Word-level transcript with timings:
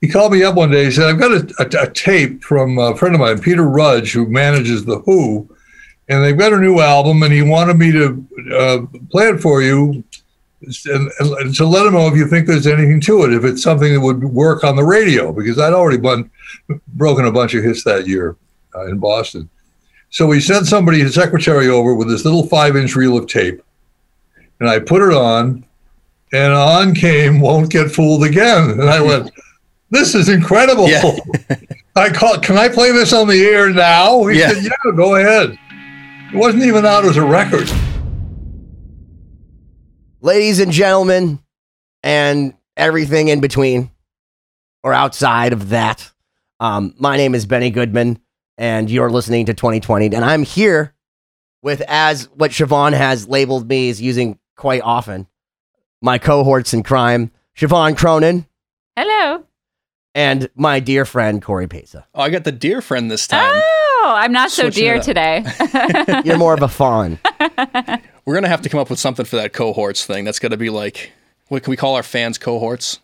He 0.00 0.08
called 0.08 0.32
me 0.32 0.44
up 0.44 0.54
one 0.54 0.70
day. 0.70 0.84
He 0.84 0.90
said, 0.90 1.08
"I've 1.08 1.18
got 1.18 1.32
a, 1.32 1.54
a, 1.58 1.88
a 1.88 1.90
tape 1.90 2.44
from 2.44 2.78
a 2.78 2.96
friend 2.96 3.14
of 3.14 3.20
mine, 3.20 3.40
Peter 3.40 3.64
Rudge, 3.64 4.12
who 4.12 4.26
manages 4.26 4.84
the 4.84 5.00
Who, 5.00 5.48
and 6.08 6.22
they've 6.22 6.38
got 6.38 6.52
a 6.52 6.60
new 6.60 6.80
album, 6.80 7.22
and 7.22 7.32
he 7.32 7.42
wanted 7.42 7.78
me 7.78 7.90
to 7.92 8.26
uh, 8.56 8.78
play 9.10 9.28
it 9.28 9.40
for 9.40 9.60
you, 9.60 10.04
and, 10.86 11.10
and 11.18 11.54
to 11.56 11.66
let 11.66 11.86
him 11.86 11.94
know 11.94 12.06
if 12.06 12.16
you 12.16 12.28
think 12.28 12.46
there's 12.46 12.66
anything 12.66 13.00
to 13.02 13.24
it, 13.24 13.32
if 13.32 13.44
it's 13.44 13.62
something 13.62 13.92
that 13.92 14.00
would 14.00 14.22
work 14.22 14.62
on 14.62 14.76
the 14.76 14.84
radio, 14.84 15.32
because 15.32 15.58
I'd 15.58 15.72
already 15.72 15.98
bun- 15.98 16.30
broken 16.94 17.26
a 17.26 17.32
bunch 17.32 17.54
of 17.54 17.64
hits 17.64 17.82
that 17.84 18.06
year 18.06 18.36
uh, 18.74 18.86
in 18.86 18.98
Boston. 18.98 19.48
So 20.10 20.30
he 20.30 20.40
sent 20.40 20.66
somebody, 20.66 21.00
his 21.00 21.14
secretary, 21.14 21.68
over 21.68 21.94
with 21.94 22.08
this 22.08 22.24
little 22.24 22.46
five-inch 22.46 22.94
reel 22.94 23.18
of 23.18 23.26
tape, 23.26 23.62
and 24.60 24.68
I 24.68 24.78
put 24.78 25.02
it 25.02 25.12
on, 25.12 25.66
and 26.32 26.52
on 26.52 26.94
came 26.94 27.40
"Won't 27.40 27.70
Get 27.70 27.90
Fooled 27.90 28.22
Again," 28.22 28.70
and 28.70 28.88
I 28.88 29.00
went. 29.00 29.30
This 29.90 30.14
is 30.14 30.28
incredible. 30.28 30.88
Yeah. 30.88 31.16
I 31.96 32.10
call. 32.10 32.38
Can 32.38 32.56
I 32.58 32.68
play 32.68 32.92
this 32.92 33.12
on 33.12 33.26
the 33.28 33.42
air 33.44 33.70
now? 33.70 34.24
He 34.26 34.38
Yeah. 34.38 34.52
said, 34.52 34.62
"Yeah, 34.64 34.92
go 34.96 35.14
ahead." 35.16 35.58
It 36.32 36.36
wasn't 36.36 36.64
even 36.64 36.84
out 36.86 37.04
as 37.04 37.16
a 37.16 37.24
record. 37.24 37.70
ladies 40.20 40.58
and 40.60 40.72
gentlemen, 40.72 41.38
and 42.02 42.52
everything 42.76 43.28
in 43.28 43.40
between 43.40 43.90
or 44.82 44.92
outside 44.92 45.52
of 45.52 45.68
that. 45.70 46.10
Um, 46.60 46.92
my 46.98 47.16
name 47.16 47.34
is 47.36 47.46
Benny 47.46 47.70
Goodman, 47.70 48.18
and 48.58 48.90
you're 48.90 49.10
listening 49.10 49.46
to 49.46 49.54
2020. 49.54 50.06
And 50.06 50.24
I'm 50.24 50.42
here 50.42 50.92
with, 51.62 51.82
as 51.88 52.24
what 52.34 52.50
Siobhan 52.50 52.92
has 52.94 53.28
labeled 53.28 53.68
me 53.68 53.90
as 53.90 54.02
using 54.02 54.38
quite 54.56 54.82
often, 54.82 55.28
my 56.02 56.18
cohorts 56.18 56.74
in 56.74 56.82
crime, 56.82 57.30
Siobhan 57.56 57.96
Cronin, 57.96 58.44
Hello. 58.96 59.44
And 60.14 60.48
my 60.54 60.80
dear 60.80 61.04
friend, 61.04 61.42
Corey 61.42 61.66
Pesa. 61.66 62.04
Oh, 62.14 62.22
I 62.22 62.30
got 62.30 62.44
the 62.44 62.52
dear 62.52 62.80
friend 62.80 63.10
this 63.10 63.26
time. 63.26 63.52
Oh, 63.54 64.14
I'm 64.16 64.32
not 64.32 64.50
so 64.50 64.62
Switching 64.62 64.84
it 64.84 64.86
dear 64.86 65.00
today. 65.02 65.44
You're 66.24 66.38
more 66.38 66.54
of 66.54 66.62
a 66.62 66.68
fawn. 66.68 67.18
We're 68.24 68.34
gonna 68.34 68.48
have 68.48 68.62
to 68.62 68.68
come 68.68 68.80
up 68.80 68.90
with 68.90 68.98
something 68.98 69.24
for 69.26 69.36
that 69.36 69.52
cohorts 69.52 70.04
thing. 70.06 70.24
That's 70.24 70.38
gonna 70.38 70.56
be 70.56 70.70
like, 70.70 71.12
what 71.48 71.62
can 71.62 71.70
we 71.70 71.76
call 71.76 71.94
our 71.94 72.02
fans 72.02 72.38
cohorts? 72.38 73.00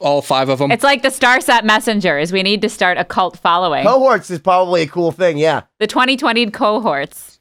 All 0.00 0.20
five 0.20 0.48
of 0.48 0.58
them. 0.58 0.72
it's 0.72 0.82
like 0.82 1.02
the 1.02 1.08
Starset 1.08 1.62
Messengers. 1.62 2.32
We 2.32 2.42
need 2.42 2.60
to 2.62 2.68
start 2.68 2.98
a 2.98 3.04
cult 3.04 3.38
following. 3.38 3.84
Cohorts 3.84 4.30
is 4.30 4.40
probably 4.40 4.82
a 4.82 4.86
cool 4.88 5.12
thing, 5.12 5.38
yeah. 5.38 5.62
the 5.78 5.86
2020 5.86 6.50
cohorts. 6.50 7.35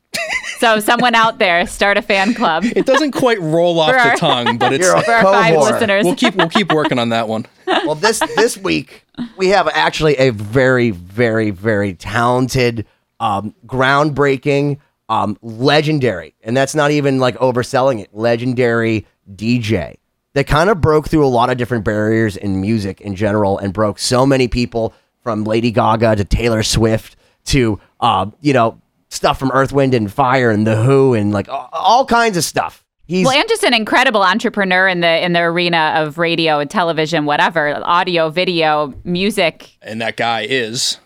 So 0.60 0.80
someone 0.80 1.16
out 1.16 1.38
there, 1.40 1.66
start 1.68 1.98
a 1.98 2.02
fan 2.02 2.34
club 2.34 2.64
it 2.66 2.86
doesn't 2.86 3.12
quite 3.12 3.40
roll 3.42 3.80
off 3.80 3.90
For 3.92 3.98
our- 3.98 4.12
the 4.12 4.18
tongue, 4.20 4.58
but 4.58 4.74
it's 4.74 4.84
You're 4.86 4.96
a 4.96 5.02
for 5.04 5.12
our 5.12 5.24
five 5.24 5.54
cohort. 5.56 5.72
listeners. 5.74 6.06
we'll 6.06 6.16
keep 6.16 6.36
we'll 6.36 6.50
keep 6.50 6.72
working 6.74 7.00
on 7.00 7.10
that 7.10 7.28
one. 7.28 7.46
well 7.68 7.96
this 7.96 8.20
this 8.36 8.58
week 8.58 9.06
we 9.38 9.50
have 9.50 9.68
actually 9.70 10.16
a 10.18 10.30
very 10.32 10.92
very 10.92 11.50
very 11.52 11.94
talented 11.94 12.86
um, 13.20 13.56
groundbreaking 13.66 14.78
um, 15.10 15.38
legendary 15.42 16.34
and 16.44 16.56
that's 16.58 16.76
not 16.76 16.92
even 16.92 17.20
like 17.20 17.36
overselling 17.38 18.02
it 18.02 18.10
legendary 18.14 19.06
dj 19.36 19.96
that 20.34 20.48
kind 20.48 20.70
of 20.70 20.82
broke 20.82 21.08
through 21.08 21.26
a 21.26 21.28
lot 21.30 21.50
of 21.50 21.58
different 21.58 21.86
barriers 21.86 22.36
in 22.36 22.60
music 22.60 23.00
in 23.02 23.16
general 23.16 23.58
and 23.58 23.72
broke 23.74 23.98
so 24.00 24.26
many 24.26 24.48
people 24.48 24.94
from 25.22 25.44
lady 25.44 25.72
gaga 25.72 26.16
to 26.16 26.24
taylor 26.26 26.62
swift 26.64 27.16
to 27.46 27.80
uh, 28.00 28.26
you 28.42 28.52
know 28.54 28.80
stuff 29.16 29.40
from 29.40 29.52
earth 29.54 29.72
wind 29.74 29.94
and 29.94 30.12
fire 30.12 30.52
and 30.52 30.66
the 30.68 30.76
who 30.76 31.14
and 31.14 31.32
like 31.32 31.48
all, 31.50 31.70
all 31.72 32.06
kinds 32.06 32.38
of 32.38 32.44
stuff 32.44 32.84
he's 33.08 33.26
well, 33.26 33.36
and 33.38 33.48
just 33.50 33.64
an 33.64 33.74
incredible 33.74 34.22
entrepreneur 34.24 34.88
in 34.88 35.00
the 35.02 35.24
in 35.26 35.34
the 35.34 35.40
arena 35.42 35.94
of 35.98 36.18
radio 36.18 36.60
and 36.60 36.70
television, 36.70 37.26
whatever, 37.26 37.80
audio, 37.84 38.30
video, 38.30 38.94
music. 39.04 39.78
And 39.82 40.02
that 40.02 40.18
guy 40.18 40.42
is 40.42 40.98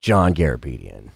john 0.00 0.32
garabedian 0.34 1.10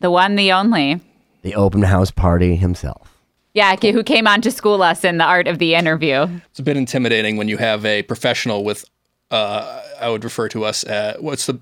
The 0.00 0.10
one, 0.10 0.36
the 0.36 0.52
only. 0.52 1.00
the 1.42 1.54
open 1.54 1.82
house 1.82 2.10
party 2.10 2.56
himself 2.56 3.12
Yeah, 3.54 3.76
who 3.76 4.02
came 4.02 4.26
on 4.26 4.40
to 4.42 4.50
school 4.50 4.82
us 4.82 5.04
in 5.04 5.18
the 5.18 5.24
art 5.24 5.48
of 5.48 5.58
the 5.58 5.74
interview. 5.74 6.26
it's 6.50 6.58
a 6.58 6.62
bit 6.62 6.76
intimidating 6.76 7.36
when 7.36 7.48
you 7.48 7.58
have 7.58 7.84
a 7.84 8.02
professional 8.04 8.64
with 8.64 8.84
uh 9.30 9.82
I 10.00 10.08
would 10.08 10.22
refer 10.24 10.48
to 10.50 10.64
us 10.64 10.84
uh 10.84 11.16
what's 11.20 11.46
the 11.46 11.58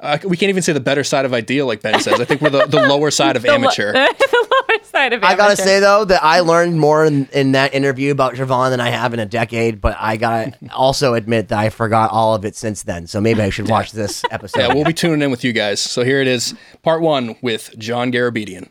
uh, 0.00 0.18
we 0.24 0.36
can't 0.36 0.48
even 0.50 0.62
say 0.62 0.72
the 0.72 0.80
better 0.80 1.04
side 1.04 1.24
of 1.24 1.32
ideal, 1.34 1.66
like 1.66 1.82
Ben 1.82 2.00
says. 2.00 2.20
I 2.20 2.24
think 2.24 2.40
we're 2.40 2.50
the, 2.50 2.66
the 2.66 2.86
lower 2.86 3.10
side 3.20 3.36
of 3.36 3.42
The 3.42 3.48
lo- 3.48 3.54
amateur. 3.54 3.92
the 3.92 4.48
lower 4.68 4.84
side 4.84 5.12
of 5.12 5.22
I 5.22 5.34
gotta 5.36 5.56
say 5.56 5.80
though 5.80 6.04
that 6.06 6.22
I 6.22 6.40
learned 6.40 6.78
more 6.80 7.04
in, 7.04 7.26
in 7.32 7.52
that 7.52 7.74
interview 7.74 8.10
about 8.12 8.34
Javon 8.34 8.70
than 8.70 8.80
I 8.80 8.90
have 8.90 9.12
in 9.14 9.20
a 9.20 9.26
decade, 9.26 9.80
but 9.80 9.96
I 9.98 10.16
gotta 10.16 10.54
also 10.74 11.14
admit 11.14 11.48
that 11.48 11.58
I 11.58 11.68
forgot 11.70 12.10
all 12.10 12.34
of 12.34 12.44
it 12.44 12.56
since 12.56 12.82
then. 12.82 13.06
So 13.06 13.20
maybe 13.20 13.42
I 13.42 13.50
should 13.50 13.68
watch 13.68 13.92
this 13.92 14.24
episode. 14.30 14.58
Yeah, 14.60 14.74
we'll 14.74 14.84
be 14.84 14.92
tuning 14.94 15.22
in 15.22 15.30
with 15.30 15.44
you 15.44 15.52
guys. 15.52 15.80
So 15.80 16.02
here 16.04 16.20
it 16.20 16.26
is, 16.26 16.54
part 16.82 17.02
one 17.02 17.36
with 17.42 17.74
John 17.78 18.10
Garabedian. 18.12 18.68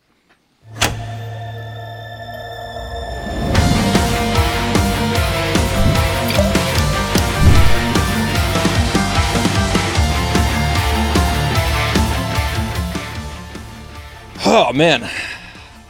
Oh 14.51 14.73
man, 14.73 15.07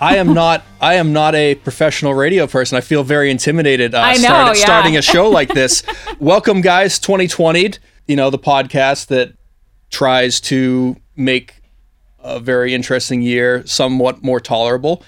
I 0.01 0.17
am 0.17 0.33
not. 0.33 0.65
I 0.81 0.95
am 0.95 1.13
not 1.13 1.33
a 1.33 1.55
professional 1.55 2.13
radio 2.13 2.45
person. 2.45 2.77
I 2.77 2.81
feel 2.81 3.03
very 3.05 3.31
intimidated. 3.31 3.95
Uh, 3.95 3.99
I 4.01 4.15
know, 4.15 4.19
start- 4.19 4.57
yeah. 4.57 4.63
starting 4.65 4.97
a 4.97 5.01
show 5.01 5.29
like 5.29 5.53
this. 5.53 5.81
Welcome, 6.19 6.59
guys. 6.59 6.99
2020. 6.99 7.75
You 8.07 8.15
know 8.17 8.29
the 8.29 8.37
podcast 8.37 9.07
that 9.07 9.33
tries 9.91 10.41
to 10.41 10.97
make 11.15 11.61
a 12.19 12.41
very 12.41 12.73
interesting 12.73 13.21
year 13.21 13.65
somewhat 13.65 14.23
more 14.23 14.41
tolerable. 14.41 15.03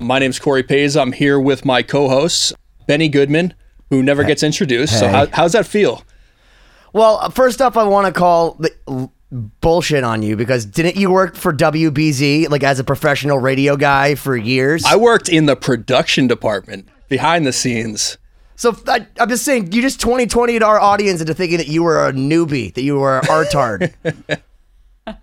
My 0.00 0.18
name's 0.18 0.40
Corey 0.40 0.64
Pays. 0.64 0.96
I'm 0.96 1.12
here 1.12 1.38
with 1.38 1.64
my 1.64 1.82
co-hosts 1.82 2.52
Benny 2.88 3.08
Goodman, 3.08 3.54
who 3.90 4.02
never 4.02 4.24
gets 4.24 4.42
introduced. 4.42 4.98
So 4.98 5.06
how, 5.06 5.26
how's 5.32 5.52
that 5.52 5.66
feel? 5.66 6.02
Well, 6.92 7.30
first 7.30 7.62
up, 7.62 7.76
I 7.76 7.84
want 7.84 8.12
to 8.12 8.12
call 8.12 8.54
the 8.54 8.72
l- 8.88 9.12
bullshit 9.32 10.02
on 10.04 10.22
you 10.22 10.34
because 10.36 10.64
didn't 10.66 10.96
you 10.96 11.10
work 11.10 11.36
for 11.36 11.52
WBZ 11.52 12.48
like 12.50 12.62
as 12.64 12.78
a 12.80 12.84
professional 12.84 13.38
radio 13.38 13.76
guy 13.76 14.14
for 14.16 14.36
years? 14.36 14.84
I 14.84 14.96
worked 14.96 15.28
in 15.28 15.46
the 15.46 15.54
production 15.56 16.26
department, 16.26 16.88
behind 17.08 17.46
the 17.46 17.52
scenes. 17.52 18.18
so 18.56 18.76
I, 18.88 19.06
I'm 19.18 19.28
just 19.28 19.44
saying, 19.44 19.72
you 19.72 19.82
just 19.82 20.00
2020'd 20.00 20.62
our 20.62 20.80
audience 20.80 21.20
into 21.20 21.32
thinking 21.34 21.58
that 21.58 21.68
you 21.68 21.82
were 21.84 22.08
a 22.08 22.12
newbie, 22.12 22.74
that 22.74 22.82
you 22.82 22.98
were 22.98 23.18
an 23.20 23.24
artard. 23.26 23.94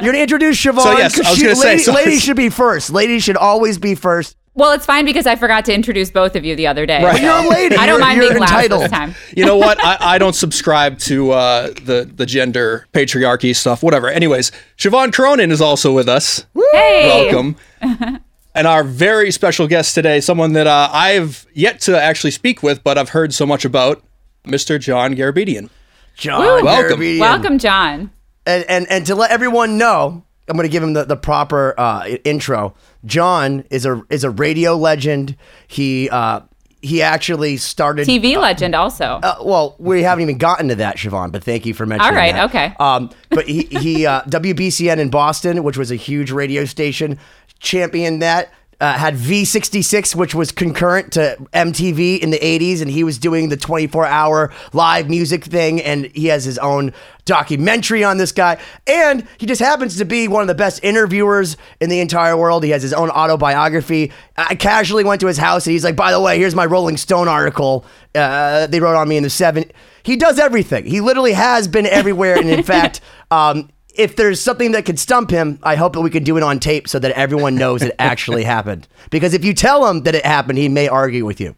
You're 0.02 0.12
gonna 0.12 0.18
introduce 0.24 0.62
Siobhan. 0.64 0.82
So, 0.84 0.98
yes, 0.98 1.16
'cause 1.16 1.26
I 1.26 1.30
was 1.30 1.38
she- 1.40 1.44
gonna 1.44 1.56
say, 1.56 1.70
lady- 1.72 1.84
so- 1.84 1.94
ladies 1.94 2.24
should 2.24 2.38
be 2.38 2.50
first. 2.50 2.90
Ladies 2.90 3.24
should 3.24 3.38
always 3.38 3.78
be 3.78 3.94
first. 3.96 4.37
Well, 4.58 4.72
it's 4.74 4.86
fine 4.88 5.06
because 5.06 5.28
I 5.28 5.36
forgot 5.36 5.66
to 5.66 5.74
introduce 5.74 6.10
both 6.10 6.36
of 6.36 6.44
you 6.44 6.56
the 6.56 6.66
other 6.68 6.86
day. 6.86 7.00
But 7.02 7.22
you're 7.22 7.32
a 7.32 7.48
lady. 7.48 7.76
I 7.76 7.86
don't 7.86 8.00
You're- 8.00 8.02
mind 8.02 8.18
you're 8.22 8.30
being 8.32 8.42
last 8.42 8.52
entitled. 8.54 8.82
this 8.84 8.92
time. 8.92 9.16
You 9.36 9.46
know 9.46 9.56
what? 9.56 9.78
I, 9.86 9.98
I 10.16 10.18
don't 10.18 10.34
subscribe 10.34 10.98
to 11.00 11.32
uh, 11.32 11.68
the 11.84 12.10
the 12.14 12.26
gender 12.26 12.88
patriarchy 12.92 13.56
stuff. 13.56 13.84
Whatever. 13.84 14.10
Anyways, 14.10 14.52
Siobhan 14.78 15.14
Cronin 15.14 15.52
is 15.52 15.62
also 15.62 15.94
with 15.94 16.10
us. 16.10 16.46
Hey, 16.74 17.30
Welcome. 17.32 17.56
and 18.56 18.66
our 18.68 18.84
very 18.84 19.30
special 19.32 19.68
guest 19.68 19.94
today, 19.94 20.20
someone 20.20 20.54
that 20.54 20.66
uh, 20.68 20.90
I've 20.92 21.46
yet 21.54 21.80
to 21.82 22.02
actually 22.02 22.32
speak 22.32 22.64
with, 22.64 22.84
but 22.84 22.98
I've 22.98 23.10
heard 23.10 23.34
so 23.36 23.46
much 23.46 23.64
about, 23.64 24.04
Mr. 24.46 24.80
John 24.80 25.14
Garabedian. 25.14 25.70
John 26.16 26.42
Welcome. 26.64 27.00
Garabedian. 27.00 27.20
Welcome, 27.20 27.58
John. 27.60 28.10
and 28.48 28.66
and 28.68 28.88
and 28.90 29.06
to 29.06 29.14
let 29.14 29.30
everyone 29.30 29.78
know, 29.78 30.24
I'm 30.48 30.56
going 30.56 30.68
to 30.68 30.72
give 30.72 30.84
him 30.84 30.94
the, 30.94 31.04
the 31.04 31.18
proper 31.18 31.74
uh, 31.78 32.08
intro. 32.24 32.74
John 33.06 33.66
is 33.70 33.86
a 33.86 34.02
is 34.10 34.24
a 34.24 34.30
radio 34.30 34.76
legend. 34.76 35.36
He 35.68 36.10
uh, 36.10 36.42
he 36.82 37.02
actually 37.02 37.58
started 37.58 38.08
TV 38.08 38.38
legend 38.38 38.76
also. 38.76 39.20
Uh, 39.24 39.38
well, 39.42 39.76
we 39.80 40.04
haven't 40.04 40.22
even 40.22 40.38
gotten 40.38 40.68
to 40.70 40.76
that, 40.76 40.98
Siobhan, 40.98 41.32
but 41.32 41.44
thank 41.44 41.66
you 41.66 41.74
for 41.74 41.86
mentioning 41.86 42.14
that. 42.14 42.20
All 42.20 42.26
right, 42.26 42.34
that. 42.34 42.50
okay. 42.50 42.76
Um, 42.80 43.10
but 43.30 43.48
he, 43.48 43.64
he 43.64 44.06
uh, 44.06 44.22
WBCN 44.28 44.98
in 44.98 45.10
Boston, 45.10 45.64
which 45.64 45.78
was 45.78 45.92
a 45.92 45.96
huge 45.96 46.32
radio 46.32 46.66
station, 46.66 47.20
championed 47.60 48.22
that. 48.22 48.52
Uh, 48.80 48.94
had 48.94 49.16
V66, 49.16 50.14
which 50.14 50.36
was 50.36 50.52
concurrent 50.52 51.14
to 51.14 51.36
MTV 51.52 52.20
in 52.20 52.30
the 52.30 52.38
80s, 52.38 52.80
and 52.80 52.92
he 52.92 53.04
was 53.04 53.18
doing 53.18 53.50
the 53.50 53.58
24 53.58 54.06
hour 54.06 54.54
live 54.72 55.10
music 55.10 55.44
thing. 55.44 55.82
And 55.82 56.06
he 56.14 56.28
has 56.28 56.44
his 56.44 56.60
own 56.60 56.94
documentary 57.26 58.04
on 58.04 58.18
this 58.18 58.32
guy. 58.32 58.60
And 58.86 59.28
he 59.40 59.48
just 59.48 59.62
happens 59.62 59.98
to 59.98 60.06
be 60.06 60.28
one 60.28 60.42
of 60.42 60.48
the 60.48 60.56
best 60.56 60.84
interviewers 60.84 61.58
in 61.80 61.90
the 61.90 62.00
entire 62.00 62.38
world. 62.38 62.64
He 62.64 62.70
has 62.70 62.84
his 62.84 62.94
own 62.94 63.10
autobiography. 63.10 64.12
I 64.38 64.54
casually 64.54 65.04
went 65.04 65.22
to 65.22 65.28
his 65.28 65.38
house, 65.38 65.66
and 65.66 65.72
he's 65.72 65.84
like, 65.84 65.96
by 65.96 66.12
the 66.12 66.22
way, 66.22 66.38
here's 66.38 66.56
my 66.56 66.66
Rolling 66.66 66.98
Stone 66.98 67.28
article 67.28 67.86
uh, 68.16 68.68
they 68.68 68.80
wrote 68.80 68.96
on 68.96 69.08
me 69.08 69.18
in 69.18 69.24
the 69.24 69.30
70s. 69.30 69.72
He 70.04 70.16
does 70.16 70.40
everything. 70.40 70.86
He 70.86 71.02
literally 71.02 71.34
has 71.34 71.68
been 71.68 71.86
everywhere. 71.86 72.38
And 72.38 72.50
in 72.50 72.64
fact, 72.74 73.02
um, 73.30 73.70
if 73.98 74.16
there's 74.16 74.40
something 74.40 74.72
that 74.72 74.86
could 74.86 75.00
stump 75.00 75.30
him, 75.30 75.60
I 75.64 75.76
hope 75.76 75.94
that 75.94 76.02
we 76.02 76.10
can 76.10 76.24
do 76.24 76.38
it 76.38 76.44
on 76.44 76.60
tape 76.60 76.88
so 76.88 77.00
that 77.00 77.12
everyone 77.12 77.56
knows 77.56 77.82
it 77.82 77.96
actually 78.00 78.44
happened. 78.44 78.88
Because 79.10 79.34
if 79.34 79.44
you 79.44 79.54
tell 79.54 79.88
him 79.88 80.04
that 80.04 80.16
it 80.16 80.26
happened, 80.26 80.58
he 80.60 80.70
may 80.70 80.88
argue 80.88 81.26
with 81.26 81.42
you. 81.42 81.56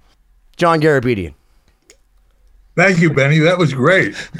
John 0.58 0.82
Garabedian. 0.82 1.34
Thank 2.76 3.00
you, 3.00 3.14
Benny. 3.14 3.40
That 3.40 3.58
was 3.58 3.74
great. 3.74 4.16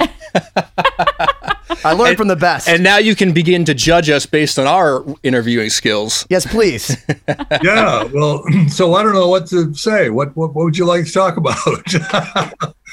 I 1.84 1.92
learned 1.92 2.16
from 2.16 2.28
the 2.28 2.36
best. 2.36 2.68
And 2.68 2.82
now 2.82 2.98
you 2.98 3.14
can 3.14 3.32
begin 3.32 3.64
to 3.66 3.74
judge 3.74 4.10
us 4.10 4.26
based 4.26 4.58
on 4.58 4.66
our 4.66 5.04
interviewing 5.22 5.70
skills. 5.70 6.26
yes, 6.30 6.46
please. 6.46 6.96
Yeah. 7.62 8.04
Well, 8.04 8.44
so 8.68 8.94
I 8.94 9.02
don't 9.02 9.12
know 9.12 9.28
what 9.28 9.46
to 9.48 9.74
say. 9.74 10.08
What 10.10 10.34
what, 10.36 10.54
what 10.54 10.64
would 10.64 10.78
you 10.78 10.84
like 10.86 11.04
to 11.04 11.12
talk 11.12 11.36
about? 11.36 11.56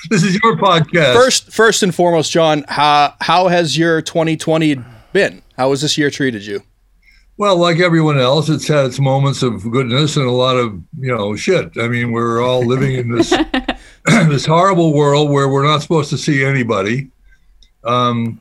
this 0.10 0.24
is 0.24 0.34
your 0.44 0.58
podcast. 0.58 1.14
First, 1.14 1.52
first 1.52 1.84
and 1.84 1.94
foremost, 1.94 2.32
John, 2.32 2.66
how 2.68 3.14
how 3.22 3.48
has 3.48 3.78
your 3.78 4.02
2020 4.02 4.78
been? 5.18 5.42
How 5.56 5.72
has 5.72 5.82
this 5.82 5.98
year 5.98 6.12
treated 6.12 6.46
you? 6.46 6.62
Well, 7.38 7.58
like 7.58 7.80
everyone 7.80 8.20
else, 8.20 8.50
it's 8.50 8.68
had 8.68 8.86
its 8.86 9.00
moments 9.00 9.42
of 9.42 9.72
goodness 9.72 10.16
and 10.16 10.28
a 10.28 10.32
lot 10.32 10.58
of 10.58 10.80
you 11.00 11.16
know 11.16 11.36
shit. 11.36 11.76
I 11.78 11.88
mean, 11.88 12.12
we're 12.12 12.40
all 12.40 12.64
living 12.64 12.94
in 12.94 13.10
this 13.10 13.32
this 14.06 14.46
horrible 14.46 14.94
world 14.94 15.32
where 15.32 15.50
we're 15.50 15.66
not 15.66 15.82
supposed 15.82 16.12
to 16.12 16.20
see 16.20 16.46
anybody. 16.46 17.10
Um, 17.84 18.40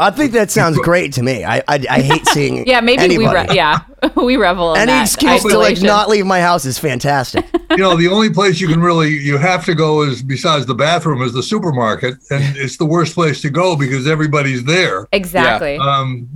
I 0.00 0.10
think 0.10 0.32
that 0.32 0.50
sounds 0.50 0.78
great 0.90 1.12
to 1.14 1.22
me. 1.22 1.44
I 1.44 1.58
I, 1.68 1.84
I 1.90 2.00
hate 2.02 2.26
seeing 2.28 2.66
yeah, 2.66 2.80
maybe 2.80 3.02
anybody. 3.02 3.28
we 3.28 3.34
re- 3.34 3.56
yeah 3.56 3.80
we 4.16 4.36
revel 4.36 4.74
in 4.74 4.80
Any 4.82 4.92
that 4.92 5.02
excuse 5.06 5.42
to 5.42 5.58
like 5.58 5.80
not 5.82 6.08
leave 6.08 6.24
my 6.26 6.40
house 6.40 6.64
is 6.64 6.78
fantastic. 6.78 7.44
you 7.70 7.78
know, 7.78 7.96
the 7.96 8.08
only 8.08 8.30
place 8.30 8.60
you 8.60 8.68
can 8.68 8.80
really 8.80 9.10
you 9.10 9.36
have 9.38 9.64
to 9.64 9.74
go 9.74 10.02
is 10.02 10.22
besides 10.22 10.66
the 10.66 10.74
bathroom 10.74 11.22
is 11.22 11.32
the 11.32 11.42
supermarket, 11.42 12.14
and 12.30 12.56
it's 12.56 12.76
the 12.76 12.86
worst 12.86 13.14
place 13.14 13.40
to 13.42 13.50
go 13.50 13.76
because 13.76 14.06
everybody's 14.06 14.64
there. 14.64 15.06
exactly. 15.12 15.76
Um, 15.78 16.28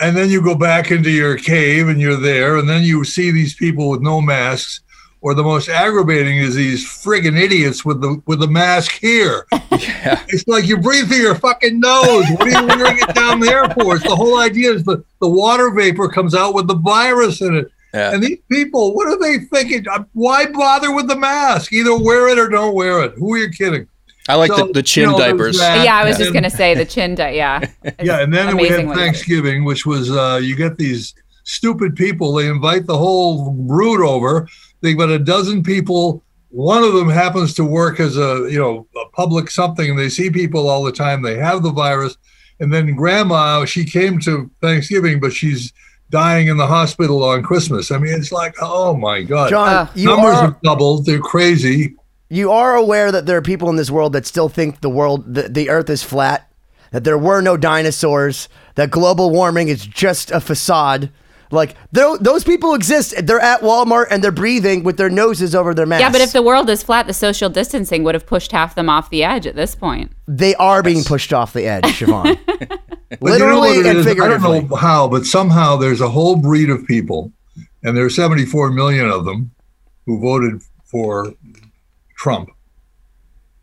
and 0.00 0.16
then 0.16 0.30
you 0.30 0.42
go 0.42 0.54
back 0.56 0.90
into 0.90 1.10
your 1.10 1.36
cave 1.36 1.88
and 1.88 2.00
you're 2.00 2.16
there, 2.16 2.56
and 2.56 2.68
then 2.68 2.82
you 2.82 3.04
see 3.04 3.30
these 3.30 3.54
people 3.54 3.88
with 3.90 4.00
no 4.00 4.20
masks. 4.20 4.80
Or 5.24 5.34
the 5.34 5.42
most 5.44 5.68
aggravating 5.68 6.38
is 6.38 6.56
these 6.56 6.84
friggin' 6.84 7.38
idiots 7.40 7.84
with 7.84 8.00
the 8.00 8.20
with 8.26 8.40
the 8.40 8.48
mask 8.48 8.92
here. 8.92 9.46
Yeah. 9.72 10.22
It's 10.28 10.46
like 10.46 10.66
you 10.66 10.76
breathe 10.78 11.08
through 11.08 11.16
your 11.16 11.34
fucking 11.34 11.80
nose. 11.80 12.24
What 12.30 12.42
are 12.42 12.48
you 12.60 12.66
wearing 12.66 12.98
it 13.00 13.14
down 13.14 13.40
there 13.40 13.64
for? 13.70 13.96
It's 13.96 14.04
the 14.04 14.14
whole 14.14 14.38
idea 14.38 14.70
is 14.72 14.84
the, 14.84 15.02
the 15.20 15.28
water 15.28 15.70
vapor 15.70 16.08
comes 16.08 16.34
out 16.34 16.54
with 16.54 16.68
the 16.68 16.74
virus 16.76 17.40
in 17.40 17.56
it. 17.56 17.72
Yeah. 17.94 18.12
And 18.12 18.22
these 18.22 18.38
people, 18.50 18.94
what 18.94 19.08
are 19.08 19.18
they 19.18 19.38
thinking? 19.46 19.84
Uh, 19.88 20.04
Why 20.12 20.46
bother 20.46 20.94
with 20.94 21.08
the 21.08 21.16
mask? 21.16 21.72
Either 21.72 21.96
wear 21.98 22.28
it 22.28 22.38
or 22.38 22.48
don't 22.48 22.74
wear 22.74 23.02
it. 23.02 23.14
Who 23.16 23.32
are 23.34 23.38
you 23.38 23.48
kidding? 23.50 23.88
I 24.28 24.34
like 24.36 24.52
So, 24.52 24.66
the, 24.66 24.72
the 24.74 24.82
chin 24.82 25.04
you 25.04 25.12
know, 25.12 25.18
diapers. 25.18 25.58
yeah, 25.58 25.96
I 25.96 26.04
was 26.04 26.16
And 26.16 26.24
just 26.24 26.34
gonna 26.34 26.50
say 26.50 26.74
the 26.74 26.84
chin 26.84 27.14
di- 27.16 27.32
yeah. 27.36 27.60
yeah, 28.00 28.20
and 28.20 28.32
then 28.32 28.56
we 28.56 28.68
had 28.68 28.86
what 28.86 28.94
you 28.94 28.94
did. 28.94 28.96
Thanksgiving, 28.98 29.64
which 29.64 29.84
was 29.86 30.10
uh, 30.10 30.38
you 30.42 30.54
get 30.54 30.76
these 30.78 31.14
stupid 31.44 31.96
people. 31.96 32.32
They 32.34 32.46
invite 32.48 32.86
the 32.86 32.96
whole 32.98 33.50
brood 33.52 34.06
over. 34.06 34.48
They 34.82 34.94
got 34.94 35.08
a 35.10 35.18
dozen 35.18 35.62
people. 35.62 36.22
One 36.50 36.82
of 36.84 36.92
them 36.92 37.08
happens 37.08 37.54
to 37.54 37.64
work 37.64 37.98
as 38.00 38.16
a 38.18 38.46
you 38.50 38.58
know 38.58 38.86
a 39.00 39.08
public 39.10 39.50
something, 39.50 39.88
and 39.88 39.98
they 39.98 40.08
see 40.10 40.28
people 40.30 40.68
all 40.68 40.82
the 40.82 40.92
time. 40.92 41.22
They 41.22 41.38
have 41.38 41.62
the 41.62 41.72
virus, 41.72 42.18
and 42.60 42.72
then 42.72 42.94
Grandma, 42.94 43.64
she 43.64 43.84
came 43.84 44.18
to 44.20 44.50
Thanksgiving, 44.60 45.18
but 45.20 45.32
she's 45.32 45.72
dying 46.10 46.48
in 46.48 46.58
the 46.58 46.66
hospital 46.66 47.24
on 47.24 47.42
Christmas. 47.42 47.90
I 47.90 47.96
mean, 47.96 48.12
it's 48.12 48.32
like, 48.32 48.54
oh 48.60 48.94
my 48.94 49.22
god, 49.22 49.48
John, 49.48 49.68
Uh, 49.68 49.86
you 49.94 50.08
numbers 50.08 50.34
are 50.34 50.42
have 50.42 50.60
doubled. 50.60 51.06
They're 51.06 51.20
crazy. 51.20 51.94
you 52.28 52.50
are 52.50 52.74
aware 52.74 53.10
that 53.12 53.24
there 53.26 53.36
are 53.38 53.42
people 53.42 53.70
in 53.70 53.76
this 53.76 53.90
world 53.90 54.12
that 54.12 54.26
still 54.26 54.48
think 54.50 54.80
the 54.82 54.90
world 54.90 55.34
the, 55.34 55.48
the 55.48 55.70
earth 55.70 55.88
is 55.88 56.02
flat, 56.02 56.52
that 56.90 57.04
there 57.04 57.16
were 57.16 57.40
no 57.40 57.56
dinosaurs, 57.56 58.48
that 58.74 58.90
global 58.90 59.30
warming 59.30 59.68
is 59.68 59.86
just 59.86 60.30
a 60.30 60.40
facade. 60.40 61.10
Like 61.52 61.76
tho- 61.92 62.16
those 62.16 62.44
people 62.44 62.74
exist. 62.74 63.14
They're 63.26 63.38
at 63.40 63.60
Walmart 63.60 64.06
and 64.10 64.24
they're 64.24 64.32
breathing 64.32 64.82
with 64.82 64.96
their 64.96 65.10
noses 65.10 65.54
over 65.54 65.74
their 65.74 65.86
masks. 65.86 66.00
Yeah, 66.00 66.10
but 66.10 66.20
if 66.20 66.32
the 66.32 66.42
world 66.42 66.68
is 66.70 66.82
flat, 66.82 67.06
the 67.06 67.14
social 67.14 67.50
distancing 67.50 68.02
would 68.04 68.14
have 68.14 68.26
pushed 68.26 68.52
half 68.52 68.74
them 68.74 68.88
off 68.88 69.10
the 69.10 69.22
edge 69.22 69.46
at 69.46 69.54
this 69.54 69.74
point. 69.74 70.10
they 70.26 70.54
are 70.56 70.82
being 70.82 71.04
pushed 71.04 71.32
off 71.32 71.52
the 71.52 71.66
edge, 71.66 71.84
Siobhan. 71.84 72.38
But 73.20 73.34
you 73.34 73.38
know 73.40 73.60
Literally 73.60 73.88
and 73.90 73.98
is? 73.98 74.06
I 74.06 74.14
don't 74.14 74.42
know 74.70 74.74
how, 74.74 75.06
but 75.06 75.26
somehow 75.26 75.76
there's 75.76 76.00
a 76.00 76.08
whole 76.08 76.34
breed 76.36 76.70
of 76.70 76.86
people, 76.86 77.30
and 77.82 77.94
there 77.94 78.06
are 78.06 78.10
74 78.10 78.70
million 78.70 79.06
of 79.06 79.26
them 79.26 79.50
who 80.06 80.18
voted 80.18 80.62
for 80.86 81.34
Trump. 82.16 82.48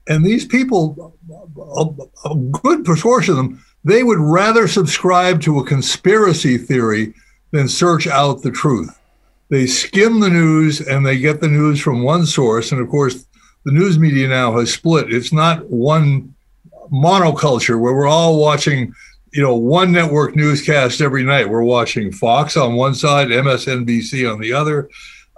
And 0.08 0.24
these 0.24 0.46
people, 0.46 1.16
a, 1.58 2.30
a 2.30 2.36
good 2.36 2.86
proportion 2.86 3.32
of 3.32 3.38
them, 3.38 3.66
they 3.84 4.04
would 4.04 4.20
rather 4.20 4.68
subscribe 4.68 5.42
to 5.42 5.58
a 5.58 5.66
conspiracy 5.66 6.60
theory 6.60 7.16
than 7.52 7.68
search 7.68 8.08
out 8.08 8.42
the 8.42 8.52
truth. 8.52 9.00
They 9.50 9.66
skim 9.66 10.20
the 10.20 10.30
news 10.30 10.82
and 10.82 11.06
they 11.06 11.18
get 11.18 11.42
the 11.42 11.48
news 11.48 11.82
from 11.82 12.04
one 12.04 12.26
source. 12.26 12.72
And 12.72 12.82
of 12.82 12.90
course, 12.90 13.26
the 13.66 13.72
news 13.72 13.98
media 13.98 14.28
now 14.28 14.58
has 14.60 14.74
split. 14.74 15.12
It's 15.12 15.34
not 15.34 15.66
one 15.70 16.34
monoculture 16.92 17.80
where 17.80 17.94
we're 17.94 18.08
all 18.08 18.40
watching 18.40 18.94
you 19.32 19.44
know 19.44 19.56
one 19.56 19.92
network 19.92 20.36
newscast 20.36 21.02
every 21.02 21.22
night 21.22 21.48
we're 21.48 21.62
watching 21.62 22.12
fox 22.12 22.58
on 22.58 22.74
one 22.74 22.96
side 22.96 23.28
msnbc 23.28 24.34
on 24.34 24.40
the 24.40 24.52
other 24.52 24.90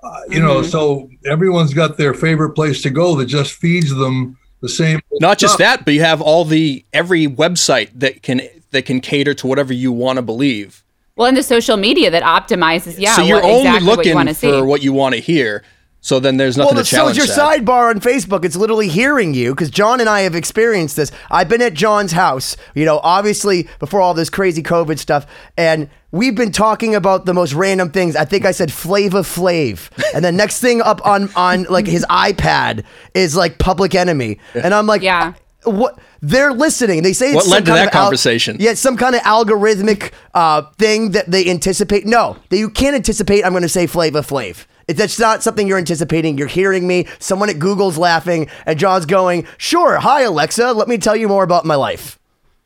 uh, 0.02 0.22
you 0.30 0.40
know 0.40 0.64
so 0.64 1.10
everyone's 1.26 1.74
got 1.74 1.98
their 1.98 2.14
favorite 2.14 2.52
place 2.52 2.82
to 2.82 2.90
go 2.90 3.18
that 3.18 3.26
just 3.26 3.52
feeds 3.52 3.94
them 3.94 4.38
the 4.62 4.70
same 4.70 5.02
Not 5.20 5.40
just 5.40 5.58
that, 5.58 5.86
but 5.86 5.94
you 5.94 6.02
have 6.02 6.22
all 6.22 6.46
the 6.46 6.86
every 6.94 7.28
website 7.28 7.90
that 7.96 8.22
can 8.22 8.42
that 8.70 8.86
can 8.86 9.02
cater 9.02 9.34
to 9.34 9.48
whatever 9.48 9.74
you 9.74 9.92
want 9.92 10.18
to 10.18 10.22
believe. 10.22 10.84
Well, 11.16 11.28
in 11.28 11.36
the 11.36 11.44
social 11.44 11.78
media 11.78 12.10
that 12.12 12.24
optimizes, 12.24 12.96
yeah, 12.98 13.16
so 13.16 13.22
you're 13.22 13.38
what, 13.42 13.46
only 13.46 13.60
exactly 13.68 13.88
what 13.88 14.06
you 14.06 14.14
looking 14.14 14.28
for 14.28 14.34
see. 14.34 14.62
what 14.62 14.82
you 14.82 14.94
want 14.94 15.16
to 15.16 15.22
hear. 15.22 15.64
So 16.04 16.20
then 16.20 16.38
there's 16.38 16.58
nothing 16.58 16.74
Well, 16.76 16.84
to 16.84 16.90
so 16.90 16.98
challenge 16.98 17.18
is 17.20 17.28
your 17.28 17.36
that. 17.36 17.60
sidebar 17.64 17.92
on 17.92 18.00
Facebook. 18.00 18.44
It's 18.44 18.56
literally 18.56 18.88
hearing 18.88 19.36
you 19.36 19.54
because 19.54 19.70
John 19.70 20.00
and 20.00 20.10
I 20.10 20.22
have 20.22 20.34
experienced 20.34 20.96
this. 20.96 21.12
I've 21.30 21.48
been 21.48 21.62
at 21.62 21.76
John's 21.76 22.12
house, 22.14 22.58
you 22.74 22.86
know, 22.86 23.00
obviously 23.04 23.68
before 23.78 24.02
all 24.02 24.16
this 24.16 24.28
crazy 24.28 24.64
COVID 24.64 24.98
stuff, 24.98 25.28
and 25.58 25.92
we've 26.10 26.34
been 26.34 26.52
talking 26.52 26.96
about 26.96 27.26
the 27.26 27.36
most 27.36 27.54
random 27.54 27.92
things. 27.92 28.16
I 28.16 28.26
think 28.26 28.46
I 28.46 28.52
said 28.52 28.72
Flava 28.74 29.20
Flav, 29.22 29.92
and 30.16 30.26
the 30.26 30.32
next 30.32 30.60
thing 30.60 30.82
up 30.82 31.06
on 31.06 31.30
on 31.36 31.64
like 31.66 31.86
his 31.86 32.04
iPad 32.10 32.84
is 33.14 33.36
like 33.36 33.60
Public 33.60 33.94
Enemy, 33.94 34.40
and 34.56 34.74
I'm 34.74 34.88
like, 34.88 35.04
Yeah. 35.04 35.34
What 35.66 36.00
they're 36.22 36.54
listening. 36.54 37.04
They 37.04 37.14
say 37.14 37.28
it's 37.28 37.36
What 37.36 37.44
some 37.46 37.52
led 37.52 37.66
to 37.66 37.72
kind 37.72 37.78
that 37.80 37.88
of 37.90 37.96
al- 37.96 38.02
conversation? 38.04 38.58
yeah, 38.60 38.74
some 38.76 38.98
kind 38.98 39.16
of 39.16 39.22
algorithmic 39.22 40.12
uh, 40.34 40.64
thing 40.78 41.12
that 41.12 41.30
they 41.30 41.50
anticipate. 41.50 42.06
No, 42.06 42.38
that 42.50 42.58
you 42.58 42.70
can't 42.70 42.96
anticipate. 42.96 43.44
I'm 43.46 43.52
going 43.52 43.64
to 43.64 43.70
say 43.70 43.88
Flava 43.88 44.22
Flav. 44.22 44.66
It, 44.88 44.94
that's 44.98 45.20
not 45.20 45.44
something 45.44 45.68
you're 45.68 45.78
anticipating. 45.78 46.38
You're 46.38 46.48
hearing 46.48 46.88
me. 46.88 47.08
Someone 47.20 47.50
at 47.50 47.60
Google's 47.60 47.98
laughing, 47.98 48.50
and 48.66 48.78
John's 48.80 49.06
going, 49.06 49.46
"Sure, 49.58 49.98
hi 50.00 50.22
Alexa. 50.24 50.74
Let 50.74 50.88
me 50.88 50.98
tell 50.98 51.16
you 51.16 51.28
more 51.28 51.44
about 51.44 51.66
my 51.66 51.76
life." 51.76 52.18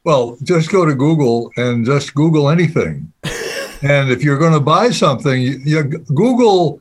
well 0.03 0.37
just 0.43 0.71
go 0.71 0.85
to 0.85 0.93
google 0.93 1.51
and 1.57 1.83
just 1.83 2.13
google 2.13 2.47
anything 2.49 3.11
and 3.81 4.11
if 4.11 4.23
you're 4.23 4.37
going 4.37 4.53
to 4.53 4.59
buy 4.59 4.91
something 4.91 5.41
you, 5.41 5.59
you 5.65 5.83
google 5.83 6.79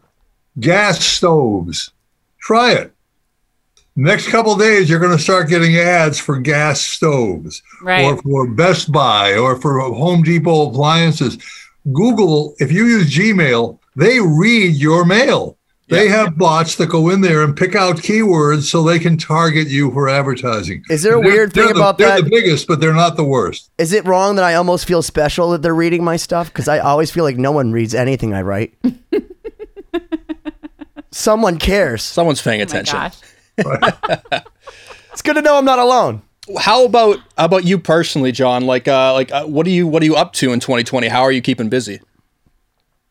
gas 0.60 1.02
stoves 1.02 1.90
try 2.38 2.72
it 2.72 2.93
next 3.96 4.28
couple 4.28 4.56
days 4.56 4.88
you're 4.90 4.98
going 4.98 5.16
to 5.16 5.22
start 5.22 5.48
getting 5.48 5.76
ads 5.76 6.18
for 6.18 6.38
gas 6.38 6.80
stoves 6.80 7.62
Right. 7.82 8.04
or 8.04 8.20
for 8.22 8.48
best 8.50 8.90
buy 8.90 9.34
or 9.36 9.60
for 9.60 9.78
home 9.80 10.22
depot 10.22 10.70
appliances 10.70 11.38
google 11.92 12.54
if 12.58 12.72
you 12.72 12.86
use 12.86 13.14
gmail 13.14 13.78
they 13.96 14.18
read 14.20 14.74
your 14.74 15.04
mail 15.04 15.56
they 15.88 16.08
have 16.08 16.38
bots 16.38 16.76
that 16.76 16.86
go 16.88 17.10
in 17.10 17.20
there 17.20 17.44
and 17.44 17.54
pick 17.54 17.76
out 17.76 17.96
keywords 17.98 18.62
so 18.62 18.82
they 18.82 18.98
can 18.98 19.18
target 19.18 19.68
you 19.68 19.92
for 19.92 20.08
advertising. 20.08 20.82
Is 20.88 21.02
there 21.02 21.18
a 21.18 21.20
They're- 21.20 21.30
weird 21.30 21.52
they're 21.52 21.66
thing 21.66 21.74
the- 21.74 21.80
about 21.80 21.98
they're 21.98 22.08
that? 22.08 22.24
the 22.24 22.30
biggest, 22.30 22.66
but 22.66 22.80
they're 22.80 22.94
not 22.94 23.16
the 23.16 23.22
worst. 23.22 23.70
Is 23.76 23.92
it 23.92 24.02
wrong 24.06 24.36
that 24.36 24.46
I 24.46 24.54
almost 24.54 24.86
feel 24.86 25.02
special 25.02 25.50
that 25.50 25.60
they're 25.60 25.74
reading 25.74 26.02
my 26.02 26.16
stuff? 26.16 26.48
Because 26.48 26.68
I 26.68 26.78
always 26.78 27.10
feel 27.10 27.22
like 27.22 27.36
no 27.36 27.52
one 27.52 27.70
reads 27.70 27.94
anything 27.94 28.32
I 28.32 28.40
write. 28.40 28.72
Someone 31.10 31.58
cares. 31.58 32.02
Someone's 32.02 32.42
paying 32.42 32.60
oh 32.60 32.64
my 32.64 32.64
attention. 32.64 32.98
gosh. 32.98 33.14
It's 33.58 35.22
good 35.22 35.34
to 35.34 35.42
know 35.42 35.56
I'm 35.56 35.64
not 35.64 35.78
alone. 35.78 36.22
How 36.58 36.84
about 36.84 37.18
how 37.38 37.46
about 37.46 37.64
you 37.64 37.78
personally, 37.78 38.32
John? 38.32 38.66
Like, 38.66 38.86
uh, 38.88 39.12
like, 39.14 39.32
uh, 39.32 39.46
what 39.46 39.66
are 39.66 39.70
you 39.70 39.86
what 39.86 40.02
are 40.02 40.06
you 40.06 40.16
up 40.16 40.32
to 40.34 40.52
in 40.52 40.60
2020? 40.60 41.08
How 41.08 41.22
are 41.22 41.32
you 41.32 41.40
keeping 41.40 41.68
busy? 41.68 42.00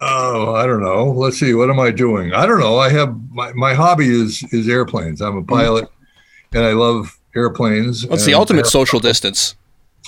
Oh, 0.01 0.53
I 0.53 0.65
don't 0.67 0.81
know. 0.83 1.05
Let's 1.11 1.39
see. 1.39 1.53
What 1.53 1.69
am 1.69 1.79
I 1.79 1.89
doing? 1.89 2.33
I 2.33 2.45
don't 2.45 2.59
know. 2.59 2.77
I 2.77 2.89
have 2.89 3.15
my, 3.31 3.53
my 3.53 3.73
hobby 3.73 4.07
is 4.09 4.43
is 4.51 4.67
airplanes. 4.67 5.21
I'm 5.21 5.37
a 5.37 5.43
pilot, 5.43 5.87
and 6.53 6.63
I 6.65 6.73
love 6.73 7.17
airplanes. 7.35 8.05
What's 8.05 8.25
the 8.25 8.33
and- 8.33 8.39
ultimate 8.39 8.67
social 8.67 8.99
distance? 8.99 9.55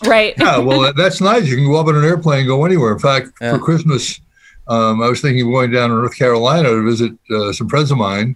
Right. 0.05 0.35
Yeah, 0.37 0.57
well, 0.57 0.81
that- 0.81 0.97
that's 0.97 1.21
nice. 1.21 1.47
You 1.47 1.55
can 1.55 1.65
go 1.65 1.77
up 1.77 1.87
in 1.87 1.95
an 1.95 2.03
airplane 2.03 2.39
and 2.39 2.47
go 2.47 2.65
anywhere. 2.65 2.91
In 2.91 2.99
fact, 2.99 3.29
Yeah. 3.39 3.53
for 3.53 3.59
Christmas, 3.59 4.19
um, 4.67 5.01
I 5.01 5.07
was 5.07 5.21
thinking 5.21 5.47
of 5.47 5.53
going 5.53 5.71
down 5.71 5.89
to 5.89 5.95
North 5.95 6.17
Carolina 6.17 6.67
to 6.69 6.83
visit 6.83 7.13
uh, 7.31 7.53
some 7.53 7.69
friends 7.69 7.89
of 7.91 7.97
mine, 7.97 8.35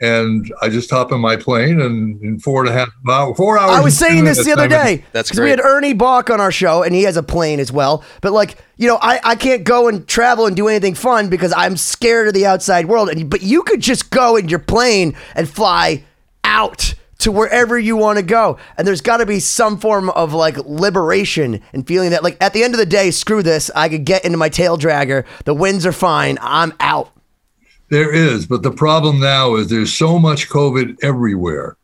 and 0.00 0.52
I 0.62 0.68
just 0.68 0.90
hop 0.90 1.12
in 1.12 1.20
my 1.20 1.36
plane 1.36 1.80
and 1.80 2.20
in 2.22 2.38
four 2.40 2.60
and 2.64 2.68
a 2.70 2.72
half 2.72 2.88
hours, 3.08 3.36
four 3.36 3.58
hours. 3.58 3.72
I 3.72 3.80
was 3.80 3.96
saying 3.98 4.24
this 4.24 4.44
the 4.44 4.52
other 4.52 4.62
I'm 4.62 4.72
in- 4.72 4.86
day. 4.98 5.04
That's 5.12 5.30
'cause 5.30 5.40
We 5.40 5.50
had. 5.50 5.60
Ernie 5.60 5.94
Boch 5.94 6.32
on 6.32 6.40
our 6.40 6.52
show, 6.52 6.82
and 6.82 6.94
he 6.94 7.02
has 7.02 7.16
a 7.16 7.22
plane 7.22 7.60
as 7.60 7.70
well. 7.70 8.02
But 8.22 8.32
like, 8.32 8.56
you 8.76 8.88
know, 8.88 8.98
I, 9.00 9.20
I 9.22 9.34
can't 9.34 9.64
go 9.64 9.88
and 9.88 10.06
travel 10.08 10.46
and 10.46 10.56
do 10.56 10.68
anything 10.68 10.94
fun 10.94 11.28
because 11.28 11.52
I'm 11.56 11.76
scared 11.76 12.28
of 12.28 12.34
the 12.34 12.46
outside 12.46 12.86
world. 12.86 13.08
And 13.10 13.28
but 13.28 13.42
you 13.42 13.62
could 13.62 13.80
just 13.80 14.10
go 14.10 14.36
in 14.36 14.48
your 14.48 14.58
plane 14.58 15.14
and 15.34 15.48
fly 15.48 16.04
out 16.44 16.94
to 17.18 17.30
wherever 17.30 17.78
you 17.78 17.96
want 17.96 18.16
to 18.16 18.22
go. 18.22 18.56
And 18.78 18.88
there's 18.88 19.02
got 19.02 19.18
to 19.18 19.26
be 19.26 19.40
some 19.40 19.78
form 19.78 20.08
of 20.08 20.32
like 20.32 20.56
liberation 20.56 21.60
and 21.74 21.86
feeling 21.86 22.10
that 22.10 22.24
like 22.24 22.36
at 22.42 22.54
the 22.54 22.64
end 22.64 22.72
of 22.74 22.78
the 22.78 22.86
day, 22.86 23.10
screw 23.10 23.42
this. 23.42 23.70
I 23.76 23.90
could 23.90 24.06
get 24.06 24.24
into 24.24 24.38
my 24.38 24.48
tail 24.48 24.78
dragger. 24.78 25.24
The 25.44 25.52
winds 25.54 25.84
are 25.84 25.92
fine. 25.92 26.38
I'm 26.40 26.72
out. 26.80 27.10
There 27.90 28.12
is, 28.12 28.46
but 28.46 28.62
the 28.62 28.70
problem 28.70 29.20
now 29.20 29.56
is 29.56 29.68
there's 29.68 29.92
so 29.92 30.18
much 30.18 30.48
COVID 30.48 30.98
everywhere. 31.02 31.76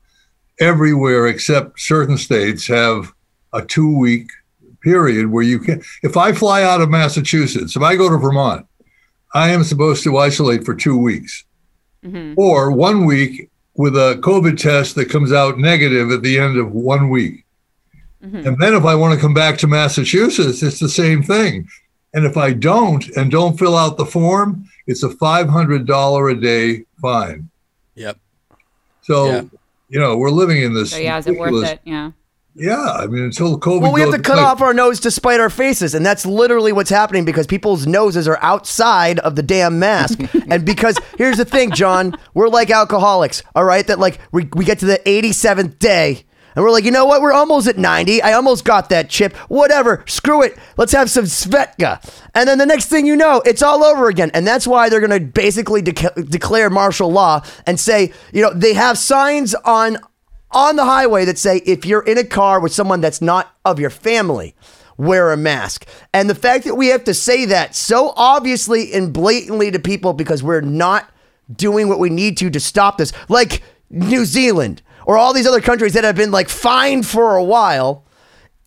Everywhere 0.60 1.26
except 1.26 1.80
certain 1.80 2.16
states 2.16 2.66
have 2.68 3.12
a 3.52 3.62
two 3.62 3.98
week 3.98 4.30
period 4.82 5.26
where 5.26 5.42
you 5.42 5.58
can. 5.58 5.82
If 6.02 6.16
I 6.16 6.32
fly 6.32 6.62
out 6.62 6.80
of 6.80 6.90
Massachusetts, 6.90 7.76
if 7.76 7.82
I 7.82 7.96
go 7.96 8.08
to 8.08 8.16
Vermont, 8.16 8.66
I 9.34 9.50
am 9.50 9.64
supposed 9.64 10.04
to 10.04 10.16
isolate 10.16 10.64
for 10.64 10.74
two 10.74 10.96
weeks 10.96 11.44
mm-hmm. 12.04 12.34
or 12.36 12.70
one 12.70 13.04
week 13.04 13.50
with 13.74 13.96
a 13.96 14.18
COVID 14.22 14.58
test 14.58 14.94
that 14.94 15.10
comes 15.10 15.32
out 15.32 15.58
negative 15.58 16.10
at 16.10 16.22
the 16.22 16.38
end 16.38 16.56
of 16.56 16.72
one 16.72 17.10
week. 17.10 17.44
And 18.46 18.58
then 18.58 18.74
if 18.74 18.84
I 18.84 18.94
want 18.94 19.14
to 19.14 19.20
come 19.20 19.34
back 19.34 19.58
to 19.58 19.66
Massachusetts, 19.66 20.62
it's 20.62 20.80
the 20.80 20.88
same 20.88 21.22
thing. 21.22 21.68
And 22.16 22.24
if 22.24 22.36
I 22.38 22.54
don't 22.54 23.06
and 23.10 23.30
don't 23.30 23.58
fill 23.58 23.76
out 23.76 23.98
the 23.98 24.06
form, 24.06 24.64
it's 24.86 25.02
a 25.02 25.10
$500 25.10 26.32
a 26.32 26.34
day 26.40 26.84
fine. 27.00 27.50
Yep. 27.94 28.16
So, 29.02 29.26
Yeah. 29.26 29.42
you 29.90 30.00
know, 30.00 30.16
we're 30.16 30.30
living 30.30 30.62
in 30.62 30.72
this. 30.72 30.92
So 30.92 30.96
yeah, 30.96 31.18
is 31.18 31.26
it 31.26 31.36
worth 31.38 31.62
it? 31.66 31.80
Yeah. 31.84 32.12
Yeah. 32.54 32.80
I 32.80 33.06
mean, 33.06 33.22
until 33.24 33.60
COVID. 33.60 33.82
Well, 33.82 33.92
we 33.92 34.00
have 34.00 34.12
to 34.12 34.18
cut 34.18 34.38
away- 34.38 34.46
off 34.46 34.62
our 34.62 34.72
nose 34.72 34.98
to 35.00 35.10
spite 35.10 35.40
our 35.40 35.50
faces, 35.50 35.94
and 35.94 36.06
that's 36.06 36.24
literally 36.24 36.72
what's 36.72 36.88
happening 36.88 37.26
because 37.26 37.46
people's 37.46 37.86
noses 37.86 38.26
are 38.26 38.38
outside 38.40 39.18
of 39.18 39.36
the 39.36 39.42
damn 39.42 39.78
mask. 39.78 40.18
and 40.50 40.64
because 40.64 40.96
here's 41.18 41.36
the 41.36 41.44
thing, 41.44 41.70
John, 41.72 42.14
we're 42.32 42.48
like 42.48 42.70
alcoholics, 42.70 43.42
all 43.54 43.64
right? 43.64 43.86
That 43.86 43.98
like 43.98 44.18
we, 44.32 44.48
we 44.54 44.64
get 44.64 44.78
to 44.78 44.86
the 44.86 45.02
87th 45.04 45.78
day. 45.78 46.24
And 46.56 46.64
we're 46.64 46.70
like, 46.70 46.84
you 46.84 46.90
know 46.90 47.04
what? 47.04 47.20
We're 47.20 47.34
almost 47.34 47.68
at 47.68 47.76
90. 47.76 48.22
I 48.22 48.32
almost 48.32 48.64
got 48.64 48.88
that 48.88 49.10
chip. 49.10 49.36
Whatever. 49.48 50.02
Screw 50.06 50.42
it. 50.42 50.56
Let's 50.78 50.92
have 50.92 51.10
some 51.10 51.26
Svedka. 51.26 52.02
And 52.34 52.48
then 52.48 52.56
the 52.56 52.64
next 52.64 52.86
thing 52.86 53.04
you 53.04 53.14
know, 53.14 53.42
it's 53.44 53.62
all 53.62 53.84
over 53.84 54.08
again. 54.08 54.30
And 54.32 54.46
that's 54.46 54.66
why 54.66 54.88
they're 54.88 55.06
going 55.06 55.10
to 55.10 55.20
basically 55.20 55.82
dec- 55.82 56.30
declare 56.30 56.70
martial 56.70 57.12
law 57.12 57.42
and 57.66 57.78
say, 57.78 58.10
you 58.32 58.40
know, 58.40 58.54
they 58.54 58.72
have 58.72 58.96
signs 58.96 59.54
on 59.54 59.98
on 60.52 60.76
the 60.76 60.84
highway 60.84 61.26
that 61.26 61.36
say 61.36 61.58
if 61.66 61.84
you're 61.84 62.04
in 62.04 62.16
a 62.16 62.24
car 62.24 62.60
with 62.60 62.72
someone 62.72 63.02
that's 63.02 63.20
not 63.20 63.54
of 63.66 63.78
your 63.78 63.90
family, 63.90 64.54
wear 64.96 65.32
a 65.32 65.36
mask. 65.36 65.86
And 66.14 66.30
the 66.30 66.34
fact 66.34 66.64
that 66.64 66.76
we 66.76 66.86
have 66.86 67.04
to 67.04 67.12
say 67.12 67.44
that 67.46 67.74
so 67.74 68.14
obviously 68.16 68.94
and 68.94 69.12
blatantly 69.12 69.70
to 69.72 69.78
people 69.78 70.14
because 70.14 70.42
we're 70.42 70.62
not 70.62 71.10
doing 71.54 71.88
what 71.88 71.98
we 71.98 72.08
need 72.08 72.38
to 72.38 72.48
to 72.48 72.60
stop 72.60 72.96
this, 72.96 73.12
like 73.28 73.62
New 73.90 74.24
Zealand 74.24 74.80
or 75.06 75.16
all 75.16 75.32
these 75.32 75.46
other 75.46 75.60
countries 75.60 75.94
that 75.94 76.04
have 76.04 76.16
been 76.16 76.30
like 76.30 76.50
fined 76.50 77.06
for 77.06 77.36
a 77.36 77.44
while 77.44 78.04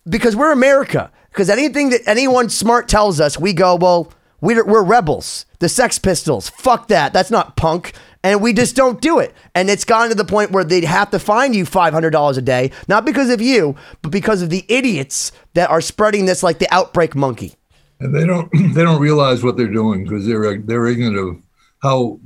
because 0.08 0.34
we're 0.34 0.50
America. 0.50 1.12
Because 1.28 1.48
anything 1.48 1.90
that 1.90 2.00
anyone 2.06 2.48
smart 2.48 2.88
tells 2.88 3.20
us, 3.20 3.38
we 3.38 3.52
go, 3.52 3.76
well, 3.76 4.12
we're, 4.40 4.64
we're 4.64 4.82
rebels. 4.82 5.46
The 5.60 5.68
Sex 5.68 5.98
Pistols, 5.98 6.48
fuck 6.48 6.88
that. 6.88 7.12
That's 7.12 7.30
not 7.30 7.56
punk. 7.56 7.92
And 8.24 8.42
we 8.42 8.52
just 8.52 8.74
don't 8.74 9.00
do 9.00 9.18
it. 9.18 9.32
And 9.54 9.70
it's 9.70 9.84
gotten 9.84 10.10
to 10.10 10.16
the 10.16 10.24
point 10.24 10.50
where 10.50 10.64
they'd 10.64 10.84
have 10.84 11.10
to 11.12 11.18
fine 11.18 11.54
you 11.54 11.64
$500 11.64 12.36
a 12.36 12.42
day, 12.42 12.72
not 12.88 13.04
because 13.04 13.30
of 13.30 13.40
you, 13.40 13.76
but 14.02 14.10
because 14.10 14.42
of 14.42 14.50
the 14.50 14.64
idiots 14.68 15.30
that 15.54 15.70
are 15.70 15.80
spreading 15.80 16.24
this 16.24 16.42
like 16.42 16.58
the 16.58 16.72
outbreak 16.74 17.14
monkey. 17.14 17.54
and 18.00 18.14
they 18.14 18.26
don't 18.26 18.50
they 18.74 18.82
don't 18.82 19.00
realize 19.00 19.42
what 19.44 19.56
they're 19.56 19.68
doing 19.68 20.04
because 20.04 20.26
they're 20.26 20.58
they're 20.58 20.86
ignorant 20.86 21.18
of 21.18 21.36
how 21.82 22.18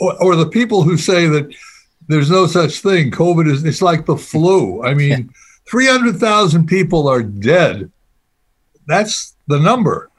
or, 0.00 0.22
or 0.22 0.36
the 0.36 0.48
people 0.48 0.82
who 0.82 0.96
say 0.96 1.26
that 1.26 1.52
there's 2.08 2.30
no 2.30 2.46
such 2.46 2.80
thing. 2.80 3.10
Covid 3.10 3.50
is 3.50 3.64
it's 3.64 3.82
like 3.82 4.06
the 4.06 4.16
flu. 4.16 4.82
I 4.82 4.94
mean 5.02 5.32
300,000 5.66 6.66
people 6.66 7.08
are 7.08 7.22
dead. 7.22 7.90
That's 8.86 9.34
the 9.46 9.58
number. 9.58 10.10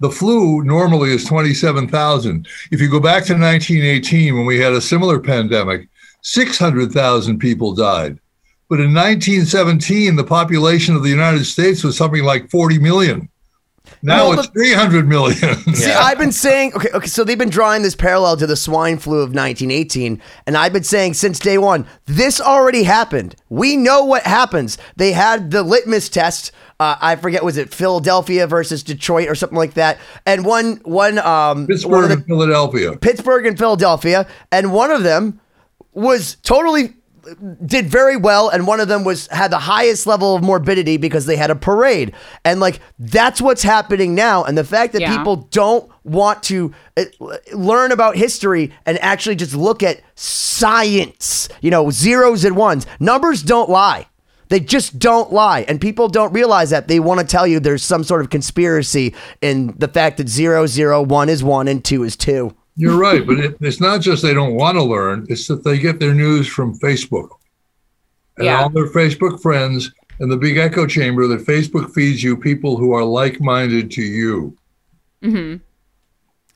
The 0.00 0.10
flu 0.10 0.62
normally 0.64 1.10
is 1.12 1.24
27,000 1.24 2.48
if 2.72 2.80
you 2.80 2.90
go 2.90 3.00
back 3.00 3.24
to 3.26 3.34
1918 3.34 4.36
when 4.36 4.44
we 4.44 4.58
had 4.58 4.72
a 4.72 4.80
similar 4.80 5.20
pandemic 5.20 5.88
600,000 6.22 7.38
people 7.38 7.74
died. 7.74 8.18
But 8.68 8.80
in 8.80 8.92
1917 8.92 10.16
the 10.16 10.24
population 10.24 10.96
of 10.96 11.04
the 11.04 11.10
united 11.10 11.44
states 11.44 11.84
was 11.84 11.96
something 11.96 12.24
like 12.24 12.50
40 12.50 12.78
million 12.80 13.28
now 14.02 14.32
it's 14.32 14.48
300 14.48 15.08
million. 15.08 15.56
See, 15.74 15.90
I've 15.90 16.18
been 16.18 16.32
saying, 16.32 16.74
okay, 16.74 16.88
okay, 16.94 17.06
so 17.06 17.24
they've 17.24 17.38
been 17.38 17.50
drawing 17.50 17.82
this 17.82 17.94
parallel 17.94 18.36
to 18.38 18.46
the 18.46 18.56
swine 18.56 18.98
flu 18.98 19.18
of 19.18 19.34
1918, 19.34 20.20
and 20.46 20.56
I've 20.56 20.72
been 20.72 20.84
saying 20.84 21.14
since 21.14 21.38
day 21.38 21.58
one, 21.58 21.86
this 22.06 22.40
already 22.40 22.82
happened. 22.82 23.36
We 23.48 23.76
know 23.76 24.04
what 24.04 24.24
happens. 24.24 24.78
They 24.96 25.12
had 25.12 25.50
the 25.50 25.62
litmus 25.62 26.08
test. 26.08 26.52
Uh, 26.80 26.96
I 27.00 27.16
forget, 27.16 27.44
was 27.44 27.56
it 27.56 27.72
Philadelphia 27.72 28.46
versus 28.46 28.82
Detroit 28.82 29.28
or 29.28 29.34
something 29.34 29.58
like 29.58 29.74
that? 29.74 29.98
And 30.26 30.44
one, 30.44 30.80
one, 30.84 31.18
um, 31.18 31.66
Pittsburgh 31.66 32.04
of 32.04 32.08
the, 32.08 32.16
and 32.16 32.26
Philadelphia. 32.26 32.96
Pittsburgh 32.96 33.46
and 33.46 33.58
Philadelphia, 33.58 34.26
and 34.50 34.72
one 34.72 34.90
of 34.90 35.02
them 35.02 35.40
was 35.92 36.36
totally 36.42 36.94
did 37.66 37.86
very 37.86 38.16
well 38.16 38.48
and 38.48 38.66
one 38.66 38.80
of 38.80 38.88
them 38.88 39.04
was 39.04 39.26
had 39.28 39.50
the 39.50 39.58
highest 39.58 40.06
level 40.06 40.34
of 40.36 40.42
morbidity 40.42 40.96
because 40.96 41.26
they 41.26 41.36
had 41.36 41.50
a 41.50 41.54
parade 41.54 42.12
and 42.44 42.60
like 42.60 42.80
that's 42.98 43.40
what's 43.40 43.62
happening 43.62 44.14
now 44.14 44.44
and 44.44 44.56
the 44.58 44.64
fact 44.64 44.92
that 44.92 45.02
Yeah. 45.02 45.16
people 45.16 45.36
don't 45.36 45.90
want 46.04 46.42
to 46.44 46.72
uh, 46.96 47.04
learn 47.52 47.92
about 47.92 48.16
history 48.16 48.72
and 48.86 48.98
actually 48.98 49.36
just 49.36 49.54
look 49.54 49.82
at 49.82 50.00
science 50.14 51.48
you 51.60 51.70
know 51.70 51.90
zeros 51.90 52.44
and 52.44 52.56
ones 52.56 52.86
numbers 53.00 53.42
don't 53.42 53.70
lie 53.70 54.06
they 54.50 54.60
just 54.60 54.98
don't 54.98 55.32
lie. 55.32 55.64
And 55.66 55.80
people 55.80 56.06
don't 56.06 56.32
realize 56.32 56.70
that. 56.70 56.86
They 56.86 57.00
want 57.00 57.18
to 57.18 57.26
tell 57.26 57.46
you 57.46 57.58
there's 57.58 57.82
some 57.82 58.04
sort 58.04 58.20
of 58.20 58.28
conspiracy 58.30 59.14
in 59.40 59.74
the 59.78 59.88
fact 59.88 60.18
that 60.18 60.28
zero, 60.28 60.66
zero, 60.66 61.02
one 61.02 61.30
is 61.30 61.42
one 61.42 61.66
and 61.66 61.82
two 61.82 62.04
is 62.04 62.14
two. 62.14 62.54
You're 62.76 62.98
right, 62.98 63.24
but 63.26 63.38
it, 63.38 63.56
it's 63.60 63.80
not 63.80 64.00
just 64.00 64.22
they 64.22 64.34
don't 64.34 64.54
want 64.54 64.76
to 64.76 64.82
learn; 64.82 65.26
it's 65.28 65.46
that 65.48 65.62
they 65.64 65.78
get 65.78 66.00
their 66.00 66.14
news 66.14 66.48
from 66.48 66.76
Facebook 66.80 67.28
and 68.36 68.46
Yeah. 68.46 68.62
all 68.62 68.68
their 68.68 68.88
Facebook 68.90 69.40
friends 69.40 69.92
and 70.18 70.30
the 70.30 70.36
big 70.36 70.56
echo 70.56 70.86
chamber 70.86 71.26
that 71.28 71.46
Facebook 71.46 71.92
feeds 71.94 72.22
you 72.22 72.36
people 72.36 72.76
who 72.76 72.92
are 72.92 73.04
like-minded 73.04 73.90
to 73.92 74.02
you. 74.02 74.56
Mhm. 75.22 75.60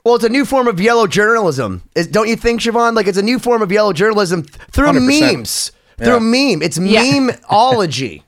Well, 0.04 0.14
it's 0.16 0.25
a 0.25 0.28
new 0.28 0.44
form 0.44 0.66
of 0.68 0.80
yellow 0.80 1.06
journalism. 1.06 1.82
Is, 1.94 2.06
don't 2.06 2.28
you 2.28 2.37
think, 2.37 2.60
Siobhan? 2.62 2.94
Like 2.94 3.06
it's 3.06 3.18
a 3.18 3.22
new 3.22 3.38
form 3.38 3.62
of 3.62 3.70
yellow 3.70 3.92
journalism 3.92 4.42
th- 4.42 4.56
through 4.70 4.87
100%. 4.88 5.32
memes. 5.37 5.72
Through 5.98 6.20
meme. 6.20 6.62
It's 6.62 6.78
Yeah. 6.78 7.02
memeology. 7.04 8.22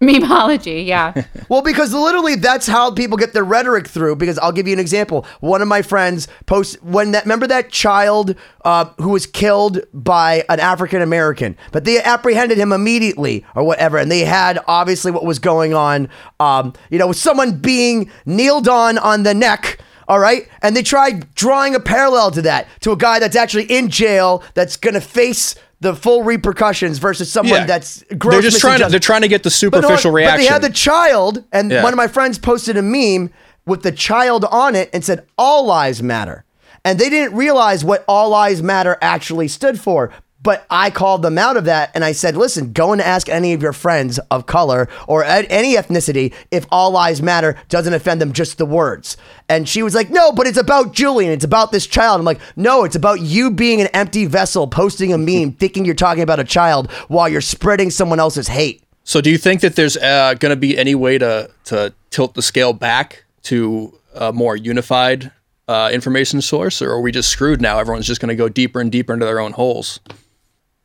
Memeology, 0.00 0.86
yeah. 0.86 1.24
well, 1.48 1.62
because 1.62 1.94
literally 1.94 2.34
that's 2.34 2.66
how 2.66 2.90
people 2.90 3.16
get 3.16 3.32
their 3.32 3.44
rhetoric 3.44 3.88
through. 3.88 4.16
Because 4.16 4.38
I'll 4.38 4.52
give 4.52 4.66
you 4.66 4.74
an 4.74 4.78
example. 4.78 5.24
One 5.40 5.62
of 5.62 5.68
my 5.68 5.80
friends 5.80 6.28
post 6.44 6.82
when 6.82 7.12
that 7.12 7.24
remember 7.24 7.46
that 7.46 7.70
child 7.70 8.34
uh, 8.64 8.86
who 8.98 9.10
was 9.10 9.24
killed 9.24 9.80
by 9.94 10.44
an 10.50 10.60
African 10.60 11.00
American, 11.00 11.56
but 11.72 11.84
they 11.84 12.02
apprehended 12.02 12.58
him 12.58 12.72
immediately 12.72 13.46
or 13.54 13.64
whatever, 13.64 13.96
and 13.96 14.10
they 14.10 14.20
had 14.20 14.58
obviously 14.68 15.12
what 15.12 15.24
was 15.24 15.38
going 15.38 15.72
on. 15.72 16.10
Um, 16.40 16.74
you 16.90 16.98
know, 16.98 17.08
with 17.08 17.16
someone 17.16 17.58
being 17.58 18.10
kneeled 18.26 18.68
on 18.68 18.98
on 18.98 19.22
the 19.22 19.32
neck. 19.32 19.80
All 20.08 20.20
right. 20.20 20.48
And 20.62 20.76
they 20.76 20.84
tried 20.84 21.34
drawing 21.34 21.74
a 21.74 21.80
parallel 21.80 22.30
to 22.32 22.42
that, 22.42 22.68
to 22.82 22.92
a 22.92 22.96
guy 22.96 23.18
that's 23.18 23.34
actually 23.34 23.64
in 23.64 23.88
jail 23.88 24.44
that's 24.54 24.76
going 24.76 24.94
to 24.94 25.00
face 25.00 25.56
the 25.80 25.94
full 25.94 26.22
repercussions 26.22 26.98
versus 26.98 27.30
someone 27.30 27.60
Yeah. 27.60 27.66
that's 27.66 28.02
gross 28.18 28.34
They're 28.34 28.42
just 28.42 28.60
trying 28.60 28.80
to, 28.80 28.88
they're 28.88 28.98
trying 28.98 29.22
to 29.22 29.28
get 29.28 29.42
the 29.42 29.48
But 29.48 29.52
superficial 29.54 30.10
but 30.10 30.16
reaction. 30.16 30.40
they 30.40 30.46
had 30.46 30.62
the 30.62 30.70
child, 30.70 31.44
and 31.52 31.70
Yeah. 31.70 31.82
one 31.82 31.92
of 31.92 31.96
my 31.98 32.08
friends 32.08 32.38
posted 32.38 32.76
a 32.76 32.82
meme 32.82 33.30
with 33.66 33.82
the 33.82 33.92
child 33.92 34.44
on 34.46 34.74
it 34.74 34.88
and 34.92 35.04
said, 35.04 35.26
All 35.36 35.66
lives 35.66 36.02
matter. 36.02 36.44
And 36.84 36.98
they 37.00 37.10
didn't 37.10 37.36
realize 37.36 37.84
what 37.84 38.04
All 38.06 38.28
Lives 38.30 38.62
Matter 38.62 38.96
actually 39.02 39.48
stood 39.48 39.80
for. 39.80 40.12
But 40.46 40.64
I 40.70 40.90
called 40.90 41.22
them 41.22 41.38
out 41.38 41.56
of 41.56 41.64
that 41.64 41.90
and 41.92 42.04
I 42.04 42.12
said, 42.12 42.36
listen, 42.36 42.72
go 42.72 42.92
and 42.92 43.02
ask 43.02 43.28
any 43.28 43.52
of 43.52 43.60
your 43.60 43.72
friends 43.72 44.20
of 44.30 44.46
color 44.46 44.88
or 45.08 45.24
any 45.24 45.74
ethnicity 45.74 46.32
if 46.52 46.64
all 46.70 46.92
lives 46.92 47.20
matter 47.20 47.56
doesn't 47.68 47.92
offend 47.92 48.20
them, 48.20 48.32
just 48.32 48.56
the 48.56 48.64
words. 48.64 49.16
And 49.48 49.68
she 49.68 49.82
was 49.82 49.92
like, 49.92 50.08
no, 50.08 50.30
but 50.30 50.46
it's 50.46 50.56
about 50.56 50.92
Julian. 50.92 51.32
It's 51.32 51.44
about 51.44 51.72
this 51.72 51.84
child. 51.84 52.20
I'm 52.20 52.24
like, 52.24 52.38
no, 52.54 52.84
it's 52.84 52.94
about 52.94 53.22
you 53.22 53.50
being 53.50 53.80
an 53.80 53.88
empty 53.88 54.24
vessel, 54.24 54.68
posting 54.68 55.12
a 55.12 55.18
meme, 55.18 55.50
thinking 55.58 55.84
you're 55.84 55.96
talking 55.96 56.22
about 56.22 56.38
a 56.38 56.44
child 56.44 56.92
while 57.08 57.28
you're 57.28 57.40
spreading 57.40 57.90
someone 57.90 58.20
else's 58.20 58.46
hate. 58.46 58.84
So, 59.02 59.20
do 59.20 59.30
you 59.32 59.38
think 59.38 59.62
that 59.62 59.74
there's 59.74 59.96
uh, 59.96 60.34
going 60.34 60.50
to 60.50 60.56
be 60.56 60.78
any 60.78 60.94
way 60.94 61.18
to 61.18 61.50
to 61.64 61.92
tilt 62.10 62.34
the 62.34 62.42
scale 62.42 62.72
back 62.72 63.24
to 63.42 63.98
a 64.14 64.32
more 64.32 64.56
unified 64.56 65.32
uh, 65.66 65.90
information 65.92 66.40
source, 66.40 66.80
or 66.80 66.92
are 66.92 67.00
we 67.00 67.10
just 67.10 67.30
screwed 67.30 67.60
now? 67.60 67.80
Everyone's 67.80 68.06
just 68.06 68.20
going 68.20 68.28
to 68.28 68.36
go 68.36 68.48
deeper 68.48 68.80
and 68.80 68.92
deeper 68.92 69.12
into 69.12 69.26
their 69.26 69.40
own 69.40 69.50
holes. 69.50 69.98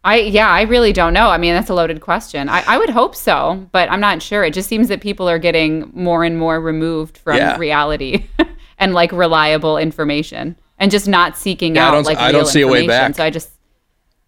I 0.04 0.18
yeah, 0.22 0.50
I 0.50 0.64
really 0.64 0.94
don't 0.94 1.14
know. 1.14 1.28
I 1.30 1.38
mean, 1.38 1.54
that's 1.54 1.70
a 1.70 1.74
loaded 1.76 2.02
question. 2.02 2.50
I, 2.50 2.64
I 2.68 2.78
would 2.78 2.90
hope 2.90 3.16
so, 3.16 3.68
but 3.72 3.90
I'm 3.92 4.00
not 4.00 4.22
sure. 4.22 4.44
It 4.44 4.54
just 4.54 4.68
seems 4.68 4.88
that 4.88 5.00
people 5.02 5.30
are 5.30 5.38
getting 5.40 5.92
more 5.94 6.24
and 6.24 6.38
more 6.40 6.60
removed 6.60 7.18
from 7.20 7.38
Yeah. 7.38 7.58
reality 7.58 8.26
and 8.80 8.94
like 8.96 9.12
reliable 9.12 9.78
information, 9.78 10.56
and 10.80 10.90
just 10.90 11.08
not 11.08 11.38
seeking 11.38 11.76
Yeah, 11.76 11.86
I 11.86 11.88
out 11.90 11.92
don't- 11.92 12.06
like 12.08 12.18
I 12.18 12.32
don't 12.32 12.48
see 12.48 12.62
a 12.62 12.68
way 12.68 12.80
information. 12.84 13.12
back. 13.12 13.16
So 13.18 13.24
I 13.24 13.30
just 13.30 13.50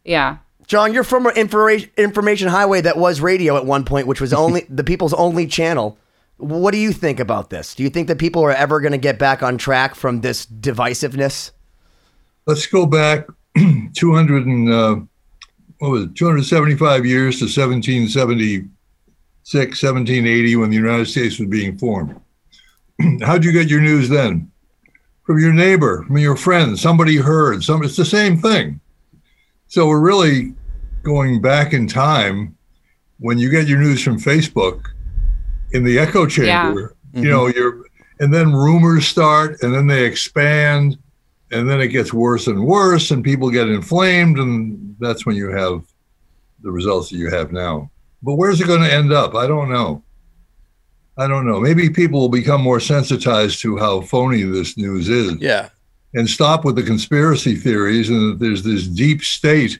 yeah. 0.05 0.37
John, 0.67 0.93
you're 0.93 1.03
from 1.03 1.25
an 1.25 1.35
information 1.35 1.89
information 1.97 2.47
highway 2.49 2.81
that 2.81 2.95
was 2.97 3.19
radio 3.19 3.57
at 3.57 3.65
one 3.65 3.83
point, 3.83 4.05
which 4.07 4.21
was 4.21 4.31
only 4.43 4.65
the 4.69 4.83
people's 4.83 5.13
only 5.13 5.47
channel. 5.47 5.97
What 6.37 6.71
do 6.71 6.77
you 6.77 6.91
think 6.93 7.19
about 7.19 7.49
this? 7.49 7.73
Do 7.75 7.83
you 7.83 7.89
think 7.89 8.07
that 8.09 8.17
people 8.17 8.43
are 8.43 8.51
ever 8.51 8.79
going 8.79 8.91
to 8.91 8.97
get 8.97 9.17
back 9.17 9.41
on 9.43 9.57
track 9.57 9.95
from 9.95 10.21
this 10.21 10.45
divisiveness? 10.45 11.51
Let's 12.45 12.65
go 12.67 12.85
back 12.85 13.27
200 13.93 14.45
and 14.45 14.71
uh, 14.73 14.95
what 15.83 15.91
was 15.91 16.03
it, 16.03 16.15
275 16.15 17.05
years 17.05 17.39
to 17.39 17.43
1776, 17.43 19.83
1780, 19.83 20.55
when 20.55 20.69
the 20.69 20.77
United 20.77 21.07
States 21.07 21.37
was 21.37 21.49
being 21.49 21.77
formed. 21.77 22.17
How'd 23.21 23.43
you 23.43 23.51
get 23.51 23.67
your 23.67 23.81
news 23.81 24.07
then? 24.07 24.49
From 25.23 25.39
your 25.39 25.51
neighbor, 25.51 26.03
from 26.03 26.17
your 26.19 26.37
friend, 26.37 26.79
somebody 26.79 27.17
heard. 27.17 27.65
Some, 27.65 27.83
it's 27.83 27.97
the 27.97 28.05
same 28.05 28.37
thing. 28.37 28.79
So 29.67 29.87
we're 29.87 29.99
really 29.99 30.53
going 31.01 31.41
back 31.41 31.73
in 31.73 31.85
time 31.85 32.55
when 33.19 33.37
you 33.37 33.49
get 33.49 33.67
your 33.67 33.79
news 33.79 34.01
from 34.01 34.17
Facebook 34.17 34.85
in 35.73 35.83
the 35.83 35.99
echo 35.99 36.25
chamber. 36.25 36.95
Yeah. 37.13 37.21
You 37.21 37.27
mm-hmm. 37.27 37.29
know, 37.29 37.47
you're, 37.47 37.83
and 38.21 38.33
then 38.33 38.53
rumors 38.53 39.05
start, 39.05 39.61
and 39.61 39.75
then 39.75 39.87
they 39.87 40.05
expand, 40.05 40.97
and 41.53 41.69
then 41.69 41.81
it 41.81 41.89
gets 41.89 42.13
worse 42.13 42.47
and 42.47 42.65
worse, 42.65 43.11
and 43.11 43.23
people 43.23 43.49
get 43.49 43.69
inflamed, 43.69 44.39
and 44.39 44.95
that's 44.99 45.25
when 45.25 45.35
you 45.35 45.49
have 45.49 45.83
the 46.61 46.71
results 46.71 47.09
that 47.09 47.17
you 47.17 47.29
have 47.29 47.51
now. 47.51 47.89
But 48.21 48.35
where's 48.35 48.61
it 48.61 48.67
going 48.67 48.81
to 48.81 48.93
end 48.93 49.11
up? 49.11 49.35
I 49.35 49.47
don't 49.47 49.69
know. 49.69 50.03
I 51.17 51.27
don't 51.27 51.45
know. 51.45 51.59
Maybe 51.59 51.89
people 51.89 52.21
will 52.21 52.29
become 52.29 52.61
more 52.61 52.79
sensitized 52.79 53.61
to 53.61 53.77
how 53.77 54.01
phony 54.01 54.43
this 54.43 54.77
news 54.77 55.09
is 55.09 55.35
Yeah, 55.39 55.69
and 56.13 56.29
stop 56.29 56.65
with 56.65 56.75
the 56.75 56.83
conspiracy 56.83 57.55
theories 57.55 58.09
and 58.09 58.33
that 58.33 58.39
there's 58.39 58.63
this 58.63 58.87
deep 58.87 59.21
state 59.21 59.79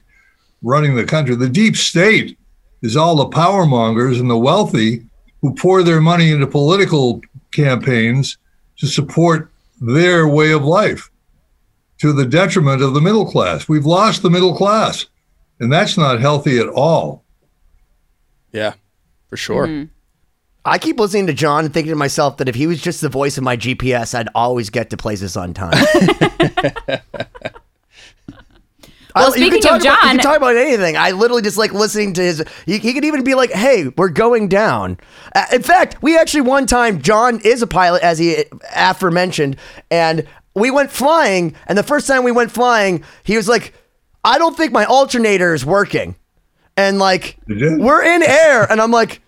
running 0.62 0.94
the 0.94 1.04
country. 1.04 1.34
The 1.34 1.48
deep 1.48 1.76
state 1.76 2.38
is 2.82 2.96
all 2.96 3.16
the 3.16 3.28
power 3.28 3.66
mongers 3.66 4.20
and 4.20 4.30
the 4.30 4.38
wealthy 4.38 5.04
who 5.42 5.54
pour 5.54 5.82
their 5.82 6.00
money 6.00 6.30
into 6.30 6.46
political 6.46 7.20
campaigns 7.50 8.38
to 8.76 8.86
support 8.86 9.50
their 9.80 10.28
way 10.28 10.52
of 10.52 10.64
life 10.64 11.10
to 12.00 12.12
the 12.12 12.26
detriment 12.26 12.82
of 12.82 12.94
the 12.94 13.00
middle 13.00 13.24
class. 13.30 13.68
We've 13.68 13.86
lost 13.86 14.22
the 14.22 14.30
middle 14.30 14.54
class, 14.56 15.06
and 15.60 15.72
that's 15.72 15.96
not 15.96 16.20
healthy 16.20 16.58
at 16.58 16.68
all. 16.68 17.24
yeah, 18.52 18.74
for 19.28 19.36
sure. 19.36 19.66
Mm-hmm. 19.66 19.90
I 20.66 20.78
keep 20.78 20.98
listening 20.98 21.26
to 21.26 21.34
John 21.34 21.66
and 21.66 21.74
thinking 21.74 21.92
to 21.92 21.96
myself 21.96 22.38
that 22.38 22.48
if 22.48 22.54
he 22.54 22.66
was 22.66 22.80
just 22.80 23.02
the 23.02 23.10
voice 23.10 23.36
of 23.36 23.44
my 23.44 23.54
GPS, 23.56 24.14
I'd 24.14 24.28
always 24.34 24.70
get 24.70 24.88
to 24.90 24.96
places 24.96 25.36
on 25.36 25.52
time. 25.52 25.74
Well, 29.16 29.26
I- 29.32 29.36
you 29.36 29.46
speaking 29.46 29.60
can 29.60 29.60
talk 29.60 29.76
of 29.76 29.82
about, 29.82 30.02
you 30.02 30.08
can 30.10 30.18
talk 30.18 30.36
about 30.38 30.56
anything. 30.56 30.96
I 30.96 31.12
literally 31.12 31.42
just 31.42 31.56
like 31.56 31.72
listening 31.72 32.14
to 32.14 32.20
his. 32.22 32.44
He, 32.66 32.78
he 32.78 32.92
could 32.92 33.04
even 33.04 33.22
be 33.22 33.34
like, 33.36 33.52
"Hey, 33.52 33.86
we're 33.96 34.08
going 34.08 34.48
down." 34.48 34.98
Uh, 35.36 35.44
in 35.52 35.62
fact, 35.62 36.02
we 36.02 36.18
actually 36.18 36.40
one 36.40 36.66
time 36.66 37.00
John 37.00 37.40
is 37.44 37.62
a 37.62 37.68
pilot, 37.68 38.02
as 38.02 38.18
he 38.18 38.44
aforementioned, 38.74 39.56
and 39.88 40.26
we 40.54 40.70
went 40.70 40.90
flying. 40.90 41.54
And 41.66 41.76
the 41.76 41.82
first 41.82 42.06
time 42.06 42.24
we 42.24 42.32
went 42.32 42.50
flying, 42.50 43.04
he 43.24 43.36
was 43.36 43.48
like, 43.48 43.74
"I 44.22 44.38
don't 44.38 44.56
think 44.56 44.72
my 44.72 44.84
alternator 44.84 45.54
is 45.54 45.64
working," 45.64 46.14
and 46.76 46.98
like 46.98 47.36
we're 47.48 48.02
in 48.02 48.22
air, 48.22 48.70
and 48.70 48.80
I'm 48.80 48.90
like, 48.90 49.20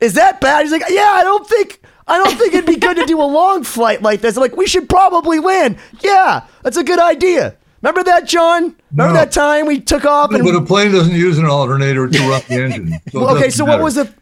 "Is 0.00 0.14
that 0.14 0.40
bad?" 0.40 0.62
He's 0.62 0.72
like, 0.72 0.82
"Yeah, 0.88 1.10
I 1.10 1.22
don't 1.22 1.46
think." 1.46 1.80
I 2.06 2.18
don't 2.22 2.36
think 2.36 2.52
it'd 2.52 2.66
be 2.66 2.76
good 2.76 2.96
to 2.98 3.06
do 3.06 3.18
a 3.18 3.24
long 3.24 3.64
flight 3.64 4.02
like 4.02 4.20
this. 4.20 4.36
I'm 4.36 4.42
like, 4.42 4.58
we 4.58 4.66
should 4.66 4.90
probably 4.90 5.38
land. 5.38 5.78
Yeah, 6.02 6.42
that's 6.62 6.76
a 6.76 6.84
good 6.84 6.98
idea. 6.98 7.56
Remember 7.80 8.02
that, 8.02 8.26
John? 8.26 8.76
Remember 8.92 9.14
No. 9.14 9.20
that 9.20 9.32
time 9.32 9.64
we 9.64 9.80
took 9.80 10.04
off 10.04 10.30
and 10.30 10.44
But 10.44 10.54
a 10.54 10.60
plane 10.60 10.92
doesn't 10.92 11.14
use 11.14 11.38
an 11.38 11.46
alternator 11.46 12.06
to 12.06 12.18
run 12.28 12.42
the 12.46 12.62
engine. 12.62 13.00
So 13.10 13.20
well, 13.24 13.36
okay, 13.36 13.48
so 13.48 13.64
what 13.64 13.80
was 13.80 13.94
the? 13.94 14.12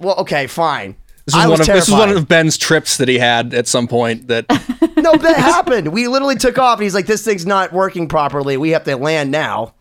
Well, 0.00 0.16
okay, 0.16 0.48
fine. 0.48 0.96
This 1.28 1.34
was, 1.34 1.44
I 1.44 1.46
one 1.46 1.58
was 1.58 1.68
of 1.68 1.74
this 1.74 1.88
was 1.90 1.98
one 1.98 2.08
of 2.08 2.26
Ben's 2.26 2.56
trips 2.56 2.96
that 2.96 3.06
he 3.08 3.18
had 3.18 3.52
at 3.52 3.68
some 3.68 3.86
point. 3.86 4.28
That 4.28 4.46
No, 4.96 5.14
that 5.14 5.36
happened. 5.36 5.88
We 5.88 6.08
literally 6.08 6.36
took 6.36 6.56
off, 6.58 6.78
and 6.78 6.84
he's 6.84 6.94
like, 6.94 7.04
"This 7.04 7.22
thing's 7.22 7.44
not 7.44 7.70
working 7.70 8.08
properly. 8.08 8.56
We 8.56 8.70
have 8.70 8.84
to 8.84 8.96
land 8.96 9.30
now." 9.30 9.74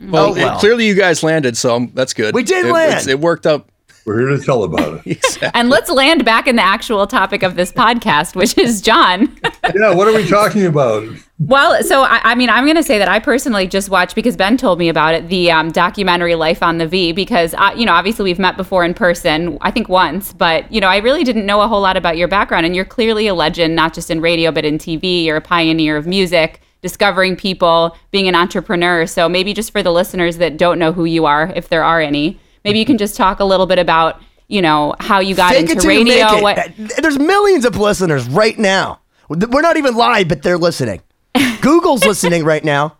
well, 0.00 0.30
Oh, 0.30 0.32
well. 0.32 0.56
it- 0.56 0.60
clearly 0.60 0.86
you 0.88 0.94
guys 0.96 1.22
landed, 1.22 1.56
so 1.56 1.88
that's 1.94 2.14
good. 2.14 2.34
We 2.34 2.42
did 2.42 2.66
It- 2.66 2.72
land. 2.72 3.06
It 3.08 3.20
worked 3.20 3.46
out. 3.46 3.68
We're 4.04 4.18
here 4.20 4.36
to 4.36 4.42
tell 4.42 4.64
about 4.64 5.02
it. 5.04 5.18
And 5.54 5.68
let's 5.68 5.90
land 5.90 6.24
back 6.24 6.46
in 6.46 6.56
the 6.56 6.62
actual 6.62 7.06
topic 7.06 7.42
of 7.42 7.54
this 7.56 7.72
podcast, 7.72 8.34
which 8.34 8.56
is 8.58 8.80
John. 8.80 9.36
yeah, 9.74 9.94
what 9.94 10.06
are 10.06 10.14
we 10.14 10.26
talking 10.26 10.66
about? 10.66 11.08
Well, 11.38 11.82
so 11.82 12.02
I, 12.02 12.20
I 12.22 12.34
mean, 12.34 12.50
I'm 12.50 12.64
going 12.64 12.76
to 12.76 12.82
say 12.82 12.98
that 12.98 13.08
I 13.08 13.18
personally 13.18 13.66
just 13.66 13.88
watched 13.88 14.14
because 14.14 14.36
Ben 14.36 14.56
told 14.56 14.78
me 14.78 14.88
about 14.88 15.14
it, 15.14 15.28
the 15.28 15.50
um, 15.50 15.70
documentary 15.70 16.34
Life 16.34 16.62
on 16.62 16.78
the 16.78 16.86
V, 16.86 17.12
because, 17.12 17.54
uh, 17.54 17.72
you 17.76 17.86
know, 17.86 17.92
obviously 17.92 18.24
we've 18.24 18.38
met 18.38 18.56
before 18.56 18.84
in 18.84 18.92
person, 18.94 19.56
I 19.62 19.70
think 19.70 19.88
once, 19.88 20.32
but, 20.32 20.70
you 20.70 20.80
know, 20.80 20.88
I 20.88 20.98
really 20.98 21.24
didn't 21.24 21.46
know 21.46 21.62
a 21.62 21.68
whole 21.68 21.80
lot 21.80 21.96
about 21.96 22.16
your 22.16 22.28
background. 22.28 22.66
And 22.66 22.76
you're 22.76 22.84
clearly 22.84 23.26
a 23.26 23.34
legend, 23.34 23.74
not 23.74 23.94
just 23.94 24.10
in 24.10 24.20
radio, 24.20 24.52
but 24.52 24.64
in 24.64 24.76
TV. 24.78 25.24
You're 25.24 25.38
a 25.38 25.42
pioneer 25.42 25.96
of 25.96 26.06
music, 26.06 26.60
discovering 26.82 27.36
people, 27.36 27.96
being 28.10 28.28
an 28.28 28.34
entrepreneur. 28.34 29.06
So 29.06 29.28
maybe 29.28 29.54
just 29.54 29.72
for 29.72 29.82
the 29.82 29.92
listeners 29.92 30.36
that 30.38 30.58
don't 30.58 30.78
know 30.78 30.92
who 30.92 31.06
you 31.06 31.24
are, 31.24 31.52
if 31.56 31.68
there 31.68 31.84
are 31.84 32.00
any, 32.00 32.38
maybe 32.64 32.78
you 32.78 32.84
can 32.86 32.98
just 32.98 33.16
talk 33.16 33.40
a 33.40 33.44
little 33.44 33.66
bit 33.66 33.78
about, 33.78 34.20
you 34.48 34.62
know, 34.62 34.94
how 35.00 35.20
you 35.20 35.34
got 35.34 35.52
Fake 35.52 35.70
into 35.70 35.82
till 35.82 35.92
you 35.92 36.04
make 36.04 36.22
radio. 36.22 36.42
What, 36.42 36.58
Uh, 36.58 36.70
There's 37.00 37.18
millions 37.18 37.64
of 37.64 37.76
listeners 37.76 38.28
right 38.28 38.58
now. 38.58 39.00
We're 39.28 39.62
not 39.62 39.76
even 39.76 39.94
live, 39.94 40.28
but 40.28 40.42
they're 40.42 40.58
listening. 40.58 41.02
Google's 41.60 42.04
listening 42.04 42.44
right 42.44 42.64
now. 42.64 42.96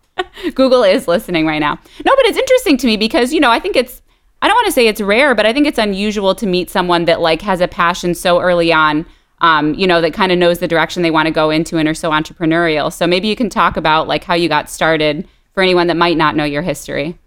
Google 0.53 0.83
is 0.83 1.07
listening 1.07 1.45
right 1.45 1.59
now. 1.59 1.73
No, 2.05 2.15
but 2.15 2.25
it's 2.25 2.37
interesting 2.37 2.77
to 2.77 2.87
me 2.87 2.95
because, 2.95 3.33
you 3.33 3.39
know, 3.39 3.49
I 3.51 3.59
think 3.59 3.75
it's 3.75 4.01
I 4.41 4.47
don't 4.47 4.55
want 4.55 4.65
to 4.67 4.71
say 4.71 4.87
it's 4.87 5.01
rare, 5.01 5.35
but 5.35 5.45
I 5.45 5.53
think 5.53 5.67
it's 5.67 5.77
unusual 5.77 6.33
to 6.35 6.47
meet 6.47 6.69
someone 6.69 7.05
that 7.05 7.21
like 7.21 7.41
has 7.43 7.61
a 7.61 7.67
passion 7.67 8.15
so 8.15 8.41
early 8.41 8.73
on, 8.73 9.05
um, 9.41 9.75
you 9.75 9.85
know, 9.85 10.01
that 10.01 10.13
kind 10.13 10.31
of 10.31 10.37
knows 10.39 10.59
the 10.59 10.67
direction 10.67 11.03
they 11.03 11.11
want 11.11 11.27
to 11.27 11.31
go 11.31 11.51
into 11.51 11.77
and 11.77 11.87
are 11.87 11.93
so 11.93 12.09
entrepreneurial. 12.09 12.91
So 12.91 13.05
maybe 13.05 13.27
you 13.27 13.35
can 13.35 13.49
talk 13.49 13.77
about 13.77 14.07
like 14.07 14.23
how 14.23 14.33
you 14.33 14.49
got 14.49 14.69
started 14.69 15.27
for 15.53 15.61
anyone 15.61 15.87
that 15.87 15.97
might 15.97 16.17
not 16.17 16.35
know 16.35 16.43
your 16.43 16.63
history. 16.63 17.19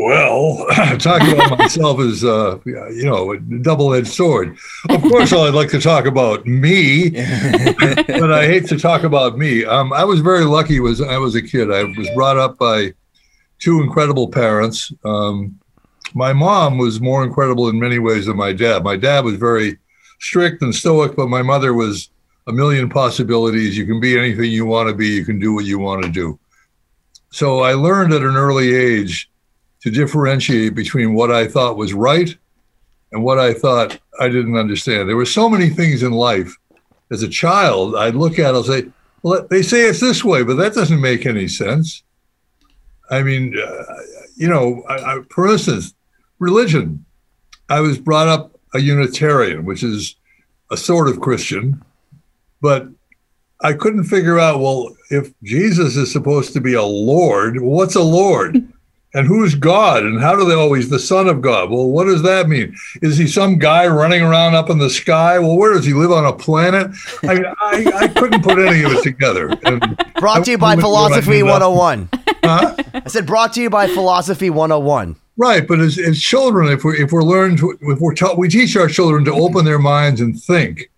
Well, 0.00 0.64
talking 1.00 1.32
about 1.32 1.58
myself 1.58 1.98
is, 1.98 2.24
uh, 2.24 2.60
you 2.64 3.02
know, 3.02 3.32
a 3.32 3.38
double-edged 3.40 4.06
sword. 4.06 4.56
Of 4.90 5.02
course, 5.02 5.32
I'd 5.32 5.54
like 5.54 5.70
to 5.70 5.80
talk 5.80 6.06
about 6.06 6.46
me, 6.46 7.10
but 7.10 8.32
I 8.32 8.46
hate 8.46 8.66
to 8.68 8.78
talk 8.78 9.02
about 9.02 9.36
me. 9.36 9.64
Um, 9.64 9.92
I 9.92 10.04
was 10.04 10.20
very 10.20 10.44
lucky. 10.44 10.78
Was 10.78 11.00
I 11.00 11.18
was 11.18 11.34
a 11.34 11.42
kid. 11.42 11.72
I 11.72 11.82
was 11.82 12.08
brought 12.14 12.36
up 12.36 12.58
by 12.58 12.94
two 13.58 13.82
incredible 13.82 14.28
parents. 14.28 14.92
Um, 15.04 15.58
my 16.14 16.32
mom 16.32 16.78
was 16.78 17.00
more 17.00 17.24
incredible 17.24 17.68
in 17.68 17.80
many 17.80 17.98
ways 17.98 18.26
than 18.26 18.36
my 18.36 18.52
dad. 18.52 18.84
My 18.84 18.96
dad 18.96 19.24
was 19.24 19.34
very 19.34 19.78
strict 20.20 20.62
and 20.62 20.72
stoic, 20.72 21.16
but 21.16 21.28
my 21.28 21.42
mother 21.42 21.74
was 21.74 22.08
a 22.46 22.52
million 22.52 22.88
possibilities. 22.88 23.76
You 23.76 23.84
can 23.84 23.98
be 23.98 24.16
anything 24.16 24.52
you 24.52 24.64
want 24.64 24.88
to 24.90 24.94
be. 24.94 25.08
You 25.08 25.24
can 25.24 25.40
do 25.40 25.54
what 25.54 25.64
you 25.64 25.80
want 25.80 26.04
to 26.04 26.08
do. 26.08 26.38
So 27.30 27.62
I 27.62 27.72
learned 27.72 28.12
at 28.12 28.22
an 28.22 28.36
early 28.36 28.76
age 28.76 29.28
to 29.82 29.90
differentiate 29.90 30.74
between 30.74 31.14
what 31.14 31.30
I 31.30 31.46
thought 31.46 31.76
was 31.76 31.94
right 31.94 32.36
and 33.12 33.22
what 33.22 33.38
I 33.38 33.54
thought 33.54 33.98
I 34.20 34.28
didn't 34.28 34.56
understand. 34.56 35.08
There 35.08 35.16
were 35.16 35.24
so 35.24 35.48
many 35.48 35.68
things 35.70 36.02
in 36.02 36.12
life. 36.12 36.54
As 37.10 37.22
a 37.22 37.28
child, 37.28 37.96
I'd 37.96 38.14
look 38.14 38.38
at 38.38 38.54
and 38.54 38.64
say, 38.64 38.86
well, 39.22 39.46
they 39.48 39.62
say 39.62 39.82
it's 39.82 40.00
this 40.00 40.22
way, 40.22 40.42
but 40.42 40.56
that 40.56 40.74
doesn't 40.74 41.00
make 41.00 41.24
any 41.24 41.48
sense. 41.48 42.02
I 43.10 43.22
mean, 43.22 43.58
uh, 43.58 43.82
you 44.36 44.48
know, 44.48 44.84
I, 44.88 44.94
I, 44.94 45.20
for 45.30 45.48
instance, 45.48 45.94
religion. 46.38 47.04
I 47.70 47.80
was 47.80 47.98
brought 47.98 48.28
up 48.28 48.58
a 48.74 48.80
Unitarian, 48.80 49.64
which 49.64 49.82
is 49.82 50.16
a 50.70 50.76
sort 50.76 51.08
of 51.08 51.20
Christian, 51.20 51.82
but 52.60 52.88
I 53.60 53.72
couldn't 53.72 54.04
figure 54.04 54.38
out, 54.38 54.60
well, 54.60 54.94
if 55.10 55.32
Jesus 55.42 55.96
is 55.96 56.12
supposed 56.12 56.52
to 56.52 56.60
be 56.60 56.74
a 56.74 56.82
Lord, 56.82 57.60
what's 57.60 57.96
a 57.96 58.02
Lord? 58.02 58.72
and 59.14 59.26
who's 59.26 59.54
God? 59.54 60.02
And 60.02 60.20
how 60.20 60.36
do 60.36 60.44
they 60.44 60.54
always 60.54 60.90
the 60.90 60.98
Son 60.98 61.28
of 61.28 61.40
God? 61.40 61.70
Well, 61.70 61.88
what 61.88 62.04
does 62.04 62.22
that 62.22 62.48
mean? 62.48 62.76
Is 63.00 63.16
he 63.16 63.26
some 63.26 63.58
guy 63.58 63.86
running 63.86 64.22
around 64.22 64.54
up 64.54 64.68
in 64.70 64.78
the 64.78 64.90
sky? 64.90 65.38
Well, 65.38 65.56
where 65.56 65.72
does 65.72 65.86
he 65.86 65.94
live 65.94 66.12
on 66.12 66.26
a 66.26 66.32
planet? 66.32 66.90
I 67.22 67.34
mean, 67.34 67.44
I, 67.46 67.92
I 67.94 68.08
couldn't 68.08 68.42
put 68.42 68.58
any 68.58 68.82
of 68.82 68.92
it 68.92 69.02
together. 69.02 69.48
And 69.64 69.96
Brought 70.20 70.44
to 70.44 70.50
you 70.50 70.58
by 70.58 70.76
Philosophy 70.76 71.42
101. 71.42 72.08
Huh? 72.44 72.76
I 72.94 73.08
said 73.08 73.26
brought 73.26 73.52
to 73.54 73.62
you 73.62 73.70
by 73.70 73.88
Philosophy 73.88 74.50
101. 74.50 75.16
Right, 75.36 75.66
but 75.68 75.78
as, 75.78 75.98
as 75.98 76.20
children, 76.20 76.68
if 76.72 76.82
we're 76.82 76.96
if 76.96 77.12
we're 77.12 77.22
learned 77.22 77.60
if 77.62 78.00
we're 78.00 78.14
taught, 78.14 78.38
we 78.38 78.48
teach 78.48 78.76
our 78.76 78.88
children 78.88 79.24
to 79.24 79.32
open 79.32 79.64
their 79.64 79.78
minds 79.78 80.20
and 80.20 80.40
think, 80.42 80.90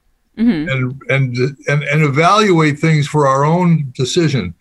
and 0.70 1.02
and 1.10 1.36
and 1.68 1.82
and 1.84 2.02
evaluate 2.02 2.78
things 2.78 3.06
for 3.06 3.26
our 3.26 3.44
own 3.44 3.92
decision. 3.94 4.54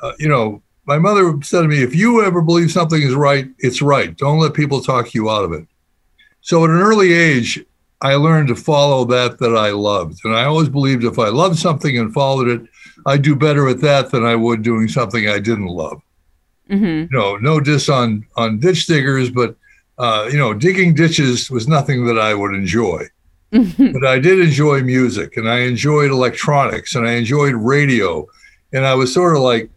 Uh, 0.00 0.12
you 0.18 0.26
know, 0.26 0.62
my 0.90 0.98
mother 0.98 1.38
said 1.42 1.62
to 1.62 1.68
me, 1.68 1.82
"If 1.82 1.94
you 1.94 2.24
ever 2.24 2.42
believe 2.42 2.70
something 2.70 3.00
is 3.00 3.14
right, 3.14 3.48
it's 3.58 3.80
right. 3.80 4.16
Don't 4.16 4.40
let 4.40 4.54
people 4.54 4.80
talk 4.80 5.14
you 5.14 5.30
out 5.30 5.44
of 5.44 5.52
it." 5.52 5.66
So 6.42 6.64
at 6.64 6.70
an 6.70 6.80
early 6.80 7.12
age, 7.12 7.64
I 8.00 8.14
learned 8.14 8.48
to 8.48 8.56
follow 8.56 9.04
that 9.06 9.38
that 9.38 9.56
I 9.56 9.70
loved, 9.70 10.20
and 10.24 10.34
I 10.34 10.44
always 10.44 10.68
believed 10.68 11.04
if 11.04 11.18
I 11.18 11.28
loved 11.28 11.58
something 11.58 11.98
and 11.98 12.12
followed 12.12 12.48
it, 12.48 12.62
I'd 13.06 13.22
do 13.22 13.34
better 13.36 13.68
at 13.68 13.80
that 13.82 14.10
than 14.10 14.24
I 14.24 14.36
would 14.36 14.62
doing 14.62 14.88
something 14.88 15.28
I 15.28 15.38
didn't 15.38 15.66
love 15.68 16.02
you 17.10 17.18
know, 17.18 17.36
no 17.36 17.60
diss 17.60 17.88
on 17.88 18.24
on 18.36 18.60
ditch 18.60 18.86
diggers, 18.86 19.30
but 19.30 19.56
uh, 19.98 20.28
you 20.30 20.38
know, 20.38 20.54
digging 20.54 20.94
ditches 20.94 21.50
was 21.50 21.68
nothing 21.68 22.06
that 22.06 22.18
I 22.18 22.32
would 22.32 22.54
enjoy. 22.54 23.04
but 23.50 24.06
I 24.06 24.20
did 24.20 24.38
enjoy 24.38 24.82
music, 24.82 25.36
and 25.36 25.50
I 25.50 25.60
enjoyed 25.60 26.12
electronics, 26.12 26.94
and 26.94 27.06
I 27.06 27.14
enjoyed 27.14 27.54
radio, 27.54 28.26
and 28.72 28.86
I 28.86 28.94
was 28.94 29.12
sort 29.12 29.34
of 29.34 29.42
like, 29.42 29.68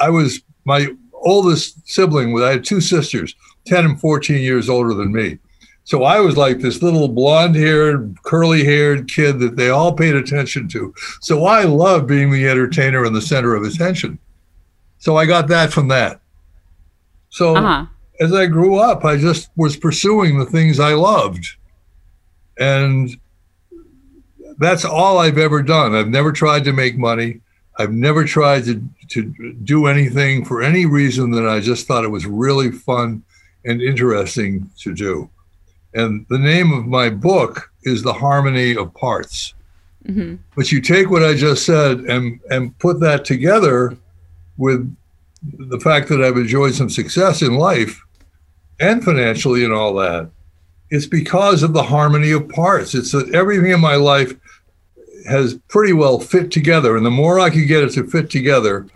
I 0.00 0.08
was 0.08 0.40
my 0.68 0.86
oldest 1.12 1.88
sibling. 1.88 2.40
I 2.40 2.50
had 2.50 2.64
two 2.64 2.80
sisters, 2.80 3.34
ten 3.66 3.84
and 3.84 4.00
fourteen 4.00 4.42
years 4.42 4.68
older 4.68 4.94
than 4.94 5.12
me. 5.12 5.38
So 5.84 6.04
I 6.04 6.20
was 6.20 6.36
like 6.36 6.58
this 6.58 6.82
little 6.82 7.08
blonde-haired, 7.08 8.18
curly-haired 8.22 9.10
kid 9.10 9.38
that 9.40 9.56
they 9.56 9.70
all 9.70 9.94
paid 9.94 10.14
attention 10.14 10.68
to. 10.68 10.94
So 11.22 11.46
I 11.46 11.64
loved 11.64 12.06
being 12.06 12.30
the 12.30 12.46
entertainer 12.46 13.06
and 13.06 13.16
the 13.16 13.22
center 13.22 13.54
of 13.54 13.62
attention. 13.62 14.18
So 14.98 15.16
I 15.16 15.24
got 15.24 15.48
that 15.48 15.72
from 15.72 15.88
that. 15.88 16.20
So 17.30 17.56
Uh-huh. 17.56 17.86
as 18.20 18.34
I 18.34 18.44
grew 18.46 18.76
up, 18.76 19.06
I 19.06 19.16
just 19.16 19.48
was 19.56 19.78
pursuing 19.78 20.38
the 20.38 20.44
things 20.44 20.78
I 20.78 20.92
loved. 20.92 21.46
And 22.58 23.16
that's 24.58 24.84
all 24.84 25.16
I've 25.16 25.38
ever 25.38 25.62
done. 25.62 25.94
I've 25.94 26.10
never 26.10 26.32
tried 26.32 26.64
to 26.64 26.72
make 26.74 26.98
money. 26.98 27.40
I've 27.78 27.92
never 27.92 28.24
tried 28.24 28.64
to, 28.64 28.82
to 29.08 29.54
do 29.64 29.86
anything 29.86 30.44
for 30.44 30.62
any 30.62 30.84
reason 30.84 31.30
that 31.30 31.48
I 31.48 31.60
just 31.60 31.86
thought 31.86 32.04
it 32.04 32.08
was 32.08 32.26
really 32.26 32.72
fun 32.72 33.22
and 33.64 33.80
interesting 33.80 34.68
to 34.78 34.94
do. 34.94 35.30
And 35.94 36.26
the 36.28 36.38
name 36.38 36.72
of 36.72 36.86
my 36.86 37.08
book 37.08 37.70
is 37.84 38.02
The 38.02 38.12
Harmony 38.12 38.76
of 38.76 38.92
Parts. 38.94 39.54
Mm-hmm. 40.06 40.36
But 40.56 40.72
you 40.72 40.80
take 40.80 41.10
what 41.10 41.22
I 41.22 41.34
just 41.34 41.64
said 41.64 42.00
and, 42.00 42.40
and 42.50 42.76
put 42.78 43.00
that 43.00 43.24
together 43.24 43.96
with 44.56 44.94
the 45.42 45.80
fact 45.80 46.08
that 46.08 46.22
I've 46.22 46.36
enjoyed 46.36 46.74
some 46.74 46.90
success 46.90 47.42
in 47.42 47.56
life 47.56 48.04
and 48.80 49.04
financially 49.04 49.64
and 49.64 49.72
all 49.72 49.94
that, 49.94 50.30
it's 50.90 51.06
because 51.06 51.62
of 51.62 51.72
the 51.72 51.82
harmony 51.82 52.32
of 52.32 52.48
parts. 52.48 52.94
It's 52.94 53.12
that 53.12 53.34
everything 53.34 53.70
in 53.70 53.80
my 53.80 53.96
life 53.96 54.32
has 55.28 55.58
pretty 55.68 55.92
well 55.92 56.20
fit 56.20 56.50
together. 56.50 56.96
And 56.96 57.04
the 57.04 57.10
more 57.10 57.38
I 57.38 57.50
could 57.50 57.66
get 57.68 57.84
it 57.84 57.90
to 57.92 58.04
fit 58.04 58.30
together, 58.30 58.86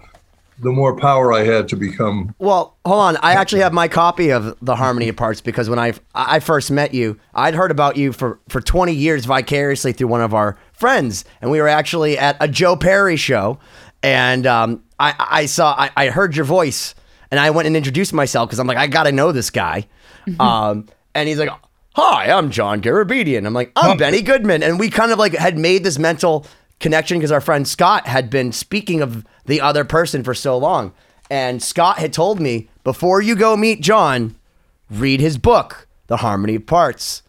the 0.63 0.71
more 0.71 0.97
power 0.97 1.33
I 1.33 1.43
had 1.45 1.69
to 1.69 1.77
become. 1.77 2.35
Well, 2.39 2.77
hold 2.85 3.01
on. 3.01 3.17
I 3.17 3.35
actually 3.35 3.63
have 3.63 3.73
my 3.73 3.89
copy 3.89 4.31
of 4.31 4.57
the 4.63 4.77
Harmony 4.77 5.09
of 5.09 5.17
Parts 5.17 5.41
because 5.41 5.69
when 5.69 5.79
I 5.79 5.93
I 6.15 6.41
first 6.41 6.71
met 6.71 6.95
you, 6.95 7.19
I'd 7.35 7.55
heard 7.55 7.71
about 7.71 7.97
you 7.97 8.13
for 8.13 8.39
for 8.49 8.61
20 8.61 8.93
years 8.93 9.25
vicariously 9.25 9.93
through 9.93 10.09
one 10.09 10.21
of 10.21 10.35
our 10.35 10.57
friends, 10.73 11.25
and 11.41 11.51
we 11.51 11.61
were 11.61 11.69
actually 11.69 12.17
at 12.17 12.37
a 12.41 12.49
Joe 12.49 12.77
Perry 12.77 13.17
show, 13.17 13.59
and 14.03 14.47
um, 14.47 14.83
I 15.01 15.15
I 15.19 15.47
saw 15.47 15.75
I, 15.77 15.91
I 15.97 16.09
heard 16.11 16.37
your 16.37 16.45
voice, 16.45 16.95
and 17.31 17.41
I 17.41 17.51
went 17.51 17.67
and 17.67 17.77
introduced 17.77 18.13
myself 18.13 18.49
because 18.49 18.59
I'm 18.59 18.67
like 18.67 18.79
I 18.79 18.87
got 18.87 19.05
to 19.05 19.13
know 19.13 19.33
this 19.33 19.51
guy, 19.51 19.89
um, 20.41 20.89
and 21.15 21.29
he's 21.29 21.39
like. 21.39 21.51
Hi, 21.95 22.31
I'm 22.31 22.51
John 22.51 22.81
Garabedian. 22.81 23.47
I'm 23.47 23.53
like, 23.53 23.71
I'm 23.77 23.97
Benny 23.99 24.23
Goodman. 24.23 24.63
And 24.63 24.79
we 24.79 24.89
kind 24.89 25.13
of 25.13 25.19
like 25.19 25.35
had 25.35 25.59
made 25.59 25.85
this 25.85 25.99
mental 25.99 26.47
connection 26.81 27.19
because 27.19 27.31
our 27.33 27.41
friend 27.41 27.69
Scott 27.69 28.07
had 28.07 28.31
been 28.31 28.51
speaking 28.53 29.03
of 29.03 29.27
the 29.45 29.61
other 29.61 29.85
person 29.85 30.25
for 30.25 30.33
so 30.35 30.57
long. 30.57 30.93
And 31.31 31.63
Scott 31.63 31.99
had 31.99 32.13
told 32.13 32.41
me, 32.41 32.69
before 32.85 33.21
you 33.21 33.37
go 33.37 33.57
meet 33.57 33.83
John, 33.83 34.37
read 34.91 35.21
his 35.21 35.37
book, 35.37 35.87
The 36.07 36.19
Harmony 36.19 36.55
of 36.57 36.67
Parts. 36.67 37.23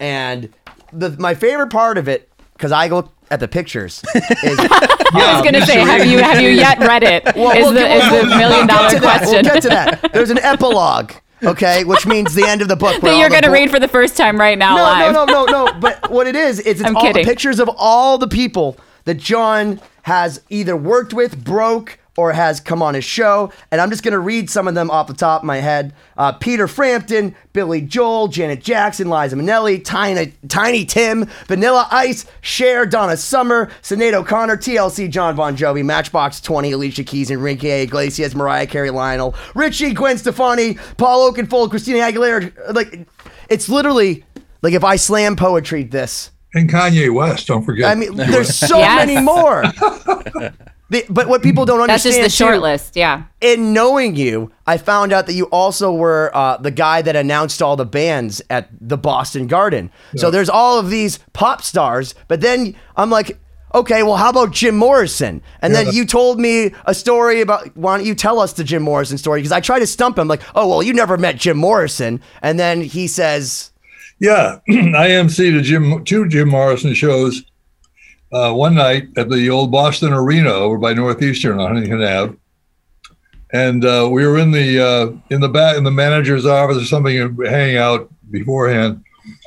And 0.00 0.52
the, 0.92 1.10
my 1.18 1.34
favorite 1.34 1.70
part 1.70 1.98
of 1.98 2.08
it, 2.08 2.30
because 2.54 2.72
I 2.72 2.88
look 2.88 3.12
at 3.30 3.40
the 3.40 3.48
pictures, 3.48 4.02
is 4.14 4.58
I 4.60 5.10
um, 5.12 5.36
was 5.36 5.42
gonna 5.44 5.64
say, 5.66 5.78
have 5.80 6.06
you 6.06 6.18
have 6.18 6.40
you 6.40 6.48
yet 6.50 6.78
read 6.78 7.02
it? 7.02 7.26
Is 7.28 7.34
Well, 7.34 7.72
the 7.72 7.80
we'll- 7.80 7.92
is 7.92 8.04
the 8.04 8.28
we'll 8.28 8.38
million 8.38 8.66
get 8.66 8.74
dollar 8.76 8.90
to 8.90 8.94
that. 9.00 9.02
question 9.02 9.32
We'll 9.34 9.42
get 9.54 9.62
to 9.62 9.68
that. 9.68 10.10
There's 10.12 10.30
an 10.30 10.38
epilogue, 10.38 11.12
okay, 11.42 11.84
which 11.84 12.06
means 12.06 12.34
the 12.34 12.46
end 12.46 12.62
of 12.62 12.68
the 12.68 12.76
book. 12.76 13.00
that 13.02 13.18
you're 13.18 13.28
gonna 13.28 13.48
bo- 13.48 13.52
read 13.52 13.70
for 13.70 13.80
the 13.80 13.88
first 13.88 14.16
time 14.16 14.38
right 14.38 14.58
now 14.58 14.76
no, 14.76 14.82
live? 14.82 15.12
No, 15.12 15.24
no, 15.24 15.44
no, 15.44 15.64
no. 15.66 15.80
But 15.80 16.10
what 16.10 16.26
it 16.26 16.36
is, 16.36 16.60
is 16.60 16.80
it's 16.80 16.88
I'm 16.88 16.96
all 16.96 17.02
kidding. 17.02 17.24
the 17.24 17.28
pictures 17.28 17.58
of 17.60 17.70
all 17.76 18.18
the 18.18 18.28
people 18.28 18.76
that 19.04 19.14
John 19.14 19.80
has 20.02 20.40
either 20.50 20.76
worked 20.76 21.12
with, 21.12 21.42
broke, 21.44 21.98
or 22.16 22.32
has 22.32 22.60
come 22.60 22.82
on 22.82 22.94
his 22.94 23.04
show. 23.04 23.52
And 23.70 23.80
I'm 23.80 23.90
just 23.90 24.02
going 24.02 24.12
to 24.12 24.18
read 24.18 24.48
some 24.50 24.66
of 24.68 24.74
them 24.74 24.90
off 24.90 25.06
the 25.06 25.14
top 25.14 25.42
of 25.42 25.46
my 25.46 25.58
head. 25.58 25.94
Uh, 26.16 26.32
Peter 26.32 26.66
Frampton, 26.66 27.34
Billy 27.52 27.80
Joel, 27.80 28.28
Janet 28.28 28.62
Jackson, 28.62 29.10
Liza 29.10 29.36
Minnelli, 29.36 29.84
Tiny, 29.84 30.32
Tiny 30.48 30.84
Tim, 30.84 31.26
Vanilla 31.46 31.86
Ice, 31.90 32.26
Cher, 32.40 32.86
Donna 32.86 33.16
Summer, 33.16 33.70
Sinead 33.82 34.14
O'Connor, 34.14 34.56
TLC, 34.56 35.10
John 35.10 35.36
Bon 35.36 35.56
Jovi, 35.56 35.84
Matchbox 35.84 36.40
20, 36.40 36.72
Alicia 36.72 37.04
Keys, 37.04 37.30
Enrique 37.30 37.82
Iglesias, 37.82 38.34
Mariah 38.34 38.66
Carey, 38.66 38.90
Lionel, 38.90 39.34
Richie, 39.54 39.92
Gwen 39.92 40.18
Stefani, 40.18 40.78
Paul 40.96 41.30
Oakenfold, 41.32 41.70
Christina 41.70 41.98
Aguilera. 42.00 42.52
Like, 42.74 43.06
it's 43.48 43.68
literally 43.68 44.24
like 44.62 44.72
if 44.74 44.82
I 44.84 44.96
slam 44.96 45.36
poetry 45.36 45.82
this. 45.84 46.30
And 46.54 46.70
Kanye 46.70 47.12
West, 47.12 47.48
don't 47.48 47.62
forget. 47.64 47.90
I 47.90 47.94
mean, 47.94 48.14
there's 48.16 48.54
so 48.68 48.78
Yes. 48.78 49.06
many 49.06 49.20
more. 49.22 49.64
The- 50.88 51.04
but 51.08 51.26
what 51.28 51.42
people 51.42 51.64
don't 51.64 51.80
understand—that's 51.80 52.06
understand 52.06 52.24
just 52.26 52.38
the 52.38 52.44
short 52.44 52.54
too, 52.56 52.60
list. 52.62 52.96
Yeah. 52.96 53.24
in 53.40 53.72
knowing 53.72 54.14
you, 54.14 54.52
I 54.66 54.76
found 54.78 55.12
out 55.12 55.26
that 55.26 55.34
you 55.34 55.46
also 55.46 55.92
were 55.92 56.30
uh, 56.34 56.58
the 56.58 56.70
guy 56.70 57.02
that 57.02 57.16
announced 57.16 57.60
all 57.60 57.76
the 57.76 57.84
bands 57.84 58.40
at 58.50 58.68
the 58.80 58.96
Boston 58.96 59.46
Garden. 59.48 59.90
So 60.16 60.30
there's 60.30 60.48
all 60.48 60.78
of 60.78 60.88
these 60.90 61.18
pop 61.32 61.62
stars, 61.62 62.14
but 62.28 62.40
then 62.40 62.76
I'm 62.96 63.10
like, 63.10 63.38
okay, 63.74 64.02
well, 64.04 64.16
how 64.16 64.30
about 64.30 64.52
Jim 64.52 64.76
Morrison? 64.76 65.42
And 65.60 65.74
then 65.74 65.88
you 65.92 66.04
told 66.06 66.38
me 66.38 66.72
a 66.86 66.94
story 66.94 67.40
about, 67.40 67.76
why 67.76 67.96
don't 67.96 68.06
you 68.06 68.14
tell 68.14 68.38
us 68.38 68.52
the 68.54 68.64
Jim 68.64 68.82
Morrison 68.82 69.18
story? 69.18 69.40
Because 69.40 69.52
I 69.52 69.60
tried 69.60 69.80
to 69.80 69.86
stump 69.86 70.16
him, 70.18 70.28
like, 70.28 70.42
oh, 70.54 70.68
well, 70.68 70.82
you 70.82 70.92
never 70.92 71.18
met 71.18 71.36
Jim 71.36 71.56
Morrison. 71.58 72.22
And 72.42 72.58
then 72.60 72.80
he 72.80 73.06
says, 73.08 73.70
Yeah, 74.18 74.60
I 74.68 75.10
emceed 75.18 75.58
a 75.58 75.62
Jim 75.62 76.04
two 76.04 76.28
Jim 76.28 76.48
Morrison 76.48 76.94
shows 76.94 77.42
uh, 78.32 78.52
one 78.52 78.74
night 78.74 79.08
at 79.16 79.30
the 79.30 79.48
old 79.50 79.70
Boston 79.70 80.12
Arena 80.12 80.50
over 80.50 80.78
by 80.78 80.92
Northeastern 80.94 81.58
on 81.58 81.74
Huntington 81.74 82.02
Ave, 82.02 82.36
and 83.52 83.84
uh, 83.84 84.08
we 84.10 84.26
were 84.26 84.38
in 84.38 84.50
the 84.50 84.80
uh, 84.80 85.34
in 85.34 85.40
the 85.40 85.48
back 85.48 85.76
in 85.76 85.84
the 85.84 85.90
manager's 85.90 86.46
office 86.46 86.82
or 86.82 86.84
something, 86.84 87.18
and 87.18 87.46
hanging 87.46 87.76
out 87.76 88.10
beforehand, 88.30 89.02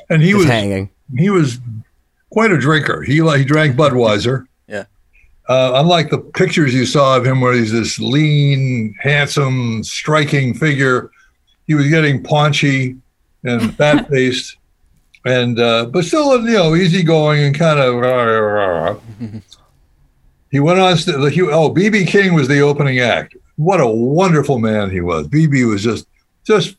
and 0.08 0.22
he 0.22 0.30
just 0.30 0.38
was 0.38 0.46
hanging. 0.46 0.90
he 1.16 1.30
was 1.30 1.58
quite 2.30 2.50
a 2.50 2.58
drinker. 2.58 3.02
He 3.02 3.22
like 3.22 3.38
he 3.38 3.44
drank 3.44 3.76
Budweiser. 3.76 4.46
Yeah. 4.66 4.84
Uh, 5.48 5.72
unlike 5.74 6.10
the 6.10 6.18
pictures 6.18 6.72
you 6.72 6.86
saw 6.86 7.16
of 7.16 7.26
him, 7.26 7.40
where 7.40 7.52
he's 7.52 7.72
this 7.72 7.98
lean, 7.98 8.94
handsome, 9.00 9.82
striking 9.84 10.54
figure, 10.54 11.10
he 11.66 11.74
was 11.74 11.88
getting 11.88 12.22
paunchy 12.22 12.96
and 13.44 13.74
fat 13.76 14.08
faced, 14.08 14.56
and 15.24 15.58
uh, 15.58 15.86
but 15.86 16.04
still, 16.04 16.40
you 16.46 16.54
know, 16.54 16.74
easygoing 16.74 17.40
and 17.40 17.54
kind 17.54 17.78
of. 17.78 19.02
he 20.50 20.60
went 20.60 20.80
on. 20.80 20.96
St- 20.96 21.20
the, 21.20 21.30
he, 21.30 21.42
oh, 21.42 21.70
BB 21.72 22.06
King 22.06 22.34
was 22.34 22.48
the 22.48 22.60
opening 22.60 23.00
act. 23.00 23.36
What 23.56 23.80
a 23.80 23.86
wonderful 23.86 24.58
man 24.58 24.90
he 24.90 25.00
was. 25.00 25.28
BB 25.28 25.68
was 25.68 25.82
just 25.82 26.06
just 26.44 26.76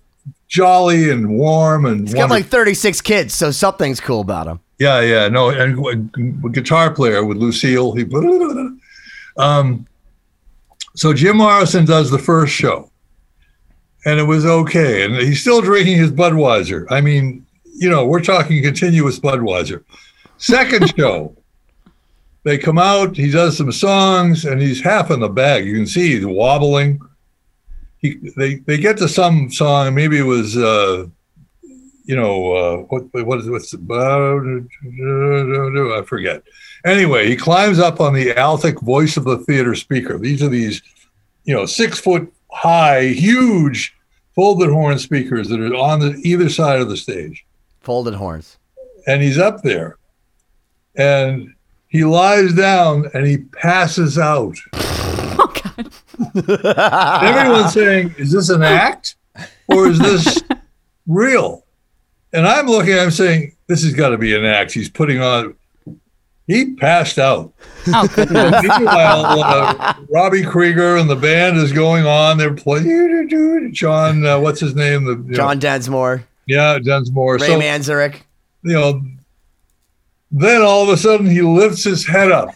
jolly 0.48 1.10
and 1.10 1.30
warm 1.30 1.86
and 1.86 2.02
He's 2.08 2.14
got 2.14 2.30
like 2.30 2.46
36 2.48 3.02
kids, 3.02 3.34
so 3.34 3.52
something's 3.52 4.00
cool 4.00 4.22
about 4.22 4.48
him. 4.48 4.60
Yeah, 4.80 5.00
yeah, 5.02 5.28
no, 5.30 5.50
and 5.50 6.14
a 6.44 6.50
guitar 6.50 6.92
player 6.92 7.24
with 7.24 7.38
Lucille. 7.38 7.94
He, 7.94 8.04
um, 9.38 9.88
so 10.96 11.14
Jim 11.14 11.38
Morrison 11.38 11.86
does 11.86 12.10
the 12.10 12.18
first 12.18 12.54
show, 12.54 12.90
and 14.06 14.20
it 14.20 14.24
was 14.24 14.44
okay, 14.46 15.06
and 15.06 15.16
he's 15.16 15.40
still 15.40 15.62
drinking 15.62 15.98
his 15.98 16.12
Budweiser. 16.12 16.88
I 16.90 17.00
mean, 17.00 17.46
you 17.82 17.90
know, 17.90 18.06
we're 18.06 18.22
talking 18.22 18.62
continuous 18.62 19.20
Budweiser. 19.20 19.84
Second 20.38 20.96
show, 20.98 21.36
they 22.44 22.60
come 22.60 22.78
out. 22.78 23.18
He 23.18 23.32
does 23.32 23.58
some 23.58 23.72
songs, 23.72 24.46
and 24.46 24.62
he's 24.62 24.82
half 24.82 25.10
in 25.10 25.20
the 25.20 25.30
bag. 25.30 25.66
You 25.66 25.74
can 25.74 25.88
see 25.88 26.16
he's 26.16 26.26
wobbling. 26.26 27.02
He 27.98 28.18
they 28.38 28.56
they 28.56 28.78
get 28.78 28.98
to 28.98 29.10
some 29.10 29.52
song. 29.52 29.96
Maybe 29.96 30.20
it 30.20 30.24
was. 30.24 30.56
Uh, 30.56 31.08
you 32.04 32.16
know 32.16 32.54
uh, 32.54 32.78
what 32.90 33.04
what 33.26 33.40
is 33.40 33.50
what's 33.50 33.72
the, 33.72 33.78
I 35.98 36.06
forget. 36.06 36.44
Anyway, 36.84 37.28
he 37.28 37.36
climbs 37.36 37.80
up 37.80 38.02
on 38.02 38.14
the 38.14 38.34
Altec 38.34 38.82
voice 38.82 39.18
of 39.18 39.24
the 39.24 39.38
theater 39.38 39.76
speaker. 39.76 40.18
These 40.18 40.42
are 40.42 40.50
these, 40.50 40.82
you 41.46 41.54
know, 41.54 41.66
six 41.68 42.00
foot 42.00 42.34
high, 42.52 43.10
huge 43.10 43.96
folded 44.34 44.72
horn 44.72 44.98
speakers 44.98 45.48
that 45.50 45.60
are 45.62 45.76
on 45.76 46.00
the 46.00 46.20
either 46.24 46.50
side 46.50 46.82
of 46.82 46.90
the 46.90 46.98
stage. 46.98 47.46
Folded 47.82 48.14
horns. 48.14 48.58
And 49.08 49.22
he's 49.22 49.38
up 49.38 49.62
there, 49.64 49.98
and 50.96 51.54
he 51.88 52.04
lies 52.06 52.54
down 52.54 53.10
and 53.14 53.26
he 53.28 53.38
passes 53.40 54.18
out. 54.18 54.56
Oh 55.44 55.48
God. 55.48 57.24
Everyone's 57.24 57.74
saying, 57.74 58.14
"Is 58.20 58.32
this 58.32 58.50
an 58.50 58.62
act, 58.62 59.16
or 59.70 59.88
is 59.88 59.98
this 59.98 60.38
real?" 61.08 61.66
And 62.34 62.46
I'm 62.48 62.68
looking, 62.68 62.94
I'm 63.00 63.10
saying, 63.10 63.56
"This 63.68 63.84
has 63.84 63.94
got 63.94 64.10
to 64.10 64.18
be 64.20 64.36
an 64.36 64.46
act." 64.46 64.72
He's 64.72 64.90
putting 64.90 65.20
on. 65.20 65.56
He 66.46 66.74
passed 66.76 67.18
out. 67.18 67.54
Oh. 67.88 68.08
Meanwhile, 68.18 69.44
uh, 69.44 69.94
Robbie 70.10 70.44
Krieger 70.44 70.98
and 70.98 71.10
the 71.10 71.16
band 71.16 71.58
is 71.58 71.72
going 71.72 72.06
on. 72.06 72.38
They're 72.38 72.54
playing. 72.54 73.72
John, 73.74 74.24
uh, 74.26 74.40
what's 74.40 74.60
his 74.60 74.76
name? 74.76 75.06
The, 75.06 75.16
John 75.34 75.58
know, 75.58 75.62
Densmore, 75.62 76.24
yeah, 76.48 76.80
Dunsmore. 76.80 77.38
Ray 77.38 77.48
So, 77.48 77.60
Manzarek. 77.60 78.22
you 78.64 78.74
know, 78.74 79.02
then 80.32 80.62
all 80.62 80.84
of 80.84 80.90
a 80.90 80.98
sudden 80.98 81.26
he 81.28 81.42
lifts 81.42 81.84
his 81.84 82.06
head 82.06 82.32
up. 82.32 82.56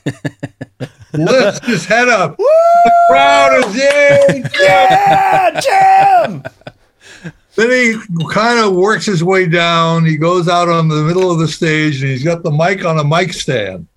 lifts 1.13 1.65
his 1.65 1.85
head 1.85 2.07
up. 2.07 2.37
The 2.37 2.93
crowd 3.09 3.65
is 3.65 3.75
yay! 3.75 4.43
Yeah, 4.61 5.59
Jim. 5.61 6.43
Then 7.55 7.69
he 7.71 8.25
kind 8.29 8.59
of 8.59 8.73
works 8.75 9.05
his 9.05 9.23
way 9.23 9.45
down. 9.47 10.05
He 10.05 10.17
goes 10.17 10.47
out 10.49 10.67
on 10.67 10.87
the 10.89 11.03
middle 11.03 11.31
of 11.31 11.39
the 11.39 11.47
stage 11.47 12.01
and 12.01 12.11
he's 12.11 12.23
got 12.23 12.43
the 12.43 12.51
mic 12.51 12.83
on 12.83 12.99
a 12.99 13.03
mic 13.03 13.31
stand. 13.33 13.87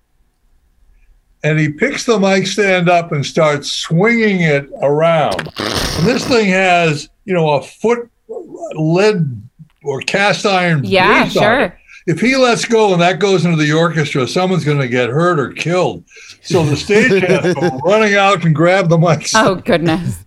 And 1.43 1.59
he 1.59 1.69
picks 1.69 2.05
the 2.05 2.19
mic 2.19 2.47
stand 2.47 2.89
up 2.89 3.11
and 3.11 3.25
starts 3.25 3.71
swinging 3.71 4.41
it 4.41 4.69
around. 4.81 5.39
And 5.57 6.07
this 6.07 6.25
thing 6.25 6.47
has, 6.49 7.09
you 7.25 7.33
know, 7.33 7.49
a 7.51 7.61
foot 7.61 8.09
uh, 8.29 8.35
lead 8.79 9.41
or 9.83 10.01
cast 10.01 10.45
iron. 10.45 10.83
Yeah, 10.83 11.23
base 11.25 11.37
on 11.37 11.43
it. 11.43 11.45
sure. 11.45 11.79
If 12.07 12.19
he 12.21 12.35
lets 12.35 12.65
go 12.65 12.91
and 12.93 13.01
that 13.01 13.19
goes 13.19 13.45
into 13.45 13.57
the 13.57 13.71
orchestra, 13.73 14.27
someone's 14.27 14.63
going 14.65 14.79
to 14.79 14.87
get 14.87 15.09
hurt 15.09 15.39
or 15.39 15.51
killed. 15.51 16.03
So 16.41 16.63
the 16.63 16.75
stage 16.75 17.21
has 17.23 17.53
to 17.53 17.53
go 17.59 17.77
running 17.85 18.15
out 18.15 18.43
and 18.43 18.55
grab 18.55 18.89
the 18.89 18.97
mic. 18.97 19.27
Oh 19.35 19.55
goodness. 19.55 20.25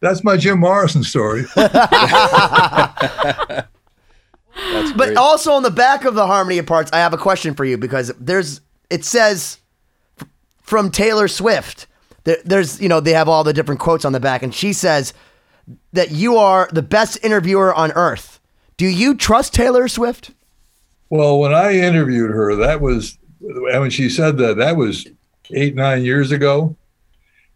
That's 0.00 0.24
my 0.24 0.36
Jim 0.36 0.58
Morrison 0.60 1.02
story. 1.04 1.44
But 4.96 5.16
also 5.16 5.52
on 5.52 5.62
the 5.62 5.70
back 5.70 6.04
of 6.04 6.14
the 6.14 6.26
harmony 6.26 6.58
of 6.58 6.66
parts, 6.66 6.90
I 6.92 6.98
have 6.98 7.14
a 7.14 7.18
question 7.18 7.54
for 7.54 7.64
you 7.64 7.78
because 7.78 8.12
there's 8.20 8.60
it 8.90 9.04
says 9.04 9.58
from 10.60 10.90
Taylor 10.90 11.26
Swift. 11.26 11.86
There, 12.24 12.36
there's 12.44 12.80
you 12.80 12.88
know 12.88 13.00
they 13.00 13.14
have 13.14 13.28
all 13.28 13.44
the 13.44 13.54
different 13.54 13.80
quotes 13.80 14.04
on 14.04 14.12
the 14.12 14.20
back, 14.20 14.42
and 14.42 14.54
she 14.54 14.72
says 14.74 15.14
that 15.94 16.10
you 16.10 16.36
are 16.36 16.68
the 16.70 16.82
best 16.82 17.18
interviewer 17.24 17.72
on 17.72 17.92
earth. 17.92 18.40
Do 18.82 18.88
you 18.88 19.14
trust 19.14 19.54
Taylor 19.54 19.86
Swift? 19.86 20.32
Well, 21.08 21.38
when 21.38 21.54
I 21.54 21.74
interviewed 21.74 22.32
her, 22.32 22.56
that 22.56 22.80
was, 22.80 23.16
and 23.40 23.80
when 23.80 23.90
she 23.90 24.10
said 24.10 24.38
that, 24.38 24.56
that 24.56 24.76
was 24.76 25.06
eight, 25.52 25.76
nine 25.76 26.04
years 26.04 26.32
ago. 26.32 26.74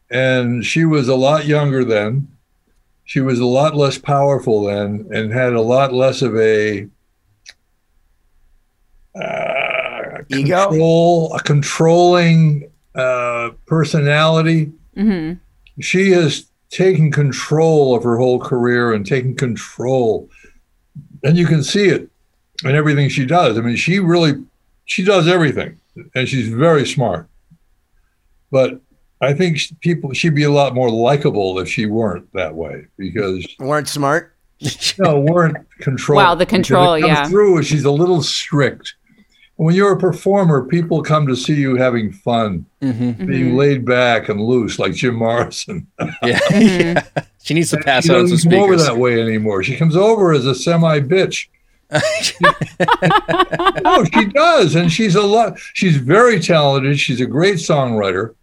And 0.09 0.65
she 0.65 0.85
was 0.85 1.09
a 1.09 1.17
lot 1.17 1.45
younger 1.45 1.85
then. 1.85 2.29
She 3.03 3.21
was 3.21 3.41
a 3.41 3.45
lot 3.45 3.75
less 3.75 3.99
powerful 3.99 4.67
then 4.67 5.09
and 5.13 5.33
had 5.33 5.55
a 5.55 5.61
lot 5.61 5.93
less 5.93 6.23
of 6.23 6.37
a 6.37 6.89
uh, 9.21 10.23
control, 10.31 11.35
a 11.35 11.43
controlling 11.43 12.71
uh, 12.95 13.51
personality. 13.67 14.71
hmm 14.95 15.33
She 15.81 16.13
has 16.13 16.47
taken 16.71 17.11
control 17.11 17.97
of 17.97 18.05
her 18.05 18.17
whole 18.17 18.39
career 18.39 18.93
and 18.93 19.05
taken 19.05 19.35
control. 19.35 20.31
And 21.27 21.37
you 21.37 21.47
can 21.47 21.63
see 21.65 21.87
it 21.89 22.09
in 22.65 22.75
everything 22.75 23.09
she 23.09 23.27
does. 23.27 23.59
I 23.59 23.61
mean, 23.61 23.77
she 23.77 23.99
really 23.99 24.35
she 24.85 25.03
does 25.05 25.27
everything, 25.27 25.81
and 26.15 26.29
she's 26.29 26.49
very 26.49 26.87
smart. 26.87 27.29
But 28.51 28.81
I 29.21 29.33
think 29.33 29.59
she- 29.59 29.75
people 29.81 30.13
she'd 30.13 30.35
be 30.35 30.45
a 30.45 30.51
lot 30.51 30.75
more 30.75 30.91
likable 30.91 31.59
if 31.59 31.69
she 31.69 31.87
weren't 31.87 32.33
that 32.33 32.55
way 32.55 32.87
because 32.97 33.45
Weren't 33.59 33.89
smart. 33.89 34.35
no 34.99 35.19
weren't 35.21 35.57
control. 35.81 36.17
Wow, 36.19 36.35
the 36.35 36.47
control, 36.47 36.95
Because 36.95 37.11
it 37.11 37.15
comes 37.15 37.27
yeah. 37.27 37.31
Through 37.31 37.63
she's 37.65 37.85
a 37.85 37.91
little 37.91 38.23
strict. 38.23 38.95
When 39.57 39.75
you're 39.75 39.93
a 39.93 39.99
performer, 39.99 40.65
people 40.65 41.03
come 41.03 41.27
to 41.29 41.35
see 41.35 41.55
you 41.55 41.77
having 41.77 42.13
fun, 42.13 42.67
Mhm. 42.83 43.27
being 43.27 43.57
laid 43.57 43.87
back 43.87 44.29
and 44.29 44.39
loose, 44.41 44.79
like 44.79 44.93
Jim 44.95 45.15
Morrison. 45.17 45.87
Yeah. 46.23 46.39
Mm-hmm. 46.51 47.19
She 47.43 47.55
needs 47.55 47.71
to 47.71 47.77
pass 47.79 48.11
out 48.11 48.15
some 48.27 48.31
doesn't 48.31 48.51
come 48.51 48.61
over 48.61 48.77
that 48.77 48.99
way 48.99 49.23
anymore. 49.23 49.63
She 49.63 49.77
comes 49.77 49.95
over 49.97 50.33
as 50.33 50.47
a 50.47 50.55
semi 50.55 50.99
bitch. 50.99 51.47
no, 53.85 54.05
she 54.13 54.25
does, 54.27 54.75
and 54.75 54.91
she's 54.91 55.15
a 55.15 55.23
lot. 55.23 55.57
She's 55.75 55.97
very 55.97 56.41
talented. 56.41 56.99
She's 56.99 57.21
a 57.21 57.27
great 57.27 57.57
songwriter, 57.57 58.35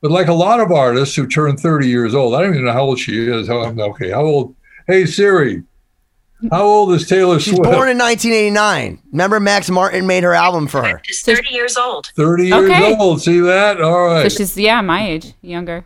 but 0.00 0.12
like 0.12 0.28
a 0.28 0.32
lot 0.34 0.60
of 0.60 0.70
artists 0.70 1.16
who 1.16 1.26
turn 1.26 1.56
thirty 1.56 1.88
years 1.88 2.14
old, 2.14 2.34
I 2.34 2.42
don't 2.42 2.52
even 2.54 2.66
know 2.66 2.72
how 2.72 2.82
old 2.84 3.00
she 3.00 3.28
is. 3.28 3.48
How, 3.48 3.56
okay, 3.64 4.10
how 4.10 4.22
old? 4.24 4.54
Hey 4.86 5.04
Siri, 5.06 5.64
how 6.50 6.62
old 6.62 6.92
is 6.92 7.06
Taylor 7.06 7.34
Swift? 7.40 7.44
She's 7.44 7.54
Swift? 7.56 7.70
born 7.70 7.88
in 7.88 7.98
1989. 7.98 8.98
Remember, 9.12 9.40
Max 9.40 9.70
Martin 9.70 10.06
made 10.06 10.22
her 10.22 10.34
album 10.34 10.66
for 10.66 10.84
her. 10.84 11.00
is 11.08 11.22
30 11.22 11.52
years 11.52 11.76
old. 11.76 12.06
Thirty 12.16 12.46
years 12.46 12.70
Okay. 12.70 12.96
old. 12.96 13.20
See 13.22 13.40
that? 13.40 13.80
All 13.80 14.06
right. 14.06 14.18
So 14.18 14.22
right. 14.24 14.32
she's 14.32 14.56
yeah, 14.56 14.80
my 14.80 15.06
age, 15.08 15.34
younger. 15.42 15.84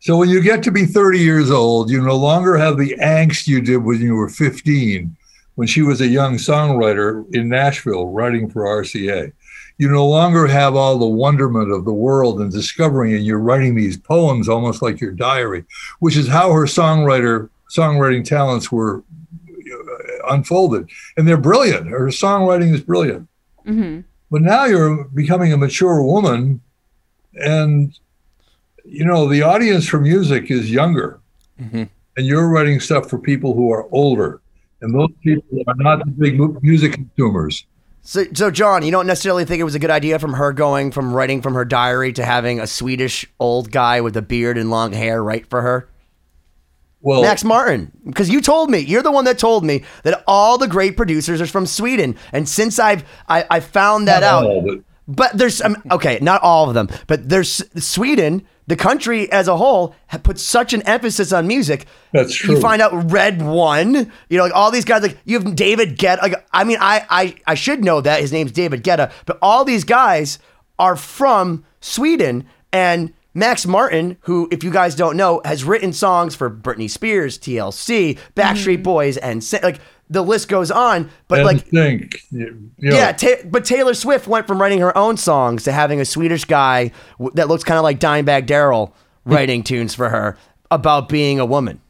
So 0.00 0.16
when 0.16 0.28
you 0.28 0.40
get 0.42 0.62
to 0.64 0.70
be 0.70 0.84
30 0.84 1.18
years 1.18 1.50
old, 1.50 1.90
you 1.90 2.00
no 2.02 2.16
longer 2.16 2.56
have 2.56 2.76
the 2.78 2.94
angst 3.02 3.46
you 3.46 3.60
did 3.60 3.78
when 3.78 4.00
you 4.00 4.14
were 4.14 4.28
15, 4.28 5.16
when 5.56 5.66
she 5.66 5.82
was 5.82 6.00
a 6.00 6.06
young 6.06 6.34
songwriter 6.36 7.24
in 7.34 7.48
Nashville 7.48 8.08
writing 8.08 8.48
for 8.50 8.64
RCA. 8.64 9.32
You 9.78 9.90
no 9.90 10.06
longer 10.06 10.46
have 10.46 10.74
all 10.74 10.98
the 10.98 11.06
wonderment 11.06 11.70
of 11.72 11.84
the 11.84 11.92
world 11.92 12.40
and 12.40 12.50
discovering, 12.52 13.14
and 13.14 13.24
you're 13.26 13.38
writing 13.40 13.74
these 13.74 13.96
poems 13.96 14.48
almost 14.48 14.80
like 14.80 15.00
your 15.00 15.12
diary, 15.12 15.64
which 15.98 16.16
is 16.16 16.28
how 16.28 16.52
her 16.52 16.64
songwriter 16.66 17.48
songwriting 17.76 18.24
talents 18.24 18.70
were 18.70 19.02
unfolded. 20.28 20.88
And 21.16 21.26
they're 21.26 21.36
brilliant. 21.36 21.88
Her 21.88 22.06
songwriting 22.06 22.72
is 22.74 22.80
brilliant. 22.80 23.28
hmm 23.64 24.00
But 24.30 24.42
now 24.42 24.64
you're 24.64 25.04
becoming 25.04 25.52
a 25.52 25.56
mature 25.56 26.02
woman, 26.02 26.60
and 27.34 27.98
you 28.84 29.04
know 29.04 29.28
the 29.28 29.42
audience 29.42 29.86
for 29.86 30.00
music 30.00 30.50
is 30.50 30.70
younger, 30.70 31.20
Mhm. 31.60 31.88
and 32.16 32.26
you're 32.26 32.48
writing 32.48 32.80
stuff 32.80 33.08
for 33.10 33.18
people 33.18 33.54
who 33.54 33.70
are 33.72 33.86
older, 33.92 34.40
and 34.80 34.94
those 34.94 35.10
people 35.22 35.62
are 35.66 35.74
not 35.76 35.98
the 36.04 36.10
big 36.10 36.38
music 36.62 36.92
consumers. 36.92 37.64
So, 38.02 38.24
so 38.34 38.50
John, 38.52 38.84
you 38.84 38.92
don't 38.92 39.06
necessarily 39.08 39.44
think 39.44 39.60
it 39.60 39.64
was 39.64 39.74
a 39.74 39.80
good 39.80 39.90
idea 39.90 40.20
from 40.20 40.34
her 40.34 40.52
going 40.52 40.92
from 40.92 41.12
writing 41.12 41.42
from 41.42 41.54
her 41.54 41.64
diary 41.64 42.12
to 42.12 42.24
having 42.24 42.60
a 42.60 42.66
Swedish 42.66 43.26
old 43.40 43.72
guy 43.72 44.00
with 44.00 44.16
a 44.16 44.22
beard 44.22 44.56
and 44.56 44.70
long 44.70 44.92
hair 44.92 45.22
write 45.24 45.48
for 45.50 45.62
her? 45.62 45.88
Well, 47.00 47.22
Max 47.22 47.44
Martin, 47.44 47.92
because 48.04 48.28
you 48.28 48.40
told 48.40 48.70
me 48.70 48.78
you're 48.78 49.02
the 49.02 49.12
one 49.12 49.26
that 49.26 49.38
told 49.38 49.64
me 49.64 49.84
that 50.02 50.24
all 50.26 50.58
the 50.58 50.66
great 50.66 50.96
producers 50.96 51.40
are 51.40 51.46
from 51.46 51.66
Sweden, 51.66 52.16
and 52.32 52.48
since 52.48 52.78
I've 52.78 53.04
I, 53.28 53.44
I 53.50 53.60
found 53.60 54.08
that 54.08 54.20
not 54.20 54.44
out, 54.44 54.44
all, 54.44 54.62
but 54.62 54.78
but 55.06 55.38
there's 55.38 55.60
um, 55.62 55.76
okay, 55.90 56.18
not 56.20 56.42
all 56.42 56.68
of 56.68 56.74
them, 56.74 56.88
but 57.06 57.28
there's 57.28 57.62
Sweden, 57.78 58.44
the 58.66 58.74
country 58.74 59.30
as 59.30 59.46
a 59.46 59.56
whole, 59.56 59.94
puts 60.24 60.42
such 60.42 60.72
an 60.72 60.82
emphasis 60.82 61.32
on 61.32 61.46
music. 61.46 61.86
That's 62.12 62.34
true. 62.34 62.56
You 62.56 62.60
find 62.60 62.82
out 62.82 63.12
Red 63.12 63.40
One, 63.40 64.10
you 64.28 64.36
know, 64.38 64.42
like 64.42 64.54
all 64.54 64.72
these 64.72 64.84
guys, 64.84 65.02
like 65.02 65.18
you 65.24 65.38
have 65.38 65.54
David 65.54 65.98
Guetta. 65.98 66.22
Like 66.22 66.44
I 66.52 66.64
mean, 66.64 66.78
I 66.80 67.06
I 67.08 67.36
I 67.46 67.54
should 67.54 67.84
know 67.84 68.00
that 68.00 68.20
his 68.20 68.32
name's 68.32 68.50
David 68.52 68.82
Guetta, 68.82 69.12
but 69.26 69.38
all 69.40 69.64
these 69.64 69.84
guys 69.84 70.38
are 70.78 70.96
from 70.96 71.64
Sweden 71.80 72.46
and. 72.72 73.12
Max 73.36 73.66
Martin, 73.66 74.16
who, 74.20 74.48
if 74.50 74.64
you 74.64 74.70
guys 74.70 74.94
don't 74.94 75.14
know, 75.14 75.42
has 75.44 75.62
written 75.62 75.92
songs 75.92 76.34
for 76.34 76.48
Britney 76.48 76.88
Spears, 76.88 77.38
TLC, 77.38 78.18
Backstreet 78.34 78.76
mm-hmm. 78.76 78.82
Boys, 78.82 79.18
and 79.18 79.46
like 79.62 79.78
the 80.08 80.22
list 80.22 80.48
goes 80.48 80.70
on. 80.70 81.10
But 81.28 81.40
and 81.40 81.46
like, 81.46 81.66
think, 81.66 82.16
you 82.30 82.70
know, 82.78 82.96
yeah, 82.96 83.12
ta- 83.12 83.44
but 83.44 83.66
Taylor 83.66 83.92
Swift 83.92 84.26
went 84.26 84.46
from 84.46 84.58
writing 84.60 84.80
her 84.80 84.96
own 84.96 85.18
songs 85.18 85.64
to 85.64 85.72
having 85.72 86.00
a 86.00 86.06
Swedish 86.06 86.46
guy 86.46 86.92
w- 87.18 87.30
that 87.34 87.48
looks 87.48 87.62
kind 87.62 87.76
of 87.76 87.84
like 87.84 88.00
Dimebag 88.00 88.46
Darrell 88.46 88.94
writing 89.26 89.62
tunes 89.62 89.94
for 89.94 90.08
her 90.08 90.38
about 90.70 91.10
being 91.10 91.38
a 91.38 91.44
woman. 91.46 91.80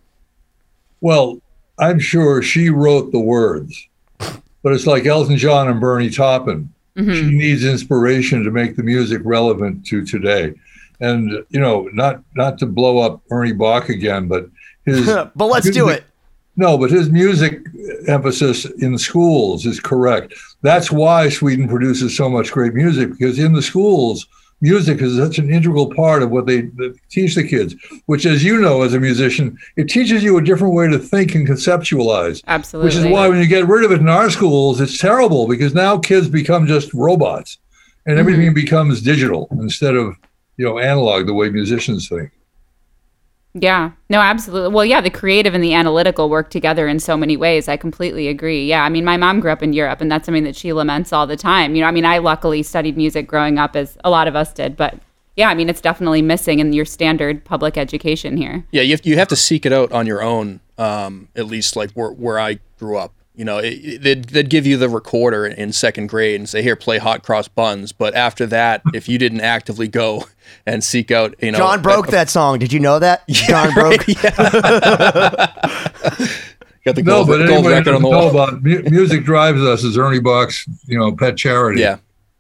well, 1.00 1.40
I'm 1.78 2.00
sure 2.00 2.42
she 2.42 2.70
wrote 2.70 3.12
the 3.12 3.20
words, 3.20 3.86
but 4.18 4.72
it's 4.72 4.86
like 4.86 5.06
Elton 5.06 5.36
John 5.36 5.68
and 5.68 5.80
Bernie 5.80 6.10
Taupin. 6.10 6.72
Mm-hmm. 6.96 7.12
She 7.12 7.30
needs 7.36 7.64
inspiration 7.64 8.42
to 8.42 8.50
make 8.50 8.74
the 8.74 8.82
music 8.82 9.20
relevant 9.24 9.86
to 9.86 10.04
today. 10.04 10.54
And 11.00 11.44
you 11.50 11.60
know, 11.60 11.88
not 11.92 12.22
not 12.34 12.58
to 12.58 12.66
blow 12.66 12.98
up 12.98 13.20
Ernie 13.30 13.52
Boch 13.52 13.88
again, 13.88 14.28
but 14.28 14.48
his 14.84 15.06
but 15.36 15.46
let's 15.46 15.70
do 15.70 15.88
it. 15.88 16.04
No, 16.56 16.78
but 16.78 16.90
his 16.90 17.10
music 17.10 17.60
emphasis 18.08 18.64
in 18.64 18.96
schools 18.96 19.66
is 19.66 19.78
correct. 19.78 20.32
That's 20.62 20.90
why 20.90 21.28
Sweden 21.28 21.68
produces 21.68 22.16
so 22.16 22.30
much 22.30 22.50
great 22.50 22.72
music 22.72 23.10
because 23.10 23.38
in 23.38 23.52
the 23.52 23.60
schools, 23.60 24.26
music 24.62 25.02
is 25.02 25.16
such 25.16 25.38
an 25.38 25.50
integral 25.50 25.94
part 25.94 26.22
of 26.22 26.30
what 26.30 26.46
they, 26.46 26.62
they 26.62 26.92
teach 27.10 27.34
the 27.34 27.46
kids. 27.46 27.74
Which, 28.06 28.24
as 28.24 28.42
you 28.42 28.58
know, 28.58 28.82
as 28.82 28.94
a 28.94 29.00
musician, 29.00 29.58
it 29.76 29.88
teaches 29.88 30.22
you 30.22 30.38
a 30.38 30.42
different 30.42 30.74
way 30.74 30.88
to 30.88 30.98
think 30.98 31.34
and 31.34 31.46
conceptualize. 31.46 32.42
Absolutely. 32.46 32.88
Which 32.88 32.96
is 32.96 33.04
why 33.04 33.28
when 33.28 33.38
you 33.38 33.46
get 33.46 33.68
rid 33.68 33.84
of 33.84 33.92
it 33.92 34.00
in 34.00 34.08
our 34.08 34.30
schools, 34.30 34.80
it's 34.80 34.98
terrible 34.98 35.46
because 35.46 35.74
now 35.74 35.98
kids 35.98 36.28
become 36.28 36.66
just 36.66 36.92
robots, 36.94 37.58
and 38.06 38.12
mm-hmm. 38.12 38.20
everything 38.20 38.54
becomes 38.54 39.02
digital 39.02 39.48
instead 39.60 39.94
of 39.94 40.16
you 40.56 40.64
know 40.64 40.78
analog 40.78 41.26
the 41.26 41.34
way 41.34 41.48
musicians 41.50 42.08
think. 42.08 42.30
Yeah, 43.58 43.92
no, 44.10 44.20
absolutely. 44.20 44.74
Well, 44.74 44.84
yeah, 44.84 45.00
the 45.00 45.08
creative 45.08 45.54
and 45.54 45.64
the 45.64 45.72
analytical 45.72 46.28
work 46.28 46.50
together 46.50 46.86
in 46.88 47.00
so 47.00 47.16
many 47.16 47.38
ways. 47.38 47.68
I 47.68 47.78
completely 47.78 48.28
agree. 48.28 48.66
Yeah, 48.66 48.84
I 48.84 48.90
mean, 48.90 49.04
my 49.04 49.16
mom 49.16 49.40
grew 49.40 49.50
up 49.50 49.62
in 49.62 49.72
Europe, 49.72 50.02
and 50.02 50.12
that's 50.12 50.26
something 50.26 50.44
that 50.44 50.54
she 50.54 50.74
laments 50.74 51.10
all 51.10 51.26
the 51.26 51.38
time. 51.38 51.74
You 51.74 51.80
know, 51.80 51.88
I 51.88 51.90
mean, 51.90 52.04
I 52.04 52.18
luckily 52.18 52.62
studied 52.62 52.98
music 52.98 53.26
growing 53.26 53.58
up, 53.58 53.74
as 53.74 53.96
a 54.04 54.10
lot 54.10 54.28
of 54.28 54.36
us 54.36 54.52
did, 54.52 54.76
but 54.76 55.00
yeah, 55.36 55.48
I 55.50 55.54
mean, 55.54 55.68
it's 55.68 55.80
definitely 55.82 56.22
missing 56.22 56.58
in 56.58 56.72
your 56.72 56.86
standard 56.86 57.44
public 57.44 57.76
education 57.76 58.36
here. 58.36 58.64
Yeah, 58.72 58.82
you 58.82 58.92
have, 58.92 59.06
you 59.06 59.16
have 59.16 59.28
to 59.28 59.36
seek 59.36 59.66
it 59.66 59.72
out 59.72 59.92
on 59.92 60.06
your 60.06 60.22
own. 60.22 60.60
Um, 60.78 61.28
at 61.34 61.46
least 61.46 61.76
like 61.76 61.92
where 61.92 62.10
where 62.10 62.38
I 62.38 62.58
grew 62.78 62.98
up. 62.98 63.14
You 63.36 63.44
know, 63.44 63.58
it, 63.58 63.74
it, 63.74 64.02
they'd, 64.02 64.24
they'd 64.24 64.48
give 64.48 64.66
you 64.66 64.78
the 64.78 64.88
recorder 64.88 65.46
in 65.46 65.72
second 65.72 66.06
grade 66.08 66.40
and 66.40 66.48
say, 66.48 66.62
"Here, 66.62 66.74
play 66.74 66.96
Hot 66.98 67.22
Cross 67.22 67.48
Buns." 67.48 67.92
But 67.92 68.14
after 68.14 68.46
that, 68.46 68.80
if 68.94 69.08
you 69.10 69.18
didn't 69.18 69.42
actively 69.42 69.88
go 69.88 70.24
and 70.66 70.82
seek 70.82 71.10
out, 71.10 71.34
you 71.42 71.52
know, 71.52 71.58
John 71.58 71.82
broke 71.82 72.08
a- 72.08 72.12
that 72.12 72.30
song. 72.30 72.58
Did 72.58 72.72
you 72.72 72.80
know 72.80 72.98
that? 72.98 73.26
John 73.30 73.74
broke. 73.74 74.06
got 74.06 74.16
the 76.94 77.02
No, 77.02 77.24
gold, 77.24 77.28
but 77.28 77.46
gold 77.46 77.66
record 77.66 77.94
on 77.94 78.02
the 78.02 78.08
wall. 78.08 78.30
about 78.30 78.62
mu- 78.62 78.82
music 78.84 79.24
drives 79.24 79.60
us 79.60 79.84
is 79.84 79.98
Ernie 79.98 80.20
Boch's 80.20 80.64
you 80.86 80.98
know 80.98 81.14
pet 81.14 81.36
charity. 81.36 81.82
Yeah, 81.82 81.98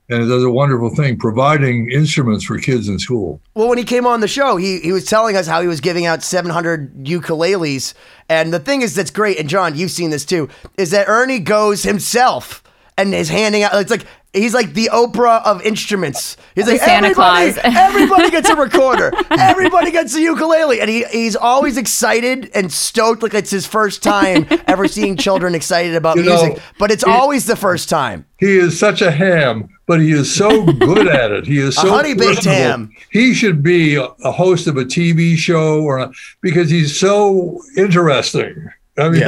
and 0.08 0.22
it 0.22 0.26
does 0.26 0.44
a 0.44 0.50
wonderful 0.50 0.90
thing 0.90 1.18
providing 1.18 1.90
instruments 1.90 2.44
for 2.44 2.58
kids 2.58 2.88
in 2.88 2.98
school. 2.98 3.40
Well, 3.54 3.68
when 3.68 3.78
he 3.78 3.84
came 3.84 4.06
on 4.06 4.20
the 4.20 4.28
show, 4.28 4.56
he, 4.56 4.80
he 4.80 4.92
was 4.92 5.04
telling 5.04 5.36
us 5.36 5.46
how 5.46 5.60
he 5.60 5.68
was 5.68 5.80
giving 5.80 6.06
out 6.06 6.22
700 6.22 7.04
ukuleles. 7.04 7.94
And 8.28 8.52
the 8.52 8.60
thing 8.60 8.82
is 8.82 8.94
that's 8.94 9.10
great, 9.10 9.38
and 9.38 9.48
John, 9.48 9.76
you've 9.76 9.90
seen 9.90 10.10
this 10.10 10.24
too, 10.24 10.48
is 10.76 10.90
that 10.90 11.08
Ernie 11.08 11.40
goes 11.40 11.82
himself 11.82 12.62
and 12.98 13.14
is 13.14 13.28
handing 13.28 13.62
out, 13.62 13.74
it's 13.74 13.90
like, 13.90 14.06
he's 14.32 14.54
like 14.54 14.72
the 14.74 14.90
Oprah 14.92 15.44
of 15.44 15.62
instruments. 15.62 16.36
He's 16.54 16.66
like, 16.66 16.80
Santa 16.80 17.08
everybody, 17.08 17.52
Claus." 17.52 17.60
everybody 17.64 18.30
gets 18.30 18.48
a 18.48 18.56
recorder. 18.56 19.12
Everybody 19.30 19.90
gets 19.90 20.14
a 20.14 20.20
ukulele. 20.20 20.80
And 20.80 20.88
he, 20.90 21.04
he's 21.04 21.36
always 21.36 21.76
excited 21.76 22.50
and 22.54 22.72
stoked 22.72 23.22
like 23.22 23.34
it's 23.34 23.50
his 23.50 23.66
first 23.66 24.02
time 24.02 24.46
ever 24.66 24.88
seeing 24.88 25.16
children 25.16 25.54
excited 25.54 25.94
about 25.94 26.16
You 26.16 26.24
know, 26.24 26.42
music. 26.44 26.62
But 26.78 26.90
it's 26.90 27.04
he- 27.04 27.10
always 27.10 27.46
the 27.46 27.56
first 27.56 27.88
time. 27.88 28.26
He 28.38 28.58
is 28.58 28.78
such 28.78 29.00
a 29.00 29.10
ham, 29.10 29.68
but 29.86 30.00
he 30.00 30.12
is 30.12 30.34
so 30.34 30.64
good 30.72 31.08
at 31.08 31.30
it. 31.32 31.46
He 31.46 31.58
is 31.58 31.76
A 31.78 31.80
so 31.80 31.88
honey 31.90 32.14
baked 32.14 32.44
ham. 32.44 32.92
He 33.10 33.32
should 33.32 33.62
be 33.62 33.96
a, 33.96 34.04
a 34.24 34.30
host 34.32 34.66
of 34.66 34.76
a 34.76 34.84
TV 34.84 35.36
show 35.36 35.82
or 35.82 35.98
a, 35.98 36.12
because 36.42 36.68
he's 36.70 36.98
so 36.98 37.58
interesting. 37.78 38.68
I 38.98 39.08
mean, 39.08 39.20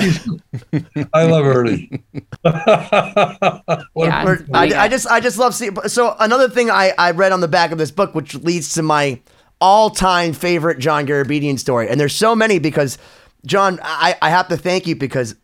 Yeah. 0.72 0.80
I 1.14 1.24
love 1.24 1.44
Ernie. 1.44 2.02
Yeah. 2.44 4.36
I. 4.54 4.84
I 4.84 4.88
just 4.88 5.06
I 5.06 5.20
just 5.20 5.38
love 5.38 5.54
seeing. 5.54 5.76
So 5.88 6.16
another 6.18 6.48
thing 6.48 6.70
I, 6.70 6.92
I 6.98 7.10
read 7.10 7.32
on 7.32 7.40
the 7.40 7.48
back 7.48 7.72
of 7.72 7.78
this 7.78 7.90
book, 7.90 8.14
which 8.14 8.34
leads 8.34 8.74
to 8.74 8.82
my 8.82 9.20
all 9.60 9.90
time 9.90 10.32
favorite 10.32 10.78
John 10.78 11.06
Garabedian 11.06 11.58
story, 11.58 11.88
and 11.88 12.00
there's 12.00 12.14
so 12.14 12.34
many 12.34 12.58
because 12.58 12.98
John, 13.44 13.78
I, 13.82 14.16
I 14.22 14.30
have 14.30 14.48
to 14.48 14.56
thank 14.56 14.86
you 14.86 14.96
because 14.96 15.34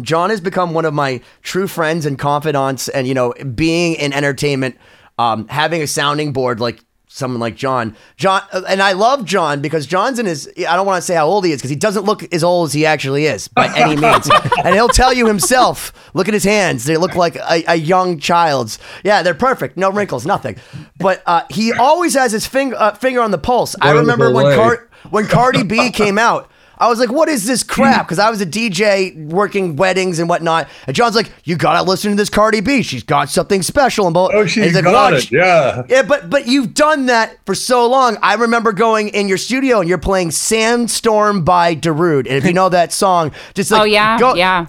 John 0.00 0.30
has 0.30 0.40
become 0.40 0.74
one 0.74 0.84
of 0.84 0.94
my 0.94 1.20
true 1.42 1.66
friends 1.66 2.06
and 2.06 2.18
confidants, 2.18 2.88
and 2.88 3.06
you 3.06 3.14
know, 3.14 3.32
being 3.54 3.94
in 3.94 4.12
entertainment, 4.12 4.76
um, 5.18 5.48
having 5.48 5.82
a 5.82 5.86
sounding 5.86 6.32
board 6.32 6.60
like 6.60 6.80
someone 7.08 7.40
like 7.40 7.56
John, 7.56 7.96
John, 8.16 8.42
and 8.68 8.80
I 8.80 8.92
love 8.92 9.24
John 9.24 9.60
because 9.60 9.86
John's 9.86 10.18
in 10.18 10.26
his. 10.26 10.48
I 10.58 10.76
don't 10.76 10.86
want 10.86 10.98
to 10.98 11.06
say 11.06 11.14
how 11.14 11.26
old 11.26 11.44
he 11.44 11.52
is 11.52 11.58
because 11.58 11.70
he 11.70 11.76
doesn't 11.76 12.04
look 12.04 12.32
as 12.32 12.44
old 12.44 12.68
as 12.68 12.72
he 12.72 12.86
actually 12.86 13.26
is 13.26 13.48
by 13.48 13.66
any 13.76 13.96
means, 13.96 14.30
and 14.64 14.74
he'll 14.74 14.88
tell 14.88 15.12
you 15.12 15.26
himself. 15.26 15.92
Look 16.14 16.28
at 16.28 16.34
his 16.34 16.44
hands; 16.44 16.84
they 16.84 16.96
look 16.96 17.16
like 17.16 17.36
a, 17.36 17.64
a 17.66 17.74
young 17.76 18.18
child's. 18.18 18.78
Yeah, 19.04 19.22
they're 19.22 19.34
perfect, 19.34 19.76
no 19.76 19.90
wrinkles, 19.90 20.26
nothing. 20.26 20.56
But 20.98 21.22
uh, 21.26 21.42
he 21.50 21.72
always 21.72 22.14
has 22.14 22.32
his 22.32 22.46
finger 22.46 22.76
uh, 22.78 22.94
finger 22.94 23.20
on 23.20 23.30
the 23.30 23.38
pulse. 23.38 23.74
I 23.80 23.92
remember 23.92 24.32
when. 24.32 24.54
Car- 24.54 24.88
when 25.10 25.26
Cardi 25.26 25.62
B 25.62 25.90
came 25.90 26.18
out. 26.18 26.50
I 26.78 26.88
was 26.88 26.98
like, 26.98 27.10
what 27.10 27.28
is 27.28 27.44
this 27.46 27.62
hmm. 27.62 27.68
crap? 27.68 28.06
Because 28.06 28.18
I 28.18 28.30
was 28.30 28.40
a 28.40 28.46
DJ 28.46 29.16
working 29.26 29.76
weddings 29.76 30.18
and 30.18 30.28
whatnot. 30.28 30.68
And 30.86 30.94
John's 30.94 31.16
like, 31.16 31.30
you 31.44 31.56
gotta 31.56 31.88
listen 31.88 32.10
to 32.12 32.16
this 32.16 32.30
Cardi 32.30 32.60
B. 32.60 32.82
She's 32.82 33.02
got 33.02 33.28
something 33.28 33.62
special. 33.62 34.06
And 34.06 34.14
blah- 34.14 34.30
Oh, 34.32 34.40
and 34.42 34.50
she 34.50 34.62
he's 34.62 34.74
like, 34.74 34.84
got 34.84 35.12
"Watch." 35.12 35.24
it. 35.26 35.32
Yeah. 35.32 35.82
Yeah, 35.88 36.02
but 36.02 36.30
but 36.30 36.46
you've 36.46 36.74
done 36.74 37.06
that 37.06 37.38
for 37.46 37.54
so 37.54 37.88
long. 37.88 38.16
I 38.22 38.34
remember 38.34 38.72
going 38.72 39.08
in 39.08 39.28
your 39.28 39.38
studio 39.38 39.80
and 39.80 39.88
you're 39.88 39.98
playing 39.98 40.30
"Sandstorm" 40.30 41.44
by 41.44 41.74
Darude, 41.74 42.26
and 42.26 42.36
if 42.36 42.44
you 42.44 42.52
know 42.52 42.68
that 42.68 42.92
song, 42.92 43.32
just 43.54 43.72
oh, 43.72 43.76
like 43.76 43.82
Oh, 43.82 43.84
yeah, 43.86 44.18
go, 44.18 44.34
yeah. 44.34 44.64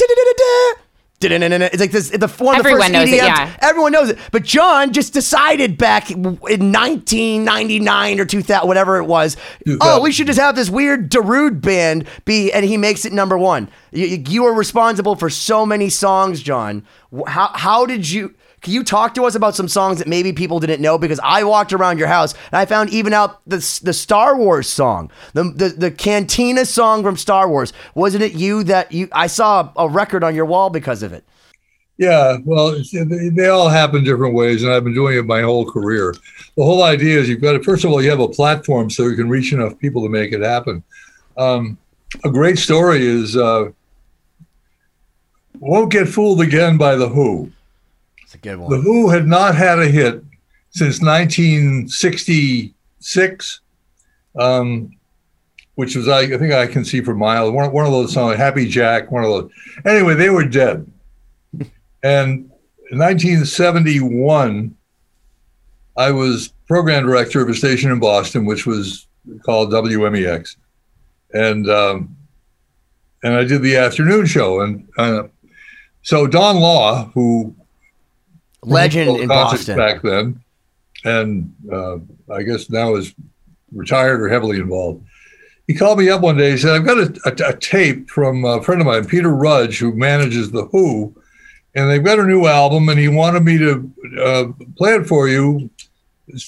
It's 1.22 1.80
like 1.82 1.92
this. 1.92 2.10
The 2.10 2.28
one 2.28 2.56
of 2.58 2.64
the 2.64 2.70
Everyone 2.70 2.82
first 2.82 2.92
knows 2.94 3.10
it, 3.10 3.16
yeah. 3.18 3.56
Everyone 3.62 3.92
knows 3.92 4.10
it. 4.10 4.18
But 4.32 4.44
John 4.44 4.94
just 4.94 5.14
decided 5.14 5.78
back 5.78 6.10
in 6.12 6.24
1999 6.24 8.20
or 8.20 8.26
2000, 8.26 8.68
whatever 8.68 8.98
it 8.98 9.06
was. 9.06 9.38
Oh, 9.82 10.02
we 10.02 10.12
should 10.12 10.28
just 10.28 10.40
have 10.40 10.56
this 10.56 10.70
weird 10.70 11.10
Darude 11.12 11.62
band 11.62 12.06
be, 12.26 12.52
and 12.52 12.66
he 12.66 12.78
makes 12.78 13.06
it 13.06 13.14
number 13.14 13.38
one. 13.38 13.70
You, 13.92 14.06
you- 14.08 14.24
you 14.30 14.44
were 14.44 14.54
responsible 14.54 15.16
for 15.16 15.30
so 15.30 15.66
many 15.66 15.90
songs, 15.90 16.42
John. 16.42 16.86
How 17.28 17.48
how 17.54 17.86
did 17.86 18.10
you? 18.10 18.34
Can 18.62 18.74
you 18.74 18.84
talk 18.84 19.14
to 19.16 19.26
us 19.26 19.36
about 19.36 19.56
some 19.56 19.68
songs 19.68 20.00
that 20.00 20.08
maybe 20.08 20.34
people 20.34 20.60
didn't 20.60 20.82
know? 20.82 20.98
Because 20.98 21.20
I 21.24 21.44
walked 21.44 21.74
around 21.74 21.98
your 21.98 22.08
house 22.08 22.34
and 22.52 22.60
I 22.60 22.66
found 22.66 22.90
even 22.90 23.14
out 23.14 23.42
the 23.46 23.58
the 23.84 23.94
Star 23.94 24.36
Wars 24.36 24.68
song, 24.68 25.12
the 25.34 25.44
the, 25.44 25.70
the 25.70 25.92
Cantina 25.92 26.66
song 26.66 27.04
from 27.04 27.18
Star 27.18 27.48
Wars. 27.48 27.74
Wasn't 27.96 28.24
it 28.24 28.34
you 28.34 28.64
that 28.66 28.92
you? 28.92 29.08
I 29.12 29.28
saw 29.28 29.72
a 29.76 29.88
record 29.88 30.24
on 30.24 30.36
your 30.36 30.46
wall 30.46 30.70
because 30.70 31.04
of 31.04 31.14
it. 31.14 31.24
Yeah, 32.00 32.38
well, 32.46 32.82
they, 32.94 33.48
all 33.48 33.68
happen 33.68 34.06
different 34.06 34.34
ways, 34.34 34.64
and 34.64 34.72
I've 34.72 34.86
been 34.86 34.94
doing 34.94 35.18
it 35.18 35.26
my 35.26 35.42
whole 35.42 35.70
career. 35.70 36.16
The 36.56 36.64
whole 36.64 36.84
idea 36.84 37.20
is 37.20 37.28
you've 37.28 37.42
got 37.42 37.52
to, 37.52 37.62
first 37.62 37.84
of 37.84 37.92
all, 37.92 38.02
you 38.02 38.10
have 38.10 38.22
a 38.22 38.28
platform 38.30 38.90
so 38.90 39.08
you 39.08 39.18
can 39.18 39.28
reach 39.28 39.52
enough 39.52 39.78
people 39.80 40.02
to 40.04 40.10
make 40.10 40.32
it 40.32 40.40
happen. 40.40 40.82
Um, 41.36 41.78
a 42.24 42.30
great 42.30 42.58
story 42.58 43.06
is 43.06 43.36
uh, 43.36 43.72
Won't 45.60 45.92
Get 45.92 46.08
Fooled 46.08 46.40
Again 46.40 46.78
by 46.78 46.96
The 46.96 47.10
Who. 47.10 47.52
It's 48.30 48.36
a 48.36 48.38
good 48.38 48.60
The. 48.60 48.80
Who 48.80 49.10
had 49.10 49.26
not 49.26 49.56
had 49.56 49.80
a 49.80 49.88
hit 49.88 50.24
since 50.70 51.02
1966, 51.02 53.62
um, 54.40 54.96
which 55.74 55.96
was, 55.96 56.08
I, 56.08 56.20
I 56.20 56.38
think 56.38 56.54
I 56.54 56.68
can 56.68 56.86
see 56.86 57.02
for 57.02 57.16
miles, 57.16 57.52
one, 57.52 57.72
one 57.72 57.88
of 57.88 57.92
those 57.92 58.14
songs, 58.14 58.38
Happy 58.38 58.68
Jack, 58.68 59.12
one 59.12 59.24
of 59.24 59.32
those. 59.32 59.50
Anyway, 59.84 60.14
they 60.14 60.30
were 60.30 60.46
dead. 60.46 60.86
And 62.02 62.50
in 62.92 63.00
1971, 63.00 64.74
I 65.98 66.12
was 66.12 66.54
program 66.66 67.08
director 67.08 67.42
of 67.42 67.50
a 67.50 67.54
station 67.54 67.92
in 67.92 68.00
Boston, 68.00 68.46
which 68.46 68.66
was 68.66 69.06
called 69.44 69.70
WMEX. 69.72 70.56
And, 71.34 71.70
um, 71.70 72.16
and 73.24 73.34
I 73.34 73.44
did 73.44 73.64
the 73.64 73.76
afternoon 73.76 74.28
show. 74.28 74.62
And 74.62 74.88
uh, 74.98 75.24
so 76.04 76.26
Don 76.26 76.62
Law, 76.62 77.12
who 77.16 77.54
Legend 78.64 79.18
in 79.18 79.28
Boston. 79.28 79.78
back 79.78 80.02
then, 80.02 80.42
and 81.06 81.54
uh, 81.72 81.98
I 82.32 82.44
guess 82.44 82.70
now 82.70 82.96
is 82.96 83.14
retired 83.72 84.22
or 84.22 84.30
heavily 84.30 84.58
involved. 84.58 85.06
He 85.68 85.76
called 85.76 86.00
me 86.00 86.10
up 86.10 86.22
one 86.22 86.38
day. 86.38 86.52
He 86.52 86.58
said, 86.58 86.76
"I've 86.76 86.86
got 86.86 86.98
a, 86.98 87.20
a, 87.26 87.50
a 87.50 87.58
tape 87.58 88.10
from 88.10 88.44
a 88.44 88.62
friend 88.62 88.82
of 88.82 88.88
mine, 88.88 89.06
Peter 89.06 89.30
Rudge, 89.30 89.78
who 89.80 89.94
manages 89.94 90.52
the 90.52 90.66
Who, 90.66 91.16
and 91.76 91.90
they've 91.90 92.04
got 92.04 92.20
a 92.20 92.26
new 92.26 92.48
album, 92.48 92.90
and 92.90 93.00
he 93.00 93.08
wanted 93.08 93.44
me 93.44 93.58
to 93.60 93.92
uh, 94.22 94.46
play 94.78 94.96
it 94.96 95.08
for 95.08 95.28
you." 95.28 95.70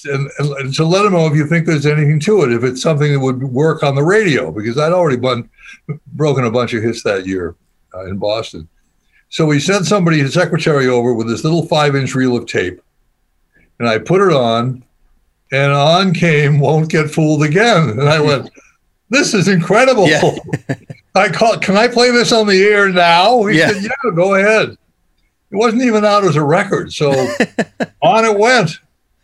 And, 0.04 0.30
and 0.38 0.72
to 0.74 0.84
let 0.84 1.04
him 1.06 1.12
know 1.12 1.26
if 1.26 1.34
you 1.34 1.44
think 1.48 1.66
there's 1.66 1.86
anything 1.86 2.20
to 2.20 2.42
it, 2.42 2.52
if 2.52 2.62
it's 2.62 2.80
something 2.80 3.12
that 3.12 3.18
would 3.18 3.42
work 3.42 3.82
on 3.82 3.96
the 3.96 4.04
radio, 4.04 4.52
because 4.52 4.78
I'd 4.78 4.92
already 4.92 5.16
bun- 5.16 5.50
broken 6.12 6.44
a 6.44 6.52
bunch 6.52 6.72
of 6.72 6.84
hits 6.84 7.02
that 7.02 7.26
year 7.26 7.56
uh, 7.92 8.04
in 8.04 8.16
Boston. 8.16 8.68
So 9.32 9.46
we 9.46 9.60
sent 9.60 9.86
somebody, 9.86 10.18
his 10.18 10.34
secretary, 10.34 10.86
over 10.88 11.14
with 11.14 11.26
this 11.26 11.42
little 11.42 11.64
five 11.66 11.96
inch 11.96 12.14
reel 12.14 12.36
of 12.36 12.44
tape. 12.44 12.82
And 13.78 13.88
I 13.88 13.96
put 13.96 14.20
it 14.20 14.30
on, 14.30 14.84
and 15.50 15.72
on 15.72 16.12
came 16.12 16.60
Won't 16.60 16.90
Get 16.90 17.10
Fooled 17.10 17.42
Again. 17.42 17.88
And 17.98 18.02
I 18.10 18.20
went, 18.20 18.50
This 19.08 19.32
is 19.32 19.48
incredible. 19.48 20.06
Yeah. 20.06 20.20
I 21.14 21.30
called, 21.30 21.62
Can 21.62 21.78
I 21.78 21.88
play 21.88 22.10
this 22.10 22.30
on 22.30 22.46
the 22.46 22.62
air 22.62 22.90
now? 22.90 23.42
He 23.46 23.58
Yeah. 23.58 23.70
said, 23.70 23.82
Yeah, 23.84 24.10
go 24.14 24.34
ahead. 24.34 24.68
It 25.50 25.56
wasn't 25.56 25.82
even 25.82 26.04
out 26.04 26.24
as 26.24 26.36
a 26.36 26.44
record. 26.44 26.92
So 26.92 27.10
on 28.02 28.26
it 28.26 28.38
went. 28.38 28.80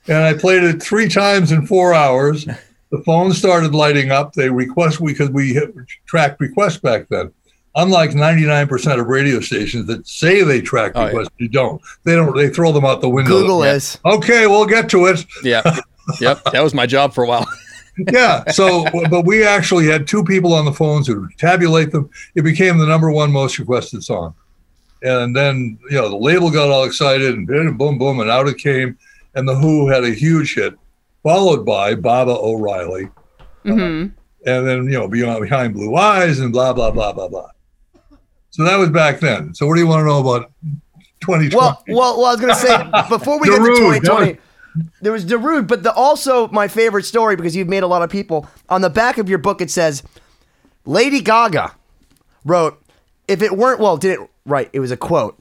And 0.06 0.16
I 0.24 0.32
played 0.32 0.62
it 0.62 0.82
three 0.82 1.08
times 1.10 1.52
in 1.52 1.66
four 1.66 1.92
hours. 1.92 2.46
The 2.46 3.02
phone 3.04 3.34
started 3.34 3.74
lighting 3.74 4.10
up. 4.10 4.32
They 4.32 4.48
request 4.48 5.04
because 5.04 5.28
we 5.28 5.52
hit, 5.52 5.74
tracked 6.06 6.40
requests 6.40 6.78
back 6.78 7.08
then. 7.10 7.30
Unlike 7.78 8.10
99% 8.10 9.00
of 9.00 9.06
radio 9.06 9.38
stations 9.40 9.86
that 9.86 10.06
say 10.06 10.42
they 10.42 10.60
track 10.60 10.92
Oh, 10.96 11.00
yeah. 11.02 11.06
requests, 11.06 11.30
you 11.38 11.48
don't. 11.48 11.80
They 12.02 12.16
don't. 12.16 12.34
They 12.36 12.48
throw 12.48 12.72
them 12.72 12.84
out 12.84 13.00
the 13.00 13.08
window. 13.08 13.30
Google 13.30 13.62
is. 13.62 13.98
Okay, 14.04 14.48
we'll 14.48 14.66
get 14.66 14.88
to 14.90 15.06
it. 15.06 15.24
Yeah. 15.44 15.62
yep. 16.20 16.42
That 16.52 16.62
was 16.64 16.74
my 16.74 16.86
job 16.86 17.14
for 17.14 17.22
a 17.22 17.28
while. 17.28 17.46
yeah. 18.12 18.50
So, 18.50 18.84
but 19.08 19.24
we 19.24 19.44
actually 19.46 19.86
had 19.86 20.08
two 20.08 20.24
people 20.24 20.54
on 20.54 20.64
the 20.64 20.72
phones 20.72 21.06
who 21.06 21.28
tabulate 21.38 21.92
them. 21.92 22.10
It 22.34 22.42
became 22.42 22.78
the 22.78 22.86
number 22.86 23.12
one 23.12 23.30
most 23.30 23.60
requested 23.60 24.02
song. 24.02 24.34
And 25.02 25.36
then, 25.36 25.78
you 25.88 25.96
know, 25.98 26.08
the 26.08 26.16
label 26.16 26.50
got 26.50 26.70
all 26.70 26.82
excited 26.82 27.32
and 27.34 27.46
boom, 27.46 27.76
boom, 27.76 27.96
boom, 27.96 28.18
and 28.18 28.28
out 28.28 28.48
it 28.48 28.58
came. 28.58 28.98
And 29.36 29.48
The 29.48 29.54
Who 29.54 29.88
had 29.88 30.02
a 30.02 30.10
huge 30.10 30.56
hit, 30.56 30.74
followed 31.22 31.64
by 31.64 31.94
Baba 31.94 32.32
O'Riley. 32.32 33.08
hmm 33.62 34.06
And 34.46 34.66
then, 34.66 34.84
you 34.86 34.98
know, 34.98 35.06
Beyond 35.06 35.42
Behind 35.42 35.74
Blue 35.74 35.94
Eyes 35.94 36.40
and 36.40 36.52
blah, 36.52 36.72
blah, 36.72 36.90
blah, 36.90 37.12
blah, 37.12 37.28
blah. 37.28 37.50
So 38.50 38.64
that 38.64 38.76
was 38.76 38.90
back 38.90 39.20
then. 39.20 39.54
So 39.54 39.66
what 39.66 39.74
do 39.74 39.80
you 39.80 39.86
want 39.86 40.00
to 40.00 40.06
know 40.06 40.20
about 40.20 40.52
2020? 41.20 41.56
Well, 41.56 41.84
well, 41.88 42.18
well, 42.18 42.26
I 42.26 42.32
was 42.32 42.40
going 42.40 42.54
to 42.54 42.60
say 42.60 43.08
before 43.08 43.38
we 43.40 43.48
get 43.48 43.56
to 43.56 43.62
Darude, 43.62 44.00
2020, 44.00 44.38
there 45.00 45.12
was 45.12 45.24
Darude, 45.24 45.66
but 45.66 45.82
the, 45.82 45.92
also 45.92 46.48
my 46.48 46.68
favorite 46.68 47.04
story 47.04 47.36
because 47.36 47.54
you've 47.56 47.68
made 47.68 47.82
a 47.82 47.86
lot 47.86 48.02
of 48.02 48.10
people. 48.10 48.48
On 48.68 48.80
the 48.80 48.90
back 48.90 49.18
of 49.18 49.28
your 49.28 49.38
book, 49.38 49.60
it 49.60 49.70
says 49.70 50.02
Lady 50.84 51.20
Gaga 51.20 51.72
wrote, 52.44 52.80
"If 53.26 53.42
it 53.42 53.56
weren't 53.56 53.80
well, 53.80 53.96
did 53.96 54.18
it 54.18 54.30
right? 54.46 54.70
It 54.72 54.80
was 54.80 54.90
a 54.90 54.96
quote. 54.96 55.38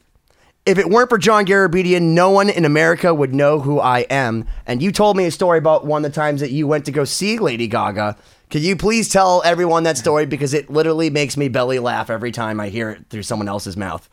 If 0.66 0.78
it 0.78 0.89
weren't 0.89 1.10
for 1.10 1.18
John 1.18 1.45
Garabedian, 1.45 2.01
no 2.14 2.30
one 2.30 2.49
in 2.49 2.66
America 2.66 3.14
would 3.14 3.34
know 3.34 3.60
who 3.60 3.80
I 3.80 3.99
am." 4.10 4.45
And 4.66 4.82
you 4.82 4.91
told 4.91 5.18
me 5.18 5.26
a 5.26 5.32
story 5.32 5.58
about 5.58 5.86
one 5.86 6.03
of 6.03 6.12
the 6.12 6.16
times 6.16 6.41
that 6.41 6.51
you 6.51 6.68
went 6.68 6.86
to 6.86 6.91
go 6.91 7.05
see 7.05 7.39
Lady 7.39 7.68
Gaga. 7.68 8.18
Could 8.49 8.61
you 8.63 8.75
please 8.77 9.09
tell 9.09 9.41
everyone 9.43 9.83
that 9.83 9.97
story 9.97 10.25
because 10.25 10.53
it 10.53 10.69
literally 10.69 11.09
makes 11.09 11.35
me 11.35 11.49
belly 11.49 11.79
laugh 11.79 12.09
every 12.09 12.31
time 12.31 12.59
I 12.59 12.69
hear 12.69 12.91
it 12.91 13.05
through 13.09 13.23
someone 13.23 13.47
else's 13.49 13.75
mouth. 13.75 14.07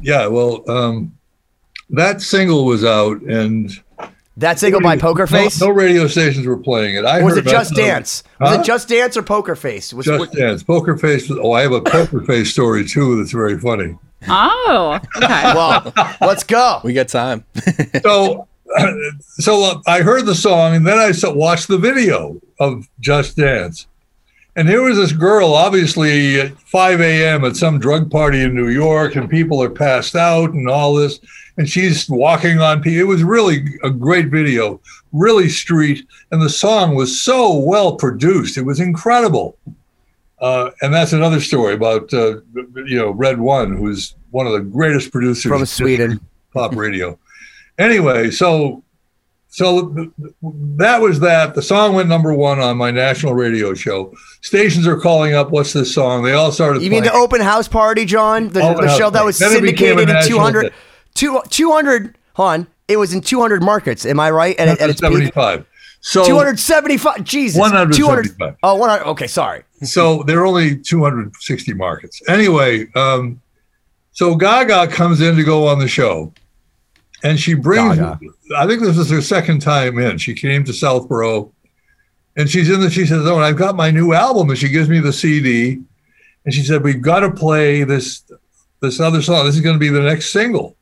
yeah, 0.00 0.26
well, 0.26 0.68
um, 0.68 1.16
that 1.90 2.20
single 2.20 2.64
was 2.64 2.84
out 2.84 3.20
and 3.22 3.70
That 4.38 4.58
single 4.58 4.80
by 4.80 4.96
Poker 4.96 5.28
Face. 5.28 5.60
No, 5.60 5.68
no 5.68 5.72
radio 5.72 6.08
stations 6.08 6.46
were 6.46 6.56
playing 6.56 6.96
it. 6.96 7.04
I 7.04 7.20
Or 7.20 7.26
was 7.26 7.34
heard 7.36 7.46
it 7.46 7.50
Just 7.50 7.70
the- 7.76 7.82
Dance? 7.82 8.24
Was 8.40 8.58
it 8.58 8.64
Just 8.64 8.88
Dance 8.88 9.16
or 9.16 9.22
Poker 9.22 9.54
Face? 9.54 9.94
Was, 9.94 10.06
Just 10.06 10.32
Dance. 10.32 10.62
Poker 10.64 10.96
Face. 10.96 11.30
Oh, 11.30 11.52
I 11.52 11.62
have 11.62 11.72
a 11.72 11.80
Poker 11.80 12.22
Face 12.22 12.50
story 12.50 12.84
too. 12.84 13.16
That's 13.18 13.30
very 13.30 13.58
funny. 13.60 13.96
Oh, 14.26 14.98
okay. 15.16 15.26
well, 15.54 15.92
let's 16.22 16.42
go. 16.42 16.80
We 16.82 16.92
got 16.94 17.08
time. 17.08 17.44
So, 18.02 18.48
so 19.38 19.62
uh, 19.64 19.80
I 19.86 20.02
heard 20.02 20.26
the 20.26 20.34
song 20.34 20.74
and 20.74 20.86
then 20.86 20.98
I 20.98 21.12
saw, 21.12 21.32
watched 21.32 21.68
the 21.68 21.78
video 21.78 22.40
of 22.58 22.88
Just 23.00 23.36
Dance, 23.36 23.86
and 24.56 24.68
here 24.68 24.82
was 24.82 24.96
this 24.96 25.12
girl, 25.12 25.54
obviously 25.54 26.40
at 26.40 26.58
5 26.60 27.00
a.m. 27.00 27.44
at 27.44 27.56
some 27.56 27.78
drug 27.78 28.10
party 28.10 28.40
in 28.42 28.54
New 28.54 28.68
York, 28.68 29.16
and 29.16 29.28
people 29.28 29.60
are 29.62 29.70
passed 29.70 30.14
out 30.14 30.52
and 30.52 30.68
all 30.68 30.94
this, 30.94 31.18
and 31.56 31.68
she's 31.68 32.08
walking 32.08 32.60
on 32.60 32.80
people. 32.80 33.00
It 33.00 33.08
was 33.08 33.24
really 33.24 33.64
a 33.82 33.90
great 33.90 34.28
video, 34.28 34.80
really 35.12 35.48
street, 35.48 36.06
and 36.30 36.40
the 36.40 36.50
song 36.50 36.94
was 36.94 37.20
so 37.20 37.58
well 37.58 37.96
produced. 37.96 38.56
It 38.56 38.62
was 38.62 38.78
incredible. 38.80 39.56
Uh, 40.40 40.70
and 40.82 40.92
that's 40.92 41.12
another 41.12 41.40
story 41.40 41.74
about 41.74 42.12
uh, 42.12 42.36
you 42.84 42.96
know 42.96 43.10
Red 43.10 43.40
One, 43.40 43.76
who's 43.76 44.14
one 44.30 44.46
of 44.46 44.52
the 44.52 44.60
greatest 44.60 45.10
producers 45.10 45.48
From 45.50 45.64
Sweden. 45.64 46.20
pop 46.52 46.76
radio. 46.76 47.18
Anyway, 47.78 48.30
so 48.30 48.82
so 49.48 49.88
th- 49.88 50.10
th- 50.20 50.34
that 50.76 51.00
was 51.00 51.20
that. 51.20 51.54
The 51.54 51.62
song 51.62 51.94
went 51.94 52.08
number 52.08 52.34
one 52.34 52.58
on 52.58 52.76
my 52.76 52.90
national 52.90 53.34
radio 53.34 53.72
show. 53.74 54.12
Stations 54.42 54.86
are 54.86 54.98
calling 54.98 55.34
up. 55.34 55.50
What's 55.50 55.72
this 55.72 55.94
song? 55.94 56.24
They 56.24 56.32
all 56.32 56.50
started. 56.50 56.82
You 56.82 56.90
mean 56.90 57.04
the 57.04 57.12
open 57.12 57.40
house 57.40 57.68
party, 57.68 58.04
John? 58.04 58.48
The, 58.48 58.60
the 58.60 58.96
show 58.98 59.10
that 59.10 59.24
was 59.24 59.38
syndicated 59.38 60.00
in 60.00 60.08
national 60.08 60.38
200, 60.38 60.62
hit. 60.64 60.72
two, 61.14 61.40
200, 61.48 62.18
hon, 62.34 62.66
it 62.88 62.96
was 62.96 63.14
in 63.14 63.20
200 63.20 63.62
markets. 63.62 64.04
Am 64.04 64.18
I 64.18 64.30
right? 64.30 64.58
At, 64.58 64.80
at 64.80 64.90
its 64.90 65.00
peak? 65.00 65.32
So 66.00 66.26
275. 66.26 67.24
Jesus. 67.24 67.58
175. 67.58 68.38
200. 68.38 68.56
Oh, 68.62 68.74
100. 68.74 69.04
Okay, 69.10 69.26
sorry. 69.26 69.62
so 69.82 70.22
there 70.24 70.40
are 70.40 70.46
only 70.46 70.76
260 70.76 71.72
markets. 71.74 72.20
Anyway, 72.28 72.92
um, 72.94 73.40
so 74.12 74.34
Gaga 74.34 74.88
comes 74.88 75.20
in 75.20 75.34
to 75.36 75.44
go 75.44 75.66
on 75.66 75.78
the 75.78 75.88
show, 75.88 76.34
and 77.24 77.40
she 77.40 77.54
brings. 77.54 77.96
Gaga. 77.96 78.18
I 78.56 78.66
think 78.66 78.82
this 78.82 78.98
is 78.98 79.10
her 79.10 79.22
second 79.22 79.60
time 79.60 79.98
in. 79.98 80.18
She 80.18 80.34
came 80.34 80.62
to 80.64 80.72
Southborough, 80.72 81.52
and 82.36 82.48
she's 82.48 82.70
in 82.70 82.80
the. 82.80 82.90
She 82.90 83.06
says, 83.06 83.26
"Oh, 83.26 83.36
and 83.36 83.44
I've 83.44 83.56
got 83.56 83.74
my 83.74 83.90
new 83.90 84.12
album," 84.12 84.50
and 84.50 84.58
she 84.58 84.68
gives 84.68 84.88
me 84.88 85.00
the 85.00 85.12
CD, 85.12 85.80
and 86.44 86.54
she 86.54 86.62
said, 86.62 86.84
"We've 86.84 87.02
got 87.02 87.20
to 87.20 87.30
play 87.32 87.82
this 87.82 88.22
this 88.80 89.00
other 89.00 89.22
song. 89.22 89.46
This 89.46 89.56
is 89.56 89.62
going 89.62 89.74
to 89.74 89.80
be 89.80 89.88
the 89.88 90.02
next 90.02 90.30
single." 90.30 90.76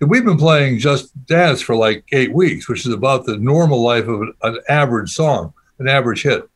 And 0.00 0.08
we've 0.08 0.24
been 0.24 0.38
playing 0.38 0.78
Just 0.78 1.12
Dance 1.26 1.60
for 1.60 1.76
like 1.76 2.04
eight 2.12 2.32
weeks, 2.32 2.68
which 2.68 2.86
is 2.86 2.92
about 2.92 3.26
the 3.26 3.36
normal 3.36 3.82
life 3.82 4.08
of 4.08 4.22
an, 4.22 4.32
an 4.42 4.58
average 4.68 5.12
song, 5.12 5.52
an 5.78 5.88
average 5.88 6.22
hit. 6.22 6.48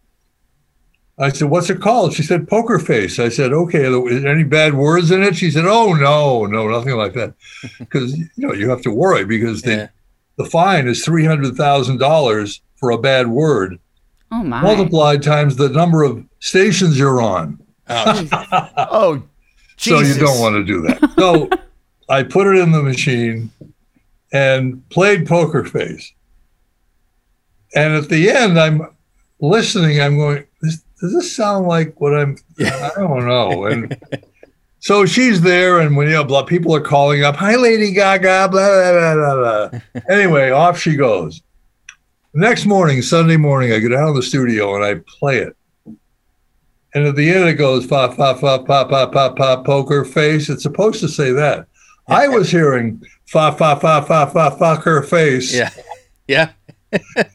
I 1.18 1.30
said, 1.30 1.48
"What's 1.48 1.70
it 1.70 1.80
called?" 1.80 2.12
She 2.12 2.22
said, 2.22 2.46
"Poker 2.48 2.78
Face." 2.78 3.18
I 3.18 3.28
said, 3.30 3.52
"Okay, 3.52 3.84
is 3.86 4.22
there 4.22 4.32
any 4.32 4.44
bad 4.44 4.74
words 4.74 5.10
in 5.10 5.22
it?" 5.22 5.34
She 5.36 5.50
said, 5.50 5.64
"Oh 5.64 5.94
no, 5.94 6.44
no, 6.46 6.68
nothing 6.68 6.94
like 6.96 7.14
that," 7.14 7.34
because 7.78 8.16
you 8.18 8.28
know 8.36 8.52
you 8.52 8.68
have 8.68 8.82
to 8.82 8.90
worry 8.90 9.24
because 9.24 9.62
the 9.62 9.70
Yeah. 9.70 9.88
the 10.36 10.44
fine 10.44 10.86
is 10.86 11.04
three 11.04 11.24
hundred 11.24 11.56
thousand 11.56 11.98
dollars 11.98 12.60
for 12.76 12.90
a 12.90 12.98
bad 12.98 13.28
word, 13.28 13.78
Oh 14.30 14.42
my. 14.42 14.60
multiplied 14.60 15.22
times 15.22 15.56
the 15.56 15.70
number 15.70 16.02
of 16.02 16.22
stations 16.40 16.98
you're 16.98 17.22
on. 17.22 17.58
Oh, 17.88 18.28
Oh, 18.76 19.22
So 19.78 20.00
you 20.00 20.14
don't 20.18 20.38
want 20.40 20.56
to 20.56 20.64
do 20.64 20.82
that. 20.82 21.00
So 21.18 21.48
I 22.10 22.22
put 22.24 22.46
it 22.46 22.58
in 22.60 22.72
the 22.72 22.82
machine 22.82 23.50
and 24.32 24.86
played 24.90 25.26
Poker 25.26 25.64
Face. 25.64 26.12
And 27.74 27.94
at 27.94 28.08
the 28.08 28.30
end, 28.30 28.60
I'm 28.60 28.82
listening. 29.40 30.00
I'm 30.00 30.16
going, 30.16 30.44
this, 30.55 30.55
does 31.00 31.12
this 31.12 31.34
sound 31.34 31.66
like 31.66 32.00
what 32.00 32.14
I'm? 32.14 32.36
I 32.60 32.90
don't 32.96 33.26
know. 33.26 33.66
And 33.66 33.96
so 34.78 35.04
she's 35.06 35.40
there, 35.40 35.80
and 35.80 35.96
when 35.96 36.06
you 36.06 36.14
know, 36.14 36.24
blah, 36.24 36.44
people 36.44 36.74
are 36.74 36.80
calling 36.80 37.24
up, 37.24 37.36
"Hi, 37.36 37.56
Lady 37.56 37.92
Gaga," 37.92 38.48
blah 38.50 38.50
blah 38.50 38.92
blah 38.92 39.34
blah. 39.34 39.68
blah. 39.68 40.02
anyway, 40.08 40.50
off 40.50 40.78
she 40.78 40.96
goes. 40.96 41.42
Next 42.34 42.66
morning, 42.66 43.00
Sunday 43.02 43.36
morning, 43.36 43.72
I 43.72 43.78
go 43.78 43.88
down 43.88 44.08
to 44.08 44.12
the 44.12 44.22
studio 44.22 44.74
and 44.76 44.84
I 44.84 45.02
play 45.06 45.38
it. 45.38 45.56
And 46.94 47.06
at 47.06 47.16
the 47.16 47.30
end, 47.30 47.48
it 47.48 47.54
goes 47.54 47.84
fa 47.86 48.10
fa 48.12 48.34
fa 48.36 48.62
pa 48.64 48.84
pa 48.84 49.06
pa 49.06 49.30
pa 49.30 49.62
poker 49.62 50.04
face. 50.04 50.48
It's 50.48 50.62
supposed 50.62 51.00
to 51.00 51.08
say 51.08 51.32
that. 51.32 51.66
I 52.08 52.28
was 52.28 52.50
hearing 52.50 53.02
fa 53.26 53.52
fa 53.52 53.76
fa 53.80 54.02
fa 54.02 54.30
fa 54.30 54.56
fucker 54.58 55.04
face. 55.06 55.54
yeah. 55.54 55.70
Yeah. 56.28 56.50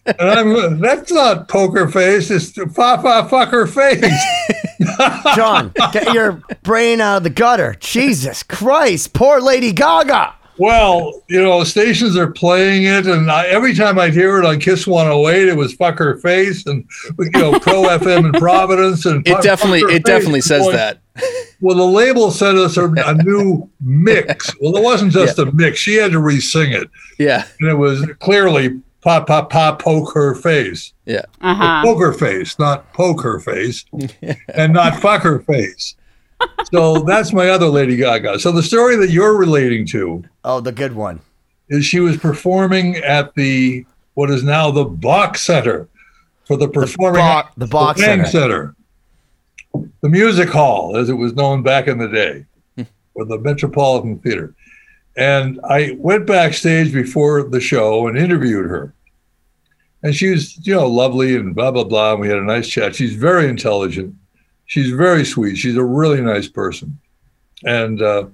And 0.05 0.29
I'm 0.29 0.79
that's 0.79 1.11
not 1.11 1.47
poker 1.47 1.87
face. 1.87 2.29
It's 2.31 2.51
fa 2.51 2.65
fa 3.01 3.27
fucker 3.29 3.67
face. 3.69 4.03
John, 5.35 5.71
get 5.91 6.13
your 6.13 6.41
brain 6.63 7.01
out 7.01 7.17
of 7.17 7.23
the 7.23 7.29
gutter. 7.29 7.75
Jesus 7.79 8.43
Christ. 8.43 9.13
Poor 9.13 9.39
Lady 9.39 9.71
Gaga. 9.71 10.33
well, 10.57 11.21
you 11.27 11.41
know, 11.41 11.63
stations 11.63 12.15
are 12.17 12.29
playing 12.31 12.83
it, 12.83 13.07
and 13.07 13.31
I, 13.31 13.47
every 13.47 13.73
time 13.73 13.97
I'd 13.97 14.13
hear 14.13 14.37
it 14.39 14.45
on 14.45 14.59
Kiss 14.59 14.85
108, 14.85 15.47
it 15.47 15.55
was 15.57 15.75
fucker 15.75 16.21
face, 16.21 16.65
and 16.65 16.85
you 17.19 17.29
know, 17.31 17.59
Pro 17.59 17.83
FM 17.97 18.25
in 18.25 18.31
Providence, 18.33 19.05
and 19.05 19.25
It 19.27 19.35
fu- 19.37 19.41
definitely 19.41 19.81
fucker 19.83 19.95
it 19.95 20.03
definitely 20.05 20.41
says 20.41 20.63
Boy, 20.65 20.71
that. 20.73 20.99
Well, 21.61 21.75
the 21.77 21.85
label 21.85 22.31
sent 22.31 22.57
us 22.57 22.77
a, 22.77 22.85
a 22.91 23.13
new 23.23 23.69
mix. 23.79 24.51
Well, 24.61 24.75
it 24.77 24.83
wasn't 24.83 25.11
just 25.13 25.39
a 25.39 25.51
mix; 25.51 25.79
she 25.79 25.95
had 25.95 26.11
to 26.11 26.19
re-sing 26.19 26.71
it, 26.73 26.89
Yeah. 27.17 27.45
and 27.59 27.69
it 27.69 27.75
was 27.75 28.05
clearly 28.19 28.79
"pop, 29.01 29.27
pop, 29.27 29.49
pop, 29.49 29.81
her 30.13 30.35
face." 30.35 30.93
Yeah. 31.05 31.25
Uh 31.41 31.55
huh. 31.55 31.81
poker 31.83 32.13
face, 32.13 32.57
not 32.59 32.91
poker 32.93 33.39
face, 33.39 33.85
and 34.53 34.73
not 34.73 34.93
fucker 34.93 35.45
face. 35.45 35.95
So 36.71 36.99
that's 37.03 37.33
my 37.33 37.49
other 37.49 37.67
Lady 37.67 37.95
Gaga. 37.97 38.39
So 38.39 38.51
the 38.51 38.63
story 38.63 38.95
that 38.95 39.11
you're 39.11 39.37
relating 39.37 39.85
to 39.87 40.23
Oh, 40.43 40.59
the 40.59 40.71
good 40.71 40.93
one. 40.95 41.19
is 41.69 41.85
she 41.85 41.99
was 41.99 42.17
performing 42.17 42.95
at 42.97 43.33
the 43.35 43.85
what 44.15 44.29
is 44.31 44.43
now 44.43 44.71
the 44.71 44.85
Boch 44.85 45.37
Center 45.37 45.87
for 46.45 46.57
the 46.57 46.67
Performing 46.67 47.21
Boch- 47.21 47.35
Arts, 47.45 47.49
the 47.57 47.65
Boch 47.67 47.97
Wang 47.97 48.25
Center. 48.25 48.75
Center, 49.73 49.85
the 50.01 50.09
Music 50.09 50.49
Hall, 50.49 50.97
as 50.97 51.09
it 51.09 51.13
was 51.13 51.33
known 51.33 51.61
back 51.63 51.87
in 51.87 51.97
the 51.99 52.07
day, 52.07 52.45
or 53.13 53.25
the 53.25 53.37
Metropolitan 53.37 54.17
Theater. 54.19 54.53
And 55.17 55.59
I 55.63 55.95
went 55.97 56.25
backstage 56.25 56.93
before 56.93 57.43
the 57.43 57.59
show 57.59 58.07
and 58.07 58.17
interviewed 58.17 58.69
her. 58.69 58.93
And 60.03 60.15
she 60.15 60.29
was, 60.31 60.65
you 60.65 60.73
know, 60.73 60.87
lovely 60.87 61.35
and 61.35 61.53
blah, 61.53 61.71
blah, 61.71 61.83
blah. 61.83 62.13
And 62.13 62.21
we 62.21 62.27
had 62.27 62.37
a 62.37 62.43
nice 62.43 62.67
chat. 62.67 62.95
She's 62.95 63.13
very 63.13 63.47
intelligent. 63.47 64.15
She's 64.65 64.91
very 64.91 65.25
sweet. 65.25 65.57
She's 65.57 65.75
a 65.75 65.83
really 65.83 66.21
nice 66.21 66.47
person. 66.47 66.97
And 67.65 68.01
uh, 68.01 68.25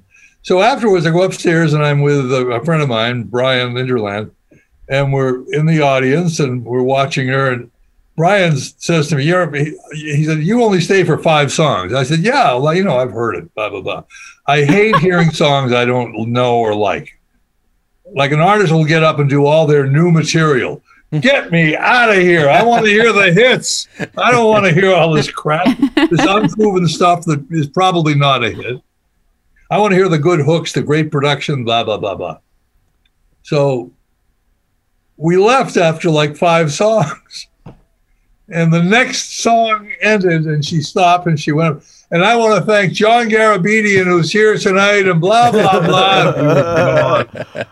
So 0.43 0.61
afterwards, 0.61 1.05
I 1.05 1.11
go 1.11 1.23
upstairs 1.23 1.73
and 1.73 1.83
I'm 1.83 2.01
with 2.01 2.31
a, 2.31 2.45
a 2.51 2.63
friend 2.63 2.81
of 2.81 2.87
mine, 2.87 3.23
Brian 3.23 3.73
Linderland, 3.73 4.31
and 4.87 5.11
we're 5.11 5.43
in 5.51 5.65
the 5.65 5.81
audience 5.81 6.39
and 6.39 6.63
we're 6.63 6.83
watching 6.83 7.27
her. 7.27 7.51
And 7.51 7.71
Brian 8.17 8.57
says 8.57 9.07
to 9.07 9.15
me, 9.15 9.23
You're, 9.23 9.49
he, 9.55 9.77
he 9.93 10.25
said, 10.25 10.39
You 10.39 10.63
only 10.63 10.81
stay 10.81 11.03
for 11.03 11.19
five 11.19 11.51
songs. 11.51 11.93
I 11.93 12.03
said, 12.03 12.19
Yeah, 12.19 12.55
well, 12.55 12.73
you 12.73 12.83
know, 12.83 12.97
I've 12.97 13.11
heard 13.11 13.35
it, 13.35 13.53
blah, 13.53 13.69
blah, 13.69 13.81
blah. 13.81 14.03
I 14.47 14.65
hate 14.65 14.95
hearing 14.99 15.31
songs 15.31 15.71
I 15.71 15.85
don't 15.85 16.29
know 16.29 16.57
or 16.57 16.75
like. 16.75 17.17
Like 18.13 18.31
an 18.31 18.39
artist 18.39 18.73
will 18.73 18.85
get 18.85 19.03
up 19.03 19.19
and 19.19 19.29
do 19.29 19.45
all 19.45 19.67
their 19.67 19.85
new 19.85 20.11
material. 20.11 20.81
Get 21.21 21.51
me 21.51 21.75
out 21.75 22.09
of 22.09 22.17
here. 22.17 22.49
I 22.49 22.63
want 22.63 22.85
to 22.85 22.91
hear 22.91 23.13
the 23.13 23.31
hits. 23.31 23.87
I 24.17 24.31
don't 24.31 24.47
want 24.47 24.65
to 24.65 24.73
hear 24.73 24.93
all 24.93 25.13
this 25.13 25.29
crap, 25.29 25.65
this 25.95 26.25
unproven 26.25 26.87
stuff 26.87 27.23
that 27.25 27.45
is 27.49 27.67
probably 27.67 28.13
not 28.13 28.43
a 28.43 28.49
hit. 28.49 28.81
I 29.69 29.77
want 29.77 29.91
to 29.91 29.95
hear 29.95 30.09
the 30.09 30.19
good 30.19 30.39
hooks, 30.41 30.73
the 30.73 30.81
great 30.81 31.11
production, 31.11 31.63
blah, 31.63 31.83
blah, 31.83 31.97
blah, 31.97 32.15
blah. 32.15 32.39
So 33.43 33.91
we 35.17 35.37
left 35.37 35.77
after 35.77 36.09
like 36.09 36.35
five 36.35 36.73
songs. 36.73 37.47
And 38.49 38.71
the 38.71 38.81
next 38.81 39.41
song 39.41 39.91
ended 40.01 40.45
and 40.45 40.63
she 40.63 40.81
stopped 40.81 41.27
and 41.27 41.39
she 41.39 41.51
went, 41.51 41.83
and 42.11 42.23
I 42.23 42.35
want 42.35 42.57
to 42.57 42.65
thank 42.65 42.93
John 42.93 43.29
Garabedian 43.29 44.05
who's 44.05 44.31
here 44.31 44.57
tonight 44.57 45.07
and 45.07 45.19
blah, 45.19 45.51
blah, 45.51 45.81
blah. 45.81 47.63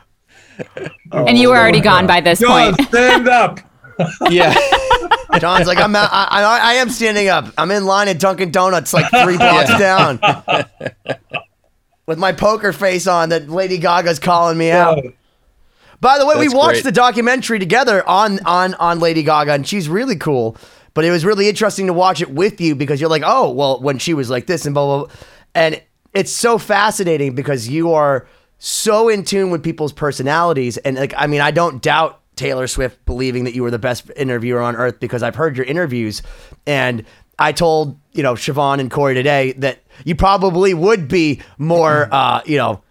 and 1.11 1.37
you 1.37 1.49
were 1.49 1.57
already 1.57 1.79
gone 1.79 2.07
by 2.07 2.19
this 2.19 2.39
John, 2.39 2.75
point. 2.75 2.87
stand 2.89 3.27
up. 3.27 3.59
Yeah. 4.29 4.53
John's 5.39 5.67
like, 5.67 5.77
I'm, 5.77 5.95
I, 5.95 6.09
I, 6.11 6.59
I 6.61 6.73
am 6.73 6.89
standing 6.89 7.29
up. 7.29 7.45
I'm 7.57 7.71
in 7.71 7.85
line 7.85 8.09
at 8.09 8.19
Dunkin' 8.19 8.51
Donuts, 8.51 8.93
like 8.93 9.09
three 9.23 9.37
blocks 9.37 9.69
down, 9.79 10.19
with 12.05 12.17
my 12.17 12.33
poker 12.33 12.73
face 12.73 13.07
on. 13.07 13.29
That 13.29 13.49
Lady 13.49 13.77
Gaga's 13.77 14.19
calling 14.19 14.57
me 14.57 14.71
out. 14.71 14.99
By 16.01 16.17
the 16.17 16.25
way, 16.25 16.35
we 16.37 16.49
watched 16.49 16.75
great. 16.75 16.83
the 16.83 16.91
documentary 16.91 17.59
together 17.59 18.07
on 18.07 18.39
on 18.45 18.73
on 18.75 18.99
Lady 18.99 19.23
Gaga, 19.23 19.53
and 19.53 19.67
she's 19.67 19.89
really 19.89 20.15
cool. 20.15 20.57
But 20.93 21.03
it 21.03 21.11
was 21.11 21.25
really 21.25 21.49
interesting 21.49 21.87
to 21.87 21.93
watch 21.93 22.21
it 22.21 22.31
with 22.31 22.61
you 22.61 22.73
because 22.73 23.01
you're 23.01 23.09
like, 23.09 23.23
oh, 23.25 23.51
well, 23.51 23.81
when 23.81 23.97
she 23.97 24.13
was 24.13 24.29
like 24.29 24.47
this 24.47 24.65
and 24.65 24.73
blah 24.73 24.85
blah, 24.85 25.05
blah. 25.05 25.15
and 25.53 25.81
it's 26.13 26.31
so 26.31 26.57
fascinating 26.57 27.35
because 27.35 27.67
you 27.67 27.93
are 27.93 28.27
so 28.57 29.09
in 29.09 29.23
tune 29.25 29.51
with 29.51 29.63
people's 29.63 29.93
personalities, 29.93 30.77
and 30.77 30.95
like, 30.95 31.13
I 31.17 31.27
mean, 31.27 31.41
I 31.41 31.51
don't 31.51 31.81
doubt 31.81 32.21
Taylor 32.35 32.67
Swift 32.67 33.05
believing 33.05 33.43
that 33.43 33.53
you 33.53 33.63
were 33.63 33.71
the 33.71 33.79
best 33.79 34.09
interviewer 34.15 34.61
on 34.61 34.75
earth 34.75 34.99
because 34.99 35.23
I've 35.23 35.35
heard 35.35 35.57
your 35.57 35.65
interviews, 35.65 36.21
and 36.65 37.05
I 37.37 37.51
told 37.51 37.99
you 38.13 38.23
know 38.23 38.33
Siobhan 38.33 38.79
and 38.79 38.89
Corey 38.89 39.13
today 39.13 39.53
that 39.53 39.79
you 40.05 40.15
probably 40.15 40.73
would 40.73 41.07
be 41.07 41.41
more, 41.57 42.07
uh, 42.11 42.41
you 42.45 42.57
know 42.57 42.81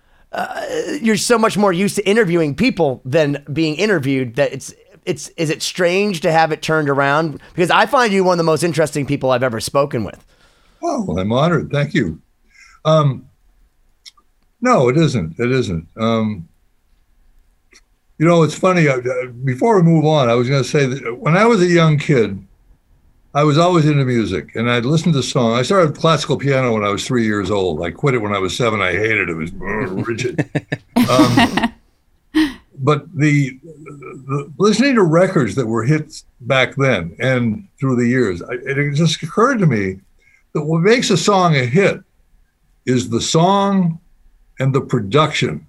you're 1.01 1.16
so 1.16 1.39
much 1.39 1.57
more 1.57 1.72
used 1.72 1.97
to 1.97 2.09
interviewing 2.09 2.55
people 2.55 3.01
than 3.05 3.45
being 3.53 3.76
interviewed 3.76 4.35
that 4.37 4.53
it's 4.53 4.74
it's 5.05 5.28
is 5.37 5.51
it 5.51 5.62
strange 5.62 6.20
to 6.22 6.32
have 6.32 6.51
it 6.53 6.62
turned 6.62 6.89
around 6.89 7.41
because 7.55 7.70
I 7.70 7.87
find 7.87 8.12
you 8.12 8.24
one 8.24 8.35
of 8.35 8.39
the 8.39 8.45
most 8.45 8.62
interesting 8.62 9.07
people 9.07 9.30
I've 9.30 9.43
ever 9.43 9.61
spoken 9.61 10.03
with. 10.05 10.24
Oh, 10.82 11.05
well, 11.05 11.18
I'm 11.18 11.32
honored. 11.32 11.70
Thank 11.70 11.95
you. 11.95 12.20
Um, 12.85 13.28
no, 14.61 14.89
it 14.89 14.97
isn't. 14.97 15.39
It 15.39 15.51
isn't. 15.53 15.87
Um, 15.99 16.49
you 18.18 18.26
know, 18.26 18.43
it's 18.43 18.59
funny. 18.59 18.89
I, 18.89 18.95
I- 18.97 19.26
before 19.45 19.76
we 19.76 19.82
move 19.82 20.05
on, 20.05 20.28
I 20.28 20.35
was 20.35 20.49
going 20.49 20.62
to 20.62 20.68
say 20.68 20.87
that 20.87 21.16
when 21.20 21.37
I 21.37 21.45
was 21.47 21.61
a 21.62 21.66
young 21.66 21.99
kid, 21.99 22.43
I 23.35 23.43
was 23.43 23.59
always 23.59 23.87
into 23.87 24.05
music, 24.05 24.55
and 24.55 24.70
I'd 24.70 24.85
listen 24.85 25.12
to 25.12 25.22
songs. 25.22 25.59
I 25.59 25.62
started 25.62 25.97
classical 25.97 26.37
piano 26.37 26.72
when 26.72 26.85
I 26.85 26.91
was 26.91 27.05
three 27.05 27.24
years 27.24 27.51
old. 27.51 27.82
I 27.82 27.91
quit 27.91 28.14
it 28.14 28.18
when 28.18 28.32
I 28.32 28.39
was 28.39 28.57
seven. 28.57 28.80
I 28.80 28.93
hated 28.93 29.28
it. 29.28 29.30
It 29.30 29.35
was 29.35 29.53
rigid. 30.07 30.49
Um, 31.11 31.72
but 32.78 33.12
the, 33.12 33.59
the 33.64 34.53
listening 34.59 34.95
to 34.95 35.03
records 35.03 35.57
that 35.57 35.66
were 35.66 35.82
hits 35.82 36.24
back 36.43 36.76
then 36.76 37.16
and 37.18 37.66
through 37.80 37.97
the 37.97 38.07
years, 38.07 38.41
I, 38.41 38.53
it 38.53 38.95
just 38.95 39.20
occurred 39.20 39.59
to 39.59 39.66
me 39.66 39.99
that 40.53 40.64
what 40.64 40.82
makes 40.82 41.11
a 41.11 41.16
song 41.16 41.57
a 41.57 41.64
hit 41.64 42.01
is 42.87 43.09
the 43.09 43.20
song 43.20 43.99
and 44.61 44.72
the 44.72 44.80
production. 44.80 45.66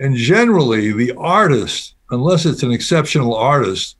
And 0.00 0.16
generally, 0.16 0.92
the 0.92 1.12
artist, 1.16 1.94
unless 2.10 2.44
it's 2.44 2.62
an 2.62 2.72
exceptional 2.72 3.34
artist 3.34 3.96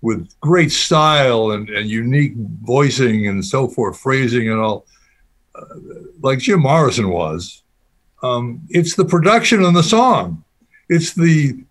with 0.00 0.28
great 0.40 0.70
style 0.70 1.50
and, 1.50 1.68
and 1.70 1.88
unique 1.88 2.34
voicing 2.36 3.26
and 3.26 3.44
so 3.44 3.68
forth, 3.68 3.98
phrasing 3.98 4.48
and 4.48 4.60
all, 4.60 4.86
uh, 5.54 5.64
like 6.22 6.38
Jim 6.38 6.60
Morrison 6.60 7.10
was, 7.10 7.62
um, 8.22 8.60
it's 8.68 8.94
the 8.94 9.04
production 9.04 9.64
and 9.64 9.76
the 9.76 9.82
song. 9.82 10.44
It's 10.88 11.14
the 11.14 11.64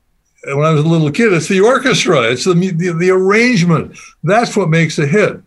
when 0.45 0.65
I 0.65 0.71
was 0.71 0.85
a 0.85 0.87
little 0.87 1.11
kid, 1.11 1.33
it's 1.33 1.47
the 1.47 1.61
orchestra, 1.61 2.21
it's 2.21 2.45
the, 2.45 2.53
the 2.53 2.93
the 2.93 3.09
arrangement. 3.09 3.97
That's 4.23 4.55
what 4.55 4.69
makes 4.69 4.99
a 4.99 5.07
hit. 5.07 5.41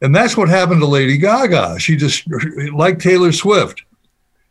And 0.00 0.14
that's 0.14 0.36
what 0.36 0.48
happened 0.48 0.80
to 0.80 0.86
Lady 0.86 1.18
Gaga. 1.18 1.78
She 1.78 1.96
just, 1.96 2.24
like 2.72 2.98
Taylor 2.98 3.32
Swift, 3.32 3.82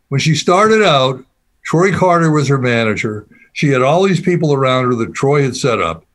when 0.10 0.20
she 0.20 0.36
started 0.36 0.84
out, 0.84 1.24
Troy 1.64 1.92
Carter 1.92 2.32
was 2.32 2.48
her 2.48 2.58
manager. 2.58 3.28
She 3.54 3.70
had 3.70 3.82
all 3.82 4.04
these 4.04 4.22
people 4.22 4.54
around 4.54 4.86
her 4.86 4.96
that 4.96 5.14
Troy 5.14 5.44
had 5.44 5.56
set 5.56 5.82
up, 5.82 6.06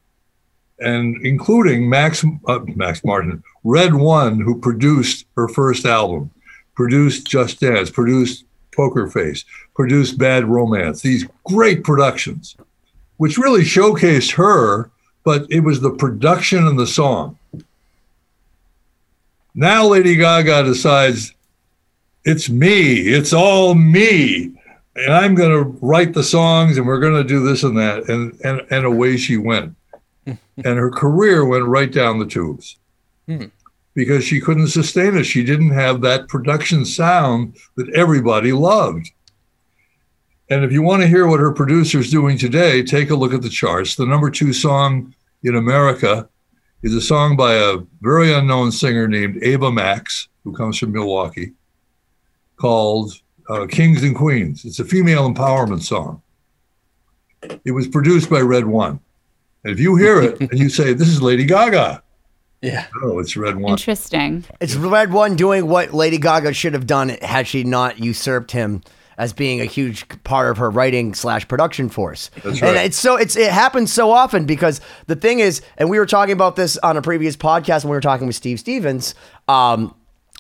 and 0.83 1.25
including 1.25 1.89
Max 1.89 2.25
uh, 2.47 2.61
Max 2.75 3.05
Martin, 3.05 3.43
Red 3.65 3.95
One, 3.95 4.41
who 4.41 4.59
produced 4.59 5.27
her 5.37 5.49
first 5.49 5.87
album, 5.87 6.31
produced 6.75 7.27
Just 7.27 7.61
Dance, 7.61 7.91
produced 7.91 8.45
Poker 8.75 9.07
Face, 9.07 9.45
produced 9.75 10.19
Bad 10.19 10.45
Romance. 10.45 11.03
These 11.03 11.27
great 11.45 11.85
productions, 11.85 12.57
which 13.19 13.39
really 13.39 13.63
showcased 13.63 14.33
her, 14.33 14.91
but 15.25 15.47
it 15.51 15.61
was 15.61 15.81
the 15.81 15.91
production 15.93 16.67
and 16.67 16.79
the 16.79 16.87
song. 16.87 17.39
Now 19.55 19.87
Lady 19.87 20.17
Gaga 20.17 20.65
decides 20.65 21.35
it's 22.25 22.49
me, 22.49 23.01
it's 23.01 23.33
all 23.33 23.75
me. 23.75 24.53
And 24.95 25.13
I'm 25.13 25.35
going 25.35 25.51
to 25.51 25.71
write 25.85 26.13
the 26.13 26.23
songs 26.23 26.77
and 26.77 26.87
we're 26.87 27.01
going 27.01 27.15
to 27.15 27.25
do 27.25 27.43
this 27.43 27.63
and 27.63 27.77
that. 27.79 28.09
And, 28.09 28.39
and, 28.45 28.61
and 28.71 28.85
away 28.85 29.17
she 29.17 29.39
went. 29.39 29.75
And 30.27 30.79
her 30.79 30.91
career 30.91 31.45
went 31.45 31.65
right 31.65 31.93
down 31.93 32.19
the 32.19 32.27
tubes 32.27 32.77
because 33.95 34.25
she 34.25 34.41
couldn't 34.41 34.69
sustain 34.69 35.17
it. 35.17 35.25
She 35.25 35.45
didn't 35.45 35.71
have 35.71 36.01
that 36.03 36.29
production 36.29 36.85
sound 36.85 37.57
that 37.77 37.93
everybody 37.95 38.53
loved. 38.53 39.11
And 40.51 40.65
if 40.65 40.73
you 40.73 40.83
want 40.83 41.03
to 41.03 41.09
hear 41.09 41.27
what 41.27 41.41
her 41.41 41.53
producer's 41.53 42.11
doing 42.11 42.37
today, 42.37 42.83
take 42.83 43.11
a 43.11 43.15
look 43.15 43.33
at 43.33 43.43
the 43.43 43.49
charts. 43.49 43.97
The 43.97 44.07
number 44.07 44.31
two 44.31 44.53
song 44.53 45.15
in 45.43 45.57
America 45.57 46.29
is 46.83 46.95
a 46.95 47.01
song 47.01 47.37
by 47.37 47.55
a 47.55 47.79
very 48.01 48.33
unknown 48.33 48.73
singer 48.73 49.09
named 49.09 49.43
Ava 49.43 49.71
Max, 49.73 50.29
who 50.45 50.53
comes 50.53 50.79
from 50.79 50.93
Milwaukee, 50.93 51.53
called 52.57 53.13
uh, 53.49 53.67
Kings 53.67 54.03
and 54.03 54.15
Queens. 54.15 54.65
It's 54.65 54.79
a 54.79 54.85
female 54.85 55.33
empowerment 55.33 55.83
song. 55.83 56.23
It 57.65 57.73
was 57.73 57.89
produced 57.89 58.31
by 58.31 58.41
Red 58.41 58.67
One. 58.67 59.01
And 59.65 59.73
if 59.73 59.81
you 59.81 59.97
hear 59.97 60.21
it 60.21 60.41
and 60.41 60.59
you 60.59 60.69
say, 60.69 60.93
This 60.93 61.09
is 61.09 61.23
Lady 61.23 61.45
Gaga, 61.45 62.03
Yeah. 62.63 62.87
oh, 63.03 63.19
it's 63.19 63.37
Red 63.37 63.57
One. 63.57 63.73
Interesting. 63.73 64.45
It's 64.61 64.75
Red 64.77 65.13
One 65.13 65.35
doing 65.37 65.67
what 65.67 65.93
Lady 65.93 66.19
Gaga 66.19 66.53
should 66.53 66.75
have 66.75 66.87
done 66.87 67.09
had 67.21 67.47
she 67.49 67.65
not 67.65 67.99
usurped 67.99 68.53
him 68.53 68.83
as 69.19 69.33
being 69.33 69.61
a 69.61 69.65
huge 69.65 70.07
part 70.25 70.51
of 70.51 70.57
her 70.59 70.71
writing 70.71 71.13
slash 71.15 71.47
production 71.47 71.89
force. 71.89 72.31
That's 72.43 72.63
right. 72.63 72.69
And 72.69 72.79
it's 72.79 72.97
so 72.97 73.17
it's 73.17 73.37
it 73.37 73.51
happens 73.51 73.93
so 73.93 74.11
often 74.11 74.47
because 74.47 74.81
the 75.07 75.17
thing 75.17 75.41
is, 75.41 75.61
and 75.77 75.91
we 75.91 75.99
were 75.99 76.07
talking 76.07 76.33
about 76.33 76.55
this 76.57 76.77
on 76.79 76.97
a 76.97 77.03
previous 77.03 77.37
podcast 77.37 77.85
when 77.85 77.91
we 77.91 77.97
were 77.97 78.01
talking 78.01 78.27
with 78.29 78.37
Steve 78.37 78.59
Stevens. 78.61 79.15
Um, 79.49 79.95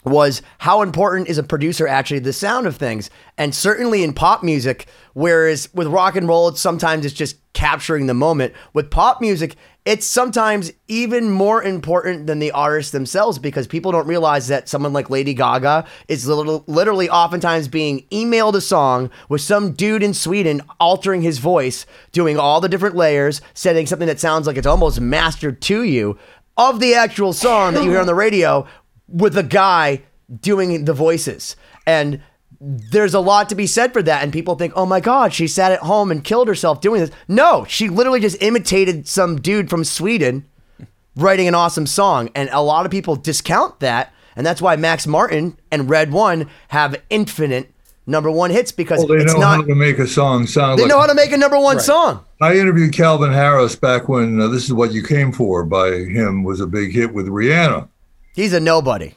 was 0.04 0.42
how 0.58 0.82
important 0.82 1.28
is 1.28 1.38
a 1.38 1.42
producer 1.42 1.86
actually 1.86 2.20
the 2.20 2.32
sound 2.32 2.66
of 2.66 2.76
things? 2.76 3.10
And 3.38 3.54
certainly 3.54 4.02
in 4.02 4.12
pop 4.12 4.42
music 4.42 4.86
whereas 5.14 5.68
with 5.74 5.86
rock 5.86 6.16
and 6.16 6.26
roll 6.26 6.48
it's 6.48 6.60
sometimes 6.60 7.04
it's 7.04 7.14
just 7.14 7.36
capturing 7.52 8.06
the 8.06 8.14
moment. 8.14 8.54
With 8.72 8.90
pop 8.90 9.20
music 9.20 9.56
it's 9.84 10.06
sometimes 10.06 10.70
even 10.86 11.28
more 11.28 11.60
important 11.60 12.28
than 12.28 12.38
the 12.38 12.52
artists 12.52 12.92
themselves 12.92 13.40
because 13.40 13.66
people 13.66 13.90
don't 13.90 14.06
realize 14.06 14.46
that 14.46 14.68
someone 14.68 14.92
like 14.92 15.10
Lady 15.10 15.34
Gaga 15.34 15.84
is 16.06 16.26
literally, 16.26 16.62
literally 16.68 17.10
oftentimes 17.10 17.66
being 17.66 18.06
emailed 18.12 18.54
a 18.54 18.60
song 18.60 19.10
with 19.28 19.40
some 19.40 19.72
dude 19.72 20.04
in 20.04 20.14
Sweden 20.14 20.62
altering 20.78 21.22
his 21.22 21.38
voice, 21.38 21.84
doing 22.12 22.38
all 22.38 22.60
the 22.60 22.68
different 22.68 22.94
layers, 22.94 23.40
setting 23.54 23.86
something 23.86 24.06
that 24.06 24.20
sounds 24.20 24.46
like 24.46 24.56
it's 24.56 24.68
almost 24.68 25.00
mastered 25.00 25.60
to 25.62 25.82
you 25.82 26.16
of 26.56 26.78
the 26.78 26.94
actual 26.94 27.32
song 27.32 27.74
that 27.74 27.82
you 27.82 27.90
hear 27.90 28.00
on 28.00 28.06
the 28.06 28.14
radio 28.14 28.66
with 29.12 29.36
a 29.36 29.42
guy 29.42 30.02
doing 30.40 30.84
the 30.86 30.94
voices. 30.94 31.54
And 31.86 32.22
there's 32.60 33.12
a 33.14 33.20
lot 33.20 33.48
to 33.50 33.54
be 33.54 33.66
said 33.66 33.92
for 33.92 34.02
that. 34.02 34.22
And 34.22 34.32
people 34.32 34.54
think, 34.54 34.72
oh 34.76 34.86
my 34.86 35.00
God, 35.00 35.32
she 35.34 35.46
sat 35.46 35.72
at 35.72 35.80
home 35.80 36.10
and 36.10 36.22
killed 36.24 36.48
herself 36.48 36.80
doing 36.80 37.00
this. 37.00 37.10
No, 37.28 37.64
she 37.68 37.88
literally 37.88 38.20
just 38.20 38.40
imitated 38.42 39.06
some 39.08 39.40
dude 39.40 39.68
from 39.68 39.84
Sweden 39.84 40.46
writing 41.16 41.48
an 41.48 41.54
awesome 41.54 41.86
song. 41.86 42.30
And 42.34 42.48
a 42.52 42.62
lot 42.62 42.86
of 42.86 42.92
people 42.92 43.16
discount 43.16 43.80
that. 43.80 44.12
And 44.36 44.46
that's 44.46 44.62
why 44.62 44.76
Max 44.76 45.06
Martin 45.06 45.58
and 45.70 45.90
Red 45.90 46.10
One 46.12 46.48
have 46.68 46.96
infinite 47.10 47.70
number 48.06 48.30
one 48.30 48.50
hits 48.50 48.72
because 48.72 48.98
Well, 49.00 49.08
they 49.08 49.24
it's 49.24 49.34
know 49.34 49.40
not. 49.40 49.56
how 49.56 49.62
to 49.62 49.74
make 49.74 49.98
a 49.98 50.06
song 50.06 50.46
sound 50.46 50.78
They 50.78 50.84
like. 50.84 50.90
know 50.90 50.98
how 51.00 51.06
to 51.06 51.14
make 51.14 51.32
a 51.32 51.36
number 51.36 51.58
one 51.58 51.78
song. 51.80 52.24
I 52.40 52.56
interviewed 52.56 52.92
Calvin 52.94 53.32
Harris 53.32 53.76
back 53.76 54.08
when 54.08 54.40
uh, 54.40 54.48
"This 54.48 54.64
Is 54.64 54.72
What 54.72 54.92
You 54.92 55.02
Came 55.02 55.30
For" 55.32 55.64
by 55.64 55.90
him 55.90 56.42
was 56.44 56.60
a 56.60 56.66
big 56.66 56.92
hit 56.92 57.12
with 57.12 57.26
Rihanna. 57.28 57.88
He's 58.32 58.52
a 58.52 58.60
nobody. 58.60 59.14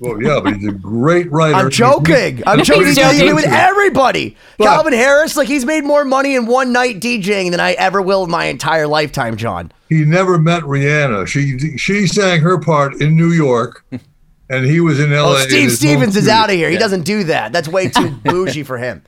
Well, 0.00 0.22
yeah, 0.22 0.40
but 0.42 0.56
he's 0.56 0.68
a 0.68 0.72
great 0.72 1.30
writer. 1.32 1.54
I'm 1.54 1.70
joking. 1.70 2.42
I'm 2.46 2.62
joking. 2.62 2.86
He's 2.86 2.96
joking. 2.96 3.20
doing 3.20 3.30
it 3.30 3.34
with 3.34 3.46
everybody. 3.46 4.36
Calvin 4.58 4.92
Harris, 4.92 5.36
like 5.36 5.48
he's 5.48 5.64
made 5.64 5.84
more 5.84 6.04
money 6.04 6.34
in 6.34 6.46
one 6.46 6.72
night 6.72 7.00
DJing 7.00 7.50
than 7.50 7.60
I 7.60 7.72
ever 7.72 8.02
will 8.02 8.24
in 8.24 8.30
my 8.30 8.46
entire 8.46 8.86
lifetime, 8.86 9.36
John. 9.36 9.72
He 9.88 10.04
never 10.04 10.38
met 10.38 10.62
Rihanna. 10.64 11.26
She 11.26 11.78
she 11.78 12.06
sang 12.06 12.40
her 12.40 12.58
part 12.58 13.00
in 13.00 13.16
New 13.16 13.30
York, 13.30 13.84
and 14.50 14.66
he 14.66 14.80
was 14.80 15.00
in 15.00 15.12
L.A. 15.12 15.36
Oh, 15.36 15.38
Steve 15.38 15.64
his 15.64 15.78
Stevens 15.78 16.16
is 16.16 16.28
out 16.28 16.50
of 16.50 16.56
here. 16.56 16.68
He 16.68 16.76
doesn't 16.76 17.04
do 17.04 17.24
that. 17.24 17.52
That's 17.52 17.68
way 17.68 17.88
too 17.88 18.10
bougie 18.24 18.62
for 18.62 18.76
him. 18.76 19.02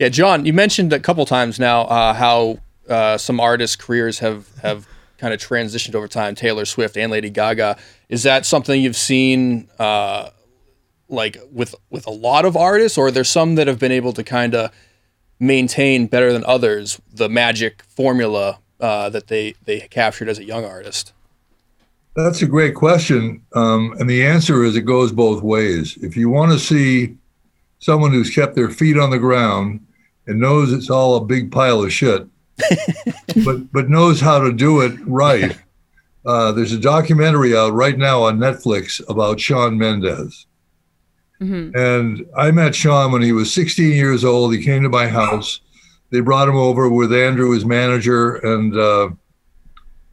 Yeah, 0.00 0.08
John, 0.08 0.46
you 0.46 0.52
mentioned 0.52 0.92
a 0.92 0.98
couple 0.98 1.24
times 1.26 1.60
now 1.60 1.82
uh, 1.82 2.14
how 2.14 2.58
uh, 2.88 3.18
some 3.18 3.38
artists' 3.38 3.76
careers 3.76 4.18
have 4.18 4.48
have 4.62 4.88
kind 5.20 5.34
of 5.34 5.40
transitioned 5.40 5.94
over 5.94 6.08
time. 6.08 6.34
Taylor 6.34 6.64
Swift 6.64 6.96
and 6.96 7.12
Lady 7.12 7.30
Gaga. 7.30 7.76
Is 8.08 8.22
that 8.22 8.46
something 8.46 8.80
you've 8.80 8.96
seen, 8.96 9.68
uh, 9.78 10.30
like 11.08 11.36
with 11.52 11.74
with 11.90 12.06
a 12.06 12.10
lot 12.10 12.44
of 12.44 12.56
artists, 12.56 12.96
or 12.96 13.08
are 13.08 13.10
there 13.10 13.24
some 13.24 13.54
that 13.56 13.66
have 13.66 13.78
been 13.78 13.92
able 13.92 14.12
to 14.14 14.24
kind 14.24 14.54
of 14.54 14.72
maintain 15.38 16.06
better 16.06 16.32
than 16.32 16.44
others 16.44 17.00
the 17.12 17.28
magic 17.28 17.82
formula 17.82 18.58
uh, 18.80 19.10
that 19.10 19.28
they 19.28 19.54
they 19.64 19.80
captured 19.80 20.28
as 20.28 20.38
a 20.38 20.44
young 20.44 20.64
artist? 20.64 21.12
That's 22.16 22.42
a 22.42 22.46
great 22.46 22.74
question, 22.74 23.44
um, 23.54 23.94
and 23.98 24.10
the 24.10 24.26
answer 24.26 24.64
is 24.64 24.74
it 24.74 24.82
goes 24.82 25.12
both 25.12 25.42
ways. 25.42 25.96
If 26.02 26.16
you 26.16 26.28
want 26.28 26.50
to 26.52 26.58
see 26.58 27.16
someone 27.78 28.12
who's 28.12 28.34
kept 28.34 28.54
their 28.56 28.68
feet 28.68 28.98
on 28.98 29.10
the 29.10 29.18
ground 29.18 29.86
and 30.26 30.40
knows 30.40 30.72
it's 30.72 30.90
all 30.90 31.16
a 31.16 31.24
big 31.24 31.52
pile 31.52 31.82
of 31.82 31.92
shit, 31.92 32.26
but 33.44 33.72
but 33.72 33.88
knows 33.88 34.20
how 34.20 34.38
to 34.38 34.52
do 34.52 34.80
it 34.80 34.98
right, 35.06 35.56
uh, 36.26 36.52
there's 36.52 36.72
a 36.72 36.78
documentary 36.78 37.56
out 37.56 37.72
right 37.72 37.96
now 37.96 38.22
on 38.22 38.38
Netflix 38.38 39.00
about 39.08 39.40
Shawn 39.40 39.78
Mendes. 39.78 40.46
And 41.74 42.26
I 42.36 42.50
met 42.50 42.74
Shawn 42.74 43.12
when 43.12 43.22
he 43.22 43.32
was 43.32 43.52
16 43.52 43.92
years 43.92 44.24
old. 44.24 44.52
He 44.52 44.62
came 44.62 44.82
to 44.82 44.90
my 44.90 45.08
house. 45.08 45.60
They 46.10 46.20
brought 46.20 46.48
him 46.48 46.56
over 46.56 46.88
with 46.88 47.12
Andrew, 47.12 47.52
his 47.52 47.64
manager, 47.64 48.36
and 48.36 48.76
uh, 48.76 49.10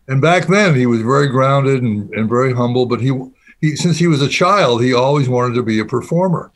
and 0.07 0.21
back 0.21 0.47
then 0.47 0.75
he 0.75 0.85
was 0.85 1.01
very 1.01 1.27
grounded 1.27 1.81
and, 1.81 2.09
and 2.13 2.29
very 2.29 2.53
humble. 2.53 2.85
But 2.85 3.01
he, 3.01 3.11
he 3.59 3.75
since 3.75 3.97
he 3.97 4.07
was 4.07 4.21
a 4.21 4.29
child, 4.29 4.81
he 4.81 4.93
always 4.93 5.27
wanted 5.27 5.55
to 5.55 5.63
be 5.63 5.79
a 5.79 5.85
performer, 5.85 6.51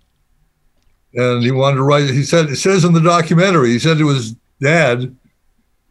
and 1.15 1.43
he 1.43 1.51
wanted 1.51 1.77
to 1.77 1.83
write. 1.83 2.09
He 2.09 2.23
said 2.23 2.49
it 2.51 2.57
says 2.57 2.85
in 2.85 2.93
the 2.93 3.01
documentary. 3.01 3.69
He 3.71 3.79
said 3.79 3.97
to 3.97 4.09
his 4.09 4.35
dad, 4.61 5.15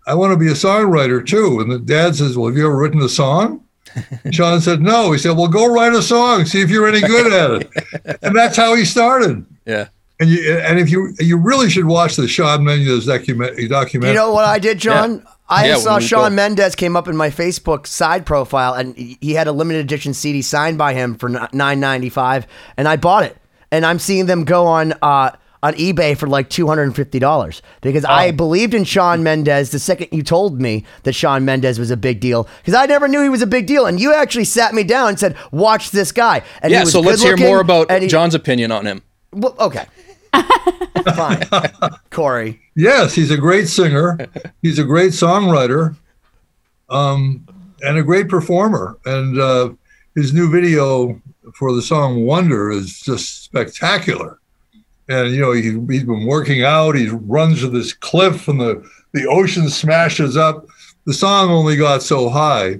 "I 0.06 0.14
want 0.14 0.32
to 0.32 0.36
be 0.36 0.48
a 0.48 0.54
songwriter 0.54 1.24
too." 1.26 1.60
And 1.60 1.70
the 1.70 1.78
dad 1.78 2.16
says, 2.16 2.36
"Well, 2.36 2.48
have 2.48 2.56
you 2.56 2.66
ever 2.66 2.76
written 2.76 3.00
a 3.02 3.08
song?" 3.08 3.64
Shawn 4.30 4.60
said, 4.60 4.80
"No." 4.82 5.12
He 5.12 5.18
said, 5.18 5.36
"Well, 5.36 5.48
go 5.48 5.66
write 5.72 5.92
a 5.94 6.02
song. 6.02 6.44
See 6.44 6.60
if 6.60 6.70
you're 6.70 6.86
any 6.88 7.00
good 7.00 7.32
at 7.32 7.62
it." 7.62 8.18
and 8.22 8.36
that's 8.36 8.56
how 8.56 8.74
he 8.74 8.84
started. 8.84 9.44
Yeah. 9.66 9.88
And 10.20 10.28
you 10.28 10.58
and 10.58 10.78
if 10.78 10.90
you 10.90 11.14
you 11.18 11.36
really 11.38 11.70
should 11.70 11.86
watch 11.86 12.16
the 12.16 12.28
Shawn 12.28 12.62
Mendes 12.64 13.06
document 13.06 13.56
documentary. 13.68 14.10
You 14.14 14.20
know 14.20 14.32
what 14.32 14.44
I 14.44 14.58
did, 14.58 14.78
John? 14.78 15.26
I 15.48 15.68
Yeah, 15.68 15.76
saw 15.78 15.98
Shawn 15.98 16.30
go- 16.30 16.36
Mendes 16.36 16.74
came 16.76 16.94
up 16.94 17.08
in 17.08 17.16
my 17.16 17.30
Facebook 17.30 17.86
side 17.86 18.26
profile, 18.26 18.74
and 18.74 18.94
he 18.96 19.16
he 19.20 19.32
had 19.34 19.46
a 19.48 19.52
limited 19.52 19.80
edition 19.80 20.12
CD 20.14 20.42
signed 20.42 20.76
by 20.78 20.92
him 20.92 21.14
for 21.16 21.28
nine 21.52 21.80
ninety 21.80 22.10
five, 22.10 22.46
and 22.76 22.86
I 22.86 22.96
bought 22.96 23.24
it. 23.24 23.36
And 23.72 23.86
I'm 23.86 23.98
seeing 23.98 24.26
them 24.26 24.44
go 24.44 24.66
on 24.66 24.92
uh, 25.00 25.30
on 25.62 25.74
eBay 25.74 26.16
for 26.16 26.26
like 26.26 26.48
two 26.48 26.66
hundred 26.66 26.84
and 26.84 26.96
fifty 26.96 27.18
dollars 27.18 27.60
because 27.82 28.04
I 28.04 28.30
believed 28.30 28.72
in 28.74 28.84
Shawn 28.84 29.22
Mendes 29.22 29.70
the 29.70 29.78
second 29.78 30.08
you 30.10 30.22
told 30.22 30.60
me 30.60 30.84
that 31.02 31.12
Shawn 31.12 31.44
Mendes 31.44 31.78
was 31.78 31.90
a 31.90 31.96
big 31.96 32.20
deal 32.20 32.48
because 32.60 32.74
I 32.74 32.86
never 32.86 33.08
knew 33.08 33.22
he 33.22 33.28
was 33.28 33.42
a 33.42 33.46
big 33.46 33.66
deal, 33.66 33.86
and 33.86 34.00
you 34.00 34.14
actually 34.14 34.44
sat 34.44 34.72
me 34.74 34.82
down 34.84 35.08
and 35.10 35.18
said, 35.20 35.36
"Watch 35.52 35.90
this 35.90 36.12
guy." 36.12 36.42
And 36.62 36.70
he 36.70 36.76
Yeah. 36.78 36.84
was 36.84 36.92
So 36.92 37.00
let's 37.00 37.22
hear 37.22 37.36
more 37.36 37.60
about 37.60 37.90
he- 37.90 38.08
John's 38.08 38.34
opinion 38.34 38.72
on 38.72 38.86
him. 38.86 39.02
Well, 39.32 39.54
okay, 39.60 39.84
fine, 41.14 41.46
Corey. 42.10 42.60
Yes, 42.74 43.14
he's 43.14 43.30
a 43.30 43.36
great 43.36 43.68
singer. 43.68 44.18
He's 44.62 44.78
a 44.78 44.84
great 44.84 45.12
songwriter, 45.12 45.94
um, 46.88 47.46
and 47.82 47.96
a 47.98 48.02
great 48.02 48.28
performer. 48.28 48.98
And 49.04 49.38
uh, 49.38 49.70
his 50.16 50.32
new 50.32 50.50
video 50.50 51.20
for 51.54 51.72
the 51.74 51.82
song 51.82 52.24
"Wonder" 52.24 52.70
is 52.70 53.00
just 53.00 53.44
spectacular. 53.44 54.39
And 55.10 55.34
you 55.34 55.40
know, 55.40 55.52
he, 55.52 55.62
he's 55.92 56.04
been 56.04 56.24
working 56.26 56.62
out. 56.64 56.94
He 56.96 57.08
runs 57.08 57.60
to 57.60 57.68
this 57.68 57.92
cliff, 57.92 58.48
and 58.48 58.60
the 58.60 58.88
the 59.12 59.26
ocean 59.26 59.68
smashes 59.68 60.36
up. 60.36 60.66
The 61.06 61.14
song 61.14 61.50
only 61.50 61.76
got 61.76 62.02
so 62.02 62.28
high, 62.28 62.78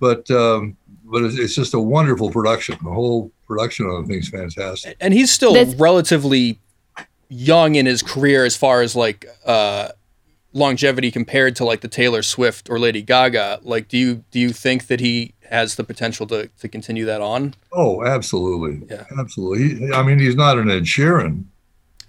but 0.00 0.28
um, 0.30 0.76
but 1.04 1.22
it's, 1.22 1.38
it's 1.38 1.54
just 1.54 1.74
a 1.74 1.80
wonderful 1.80 2.30
production. 2.30 2.76
The 2.82 2.90
whole 2.90 3.30
production 3.46 3.86
on 3.86 4.02
the 4.02 4.08
thing's 4.08 4.28
fantastic. 4.28 4.96
and 5.00 5.14
he's 5.14 5.30
still 5.30 5.52
This- 5.52 5.74
relatively 5.76 6.58
young 7.28 7.74
in 7.74 7.86
his 7.86 8.02
career 8.02 8.44
as 8.44 8.56
far 8.56 8.80
as 8.82 8.94
like 8.96 9.26
uh 9.44 9.88
longevity 10.52 11.10
compared 11.10 11.56
to 11.56 11.64
like 11.64 11.80
the 11.80 11.88
Taylor 11.88 12.22
Swift 12.22 12.70
or 12.70 12.78
Lady 12.78 13.02
Gaga 13.02 13.60
like 13.62 13.88
do 13.88 13.98
you 13.98 14.24
do 14.30 14.38
you 14.40 14.50
think 14.50 14.86
that 14.86 15.00
he 15.00 15.33
has 15.50 15.76
the 15.76 15.84
potential 15.84 16.26
to 16.28 16.48
to 16.60 16.68
continue 16.68 17.04
that 17.04 17.20
on 17.20 17.54
Oh, 17.72 18.04
absolutely. 18.04 18.86
Yeah. 18.90 19.04
Absolutely. 19.18 19.86
He- 19.86 19.92
I 19.92 20.02
mean, 20.02 20.18
he's 20.18 20.36
not 20.36 20.58
an 20.58 20.70
Ed 20.70 20.84
Sheeran, 20.84 21.44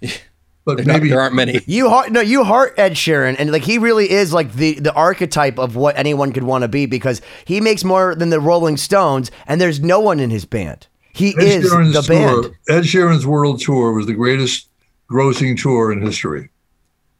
but 0.64 0.76
there, 0.78 0.84
not- 0.86 0.86
maybe 0.86 1.08
there 1.10 1.20
aren't 1.20 1.34
many 1.34 1.60
You 1.66 1.88
heart 1.90 2.10
no, 2.12 2.20
you 2.20 2.44
heart 2.44 2.74
Ed 2.76 2.92
Sheeran, 2.92 3.36
and 3.38 3.52
like 3.52 3.62
he 3.62 3.78
really 3.78 4.10
is 4.10 4.32
like 4.32 4.52
the 4.54 4.74
the 4.80 4.92
archetype 4.94 5.58
of 5.58 5.76
what 5.76 5.96
anyone 5.98 6.32
could 6.32 6.44
want 6.44 6.62
to 6.62 6.68
be 6.68 6.86
because 6.86 7.20
he 7.44 7.60
makes 7.60 7.84
more 7.84 8.14
than 8.14 8.30
the 8.30 8.40
Rolling 8.40 8.76
Stones, 8.76 9.30
and 9.46 9.60
there's 9.60 9.80
no 9.80 10.00
one 10.00 10.18
in 10.20 10.30
his 10.30 10.44
band. 10.44 10.86
He 11.12 11.34
Ed 11.38 11.42
is 11.42 11.72
Sheeran's 11.72 11.94
the 11.94 12.02
tour, 12.02 12.42
band. 12.42 12.54
Ed 12.68 12.82
Sheeran's 12.82 13.26
world 13.26 13.60
tour 13.60 13.92
was 13.92 14.06
the 14.06 14.12
greatest 14.14 14.68
grossing 15.10 15.60
tour 15.60 15.92
in 15.92 16.02
history. 16.02 16.50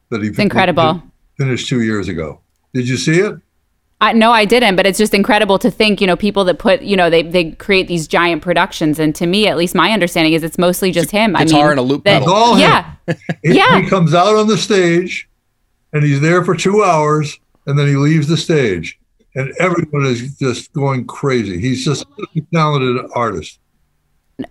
That 0.09 0.21
he 0.21 0.29
It's 0.29 0.39
incredible. 0.39 1.01
finished 1.37 1.67
two 1.67 1.81
years 1.81 2.07
ago. 2.07 2.39
Did 2.73 2.87
you 2.87 2.95
see 2.97 3.19
it? 3.19 3.35
I, 3.99 4.13
no, 4.13 4.31
I 4.31 4.45
didn't, 4.45 4.75
but 4.75 4.85
it's 4.85 4.99
just 4.99 5.13
incredible 5.15 5.57
to 5.59 5.71
think, 5.71 5.99
you 6.01 6.05
know, 6.07 6.15
people 6.15 6.43
that 6.45 6.59
put, 6.59 6.83
you 6.83 6.95
know, 6.95 7.09
they, 7.09 7.23
they 7.23 7.51
create 7.53 7.87
these 7.87 8.07
giant 8.07 8.43
productions. 8.43 8.99
And 8.99 9.15
to 9.15 9.25
me, 9.25 9.47
at 9.47 9.57
least 9.57 9.73
my 9.73 9.91
understanding 9.91 10.33
is 10.33 10.43
it's 10.43 10.59
mostly 10.59 10.91
just 10.91 11.09
him. 11.09 11.35
I 11.35 11.45
guitar 11.45 11.61
mean, 11.63 11.71
and 11.71 11.79
a 11.79 11.81
loop 11.81 12.03
that- 12.03 12.19
pedal. 12.19 12.33
All. 12.33 12.59
Yeah. 12.59 12.93
He, 13.43 13.55
Yeah. 13.55 13.81
he 13.81 13.87
comes 13.89 14.13
out 14.13 14.35
on 14.35 14.47
the 14.47 14.57
stage, 14.57 15.27
and 15.93 16.03
he's 16.03 16.21
there 16.21 16.43
for 16.45 16.55
two 16.55 16.83
hours, 16.83 17.39
and 17.65 17.79
then 17.79 17.87
he 17.87 17.95
leaves 17.95 18.27
the 18.27 18.37
stage, 18.37 18.99
and 19.33 19.51
everyone 19.59 20.05
is 20.05 20.37
just 20.37 20.71
going 20.73 21.05
crazy. 21.07 21.59
He's 21.59 21.83
just 21.85 22.05
a 22.35 22.41
talented 22.53 23.03
artist. 23.15 23.59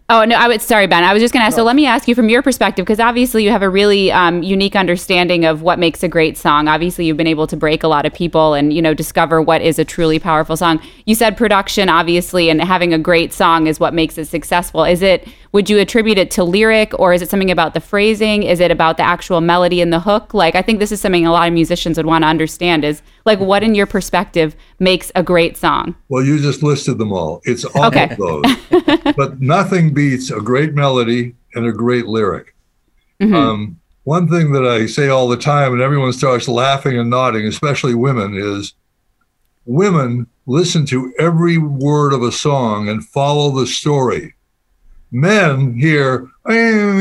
Oh 0.09 0.24
no, 0.24 0.34
I 0.34 0.49
would. 0.49 0.61
Sorry, 0.61 0.89
Ben. 0.89 1.05
I 1.05 1.12
was 1.12 1.22
just 1.22 1.32
going 1.32 1.43
to 1.43 1.47
ask. 1.47 1.55
So 1.55 1.62
let 1.62 1.76
me 1.76 1.87
ask 1.87 2.09
you 2.09 2.16
from 2.16 2.28
your 2.28 2.43
perspective, 2.43 2.84
because 2.84 2.99
obviously 2.99 3.45
you 3.45 3.51
have 3.51 3.62
a 3.62 3.70
really 3.70 4.11
um, 4.11 4.43
unique 4.43 4.74
understanding 4.74 5.45
of 5.45 5.62
what 5.62 5.78
makes 5.78 6.03
a 6.03 6.09
great 6.09 6.37
song. 6.37 6.66
Obviously, 6.66 7.07
you've 7.07 7.16
been 7.16 7.28
able 7.28 7.47
to 7.47 7.57
break 7.57 7.84
a 7.84 7.89
lot 7.89 8.05
of 8.05 8.12
people 8.12 8.55
and 8.55 8.72
you 8.72 8.82
know 8.82 8.95
discover 8.95 9.41
what 9.41 9.62
is 9.62 9.78
a 9.78 9.84
truly 9.84 10.18
powerful 10.18 10.57
song. 10.57 10.80
You 11.05 11.14
said 11.14 11.37
production, 11.37 11.89
obviously, 11.89 12.51
and 12.51 12.61
having 12.61 12.93
a 12.93 12.99
great 12.99 13.32
song 13.32 13.68
is 13.68 13.78
what 13.78 13.95
makes 13.95 14.18
it 14.18 14.24
successful. 14.24 14.82
Is 14.82 15.03
it? 15.03 15.28
Would 15.57 15.71
you 15.71 15.79
attribute 15.79 16.19
it 16.19 16.31
to 16.33 16.45
lyric, 16.45 16.93
or 16.99 17.15
is 17.15 17.23
it 17.23 17.31
something 17.31 17.51
about 17.51 17.73
the 17.73 17.81
phrasing? 17.81 18.43
Is 18.43 18.61
it 18.61 18.71
about 18.71 18.99
the 18.99 19.03
actual 19.03 19.41
melody 19.41 19.81
and 19.81 19.91
the 19.91 20.01
hook? 20.01 20.35
Like, 20.35 20.55
I 20.55 20.61
think 20.61 20.81
this 20.81 20.93
is 20.93 21.01
something 21.01 21.25
a 21.25 21.33
lot 21.33 21.49
of 21.49 21.55
musicians 21.55 21.97
would 21.97 22.05
want 22.05 22.25
to 22.25 22.29
understand. 22.29 22.85
Is 22.85 23.01
like, 23.25 23.41
what 23.41 23.63
in 23.63 23.75
your 23.75 23.87
perspective 23.87 24.55
makes 24.81 25.11
a 25.15 25.23
great 25.23 25.57
song? 25.57 25.97
Well, 26.11 26.23
you 26.23 26.39
just 26.41 26.63
listed 26.63 26.99
them 26.99 27.11
all. 27.11 27.41
It's 27.45 27.65
all 27.65 27.87
Okay. 27.87 28.11
of 28.11 28.19
those. 28.19 29.15
but 29.17 29.41
nothing 29.41 29.95
beats 29.95 30.31
a 30.31 30.43
great 30.43 30.75
melody 30.75 31.35
and 31.55 31.65
a 31.65 31.73
great 31.73 32.05
lyric. 32.05 32.55
Um, 33.23 33.81
one 34.05 34.29
thing 34.29 34.53
that 34.53 34.67
I 34.67 34.85
say 34.85 35.09
all 35.09 35.27
the 35.27 35.39
time, 35.39 35.73
and 35.73 35.81
everyone 35.81 36.13
starts 36.13 36.49
laughing 36.49 36.99
and 36.99 37.09
nodding, 37.09 37.47
especially 37.47 37.95
women, 37.95 38.37
is 38.37 38.75
women 39.65 40.27
listen 40.45 40.85
to 40.85 41.15
every 41.19 41.57
word 41.57 42.13
of 42.13 42.23
a 42.23 42.31
song 42.31 42.91
and 42.91 43.03
follow 43.03 43.59
the 43.59 43.67
story. 43.67 44.35
Men 45.17 45.73
hear, 45.79 46.29
men 46.45 46.99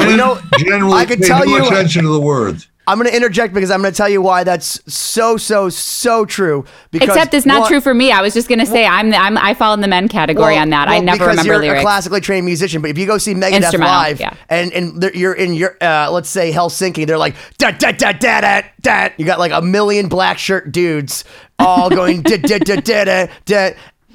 You 0.00 0.16
know, 0.16 0.40
generally 0.58 0.92
I 0.94 1.04
could 1.06 1.20
pay 1.20 1.28
tell 1.28 1.46
no 1.46 1.56
you- 1.56 1.66
attention 1.66 2.02
to 2.02 2.08
the 2.08 2.20
words. 2.20 2.68
I'm 2.86 2.98
going 2.98 3.08
to 3.08 3.16
interject 3.16 3.54
because 3.54 3.70
I'm 3.70 3.80
going 3.80 3.92
to 3.94 3.96
tell 3.96 4.10
you 4.10 4.20
why 4.20 4.44
that's 4.44 4.78
so 4.92 5.38
so 5.38 5.70
so 5.70 6.26
true. 6.26 6.66
Because 6.90 7.08
Except 7.08 7.32
it's 7.32 7.46
not 7.46 7.60
one- 7.60 7.70
true 7.70 7.80
for 7.80 7.94
me. 7.94 8.12
I 8.12 8.20
was 8.20 8.34
just 8.34 8.46
going 8.46 8.58
to 8.58 8.66
say 8.66 8.84
I'm, 8.84 9.08
the, 9.08 9.16
I'm 9.16 9.38
I 9.38 9.54
fall 9.54 9.72
in 9.72 9.80
the 9.80 9.88
men 9.88 10.06
category 10.08 10.54
Well- 10.54 10.62
on 10.62 10.70
that. 10.70 10.88
I 10.88 10.98
never 10.98 11.18
because 11.18 11.38
remember 11.38 11.52
you're 11.52 11.62
lyrics. 11.62 11.80
a 11.80 11.82
classically 11.82 12.20
trained 12.20 12.44
musician, 12.44 12.82
but 12.82 12.90
if 12.90 12.98
you 12.98 13.06
go 13.06 13.16
see 13.18 13.32
Megadeth 13.34 13.78
live 13.78 14.20
yeah. 14.20 14.34
and 14.50 14.70
and 14.72 15.02
you're 15.14 15.32
in 15.32 15.54
your 15.54 15.76
uh, 15.80 16.10
let's 16.10 16.28
say 16.28 16.52
Helsinki, 16.52 17.06
they're 17.06 17.16
like 17.16 17.36
da 17.56 17.70
da 17.70 17.92
da 17.92 18.12
da 18.12 18.40
da 18.42 18.62
da. 18.82 19.08
You 19.16 19.24
got 19.24 19.38
like 19.38 19.52
a 19.52 19.62
million 19.62 20.08
black 20.08 20.38
shirt 20.38 20.70
dudes 20.70 21.24
all 21.58 21.88
going 21.88 22.20
da 22.22 22.36
da 22.36 22.58
da 22.58 22.76
da 22.76 23.04
da 23.04 23.26
da. 23.46 23.70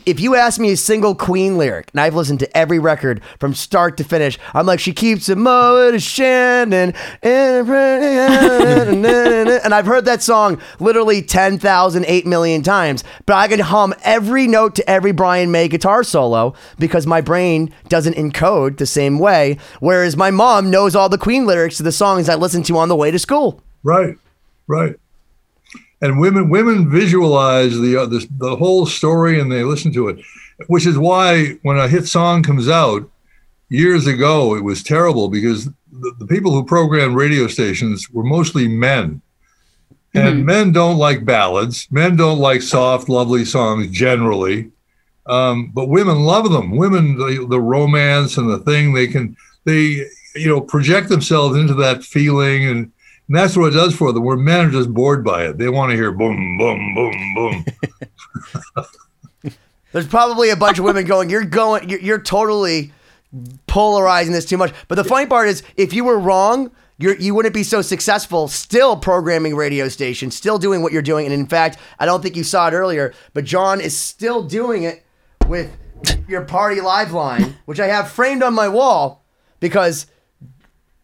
If 0.05 0.19
you 0.19 0.35
ask 0.35 0.59
me 0.59 0.71
a 0.71 0.77
single 0.77 1.15
Queen 1.15 1.57
lyric, 1.57 1.89
and 1.93 2.01
I've 2.01 2.15
listened 2.15 2.39
to 2.39 2.57
every 2.57 2.79
record 2.79 3.21
from 3.39 3.53
start 3.53 3.97
to 3.97 4.03
finish, 4.03 4.37
I'm 4.53 4.65
like, 4.65 4.79
she 4.79 4.93
keeps 4.93 5.29
a 5.29 5.35
mowing 5.35 5.93
to 5.93 5.99
Shannon, 5.99 6.93
and 7.23 7.77
I've 9.73 9.85
heard 9.85 10.05
that 10.05 10.21
song 10.21 10.61
literally 10.79 11.21
10,000, 11.21 12.05
8 12.05 12.25
million 12.25 12.61
times, 12.61 13.03
but 13.25 13.35
I 13.35 13.47
can 13.47 13.59
hum 13.59 13.93
every 14.03 14.47
note 14.47 14.75
to 14.75 14.89
every 14.89 15.11
Brian 15.11 15.51
May 15.51 15.67
guitar 15.67 16.03
solo 16.03 16.53
because 16.77 17.05
my 17.05 17.21
brain 17.21 17.73
doesn't 17.87 18.15
encode 18.15 18.77
the 18.77 18.85
same 18.85 19.19
way, 19.19 19.57
whereas 19.79 20.17
my 20.17 20.31
mom 20.31 20.69
knows 20.69 20.95
all 20.95 21.09
the 21.09 21.17
Queen 21.17 21.45
lyrics 21.45 21.77
to 21.77 21.83
the 21.83 21.91
songs 21.91 22.29
I 22.29 22.35
listen 22.35 22.63
to 22.63 22.77
on 22.77 22.89
the 22.89 22.95
way 22.95 23.11
to 23.11 23.19
school. 23.19 23.61
Right, 23.83 24.15
right. 24.67 24.95
And 26.01 26.19
women 26.19 26.49
women 26.49 26.89
visualize 26.89 27.77
the, 27.77 27.97
uh, 27.97 28.05
the 28.05 28.25
the 28.37 28.55
whole 28.55 28.85
story 28.85 29.39
and 29.39 29.51
they 29.51 29.63
listen 29.63 29.91
to 29.93 30.07
it, 30.07 30.19
which 30.67 30.85
is 30.85 30.97
why 30.97 31.57
when 31.61 31.77
a 31.77 31.89
hit 31.89 32.07
song 32.07 32.41
comes 32.41 32.69
out 32.69 33.09
years 33.67 34.07
ago, 34.07 34.55
it 34.55 34.63
was 34.63 34.81
terrible 34.81 35.29
because 35.29 35.65
the, 35.65 36.15
the 36.19 36.27
people 36.27 36.51
who 36.51 36.63
programmed 36.63 37.15
radio 37.15 37.47
stations 37.47 38.09
were 38.09 38.23
mostly 38.23 38.67
men. 38.67 39.21
And 40.15 40.43
men 40.43 40.71
don't 40.71 40.97
like 40.97 41.23
ballads. 41.23 41.87
Men 41.91 42.15
don't 42.15 42.39
like 42.39 42.63
soft, 42.63 43.09
lovely 43.09 43.45
songs 43.45 43.91
generally. 43.91 44.71
Um, 45.27 45.71
but 45.71 45.87
women 45.87 46.21
love 46.21 46.51
them. 46.51 46.75
Women, 46.75 47.15
the, 47.15 47.45
the 47.47 47.61
romance 47.61 48.37
and 48.37 48.49
the 48.49 48.57
thing, 48.57 48.93
they 48.93 49.05
can, 49.05 49.37
they, 49.65 50.07
you 50.33 50.47
know, 50.47 50.61
project 50.61 51.09
themselves 51.09 51.55
into 51.55 51.75
that 51.75 52.03
feeling. 52.03 52.65
And, 52.65 52.91
and 53.29 53.37
that's 53.37 53.55
what 53.55 53.71
it 53.71 53.75
does 53.75 53.95
for 53.95 54.11
them. 54.11 54.27
Are 54.27 54.69
just 54.71 54.91
bored 54.91 55.23
by 55.23 55.45
it. 55.45 55.59
They 55.59 55.69
want 55.69 55.91
to 55.91 55.95
hear 55.95 56.11
boom, 56.11 56.57
boom, 56.57 56.95
boom, 56.95 57.33
boom. 57.35 57.65
There's 59.91 60.07
probably 60.07 60.49
a 60.49 60.55
bunch 60.55 60.79
of 60.79 60.85
women 60.85 61.05
going, 61.05 61.29
"You're 61.29 61.45
going, 61.45 61.89
you're, 61.89 61.99
you're 61.99 62.21
totally 62.21 62.91
polarizing 63.67 64.33
this 64.33 64.45
too 64.45 64.57
much." 64.57 64.73
But 64.87 64.95
the 64.95 65.03
funny 65.03 65.27
part 65.27 65.47
is, 65.47 65.61
if 65.77 65.93
you 65.93 66.05
were 66.05 66.17
wrong, 66.17 66.71
you're, 66.97 67.15
you 67.17 67.35
wouldn't 67.35 67.53
be 67.53 67.61
so 67.61 67.83
successful. 67.83 68.47
Still 68.47 68.97
programming 68.97 69.55
radio 69.55 69.89
stations, 69.89 70.35
still 70.35 70.57
doing 70.57 70.81
what 70.81 70.91
you're 70.91 71.03
doing, 71.03 71.25
and 71.25 71.33
in 71.33 71.45
fact, 71.45 71.77
I 71.99 72.07
don't 72.07 72.23
think 72.23 72.35
you 72.35 72.43
saw 72.43 72.67
it 72.67 72.73
earlier, 72.73 73.13
but 73.35 73.45
John 73.45 73.79
is 73.79 73.95
still 73.95 74.41
doing 74.41 74.83
it 74.83 75.05
with 75.47 75.77
your 76.27 76.41
party 76.41 76.81
live 76.81 77.11
line, 77.11 77.57
which 77.65 77.79
I 77.79 77.85
have 77.87 78.09
framed 78.09 78.41
on 78.41 78.55
my 78.55 78.67
wall 78.67 79.23
because, 79.59 80.07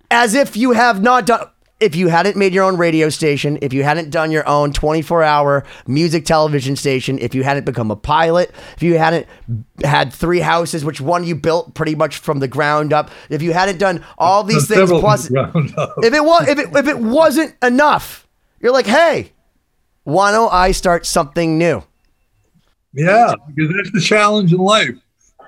as 0.10 0.34
if 0.34 0.58
you 0.58 0.72
have 0.72 1.04
not 1.04 1.28
done 1.28 1.50
if 1.80 1.96
you 1.96 2.08
hadn't 2.08 2.38
made 2.38 2.54
your 2.54 2.64
own 2.64 2.78
radio 2.78 3.10
station, 3.10 3.60
if 3.62 3.74
you 3.74 3.84
hadn't 3.84 4.10
done 4.10 4.32
your 4.32 4.48
own 4.48 4.72
24 4.72 5.24
hour 5.24 5.66
music 5.88 6.26
television 6.26 6.76
station, 6.76 7.20
if 7.20 7.36
you 7.36 7.44
hadn't 7.44 7.66
become 7.66 7.92
a 7.92 7.96
pilot, 7.96 8.52
if 8.78 8.84
you 8.84 8.98
hadn't 8.98 9.28
had 9.84 10.14
three 10.14 10.40
houses, 10.40 10.86
which 10.86 11.02
one 11.02 11.26
you 11.26 11.36
built 11.36 11.74
pretty 11.74 11.94
much 11.94 12.18
from 12.18 12.40
the 12.40 12.48
ground 12.48 12.94
up, 12.94 13.12
if 13.30 13.42
you 13.42 13.52
hadn't 13.52 13.78
done 13.78 14.04
all 14.18 14.44
these 14.44 14.68
things 14.68 14.90
plus 14.90 15.30
if 15.30 16.14
it 16.14 16.24
was 16.24 16.48
if 16.48 16.60
it 16.60 16.70
if 16.76 16.88
it 16.88 16.98
wasn't 16.98 17.54
enough, 17.62 18.26
you're 18.62 18.74
like, 18.74 18.88
hey, 18.88 19.34
why 20.06 20.32
don't 20.32 20.54
I 20.54 20.72
start 20.72 21.06
something 21.06 21.58
new? 21.58 21.84
Yeah, 22.94 23.34
because 23.54 23.76
that's 23.76 23.92
the 23.92 24.00
challenge 24.00 24.54
in 24.54 24.60
life. 24.60 24.96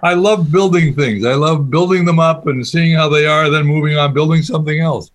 I 0.03 0.13
love 0.13 0.51
building 0.51 0.93
things. 0.93 1.25
I 1.25 1.33
love 1.35 1.71
building 1.71 2.03
them 2.03 2.19
up 2.19 2.47
and 2.47 2.67
seeing 2.67 2.93
how 2.93 3.07
they 3.07 3.25
are, 3.25 3.49
then 3.49 3.65
moving 3.65 3.97
on, 3.97 4.13
building 4.13 4.41
something 4.43 4.79
else. 4.79 5.09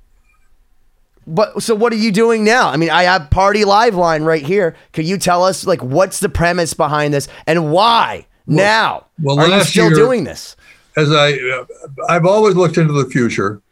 But 1.26 1.62
so 1.62 1.74
what 1.74 1.92
are 1.92 1.96
you 1.96 2.12
doing 2.12 2.44
now? 2.44 2.68
I 2.68 2.76
mean, 2.76 2.90
I 2.90 3.04
have 3.04 3.30
Party 3.30 3.64
Live 3.64 3.94
line 3.94 4.24
right 4.24 4.44
here. 4.44 4.74
Could 4.92 5.06
you 5.06 5.18
tell 5.18 5.44
us 5.44 5.66
like 5.66 5.82
what's 5.82 6.20
the 6.20 6.28
premise 6.28 6.74
behind 6.74 7.14
this 7.14 7.28
and 7.46 7.70
why 7.70 8.26
now 8.46 9.06
well, 9.22 9.38
are 9.38 9.48
you 9.48 9.62
still 9.64 9.86
year- 9.86 9.94
doing 9.94 10.24
this? 10.24 10.56
As 10.94 11.10
I, 11.10 11.32
uh, 11.32 11.64
I've 12.10 12.26
always 12.26 12.54
looked 12.54 12.76
into 12.76 12.92
the 12.92 13.08
future, 13.08 13.62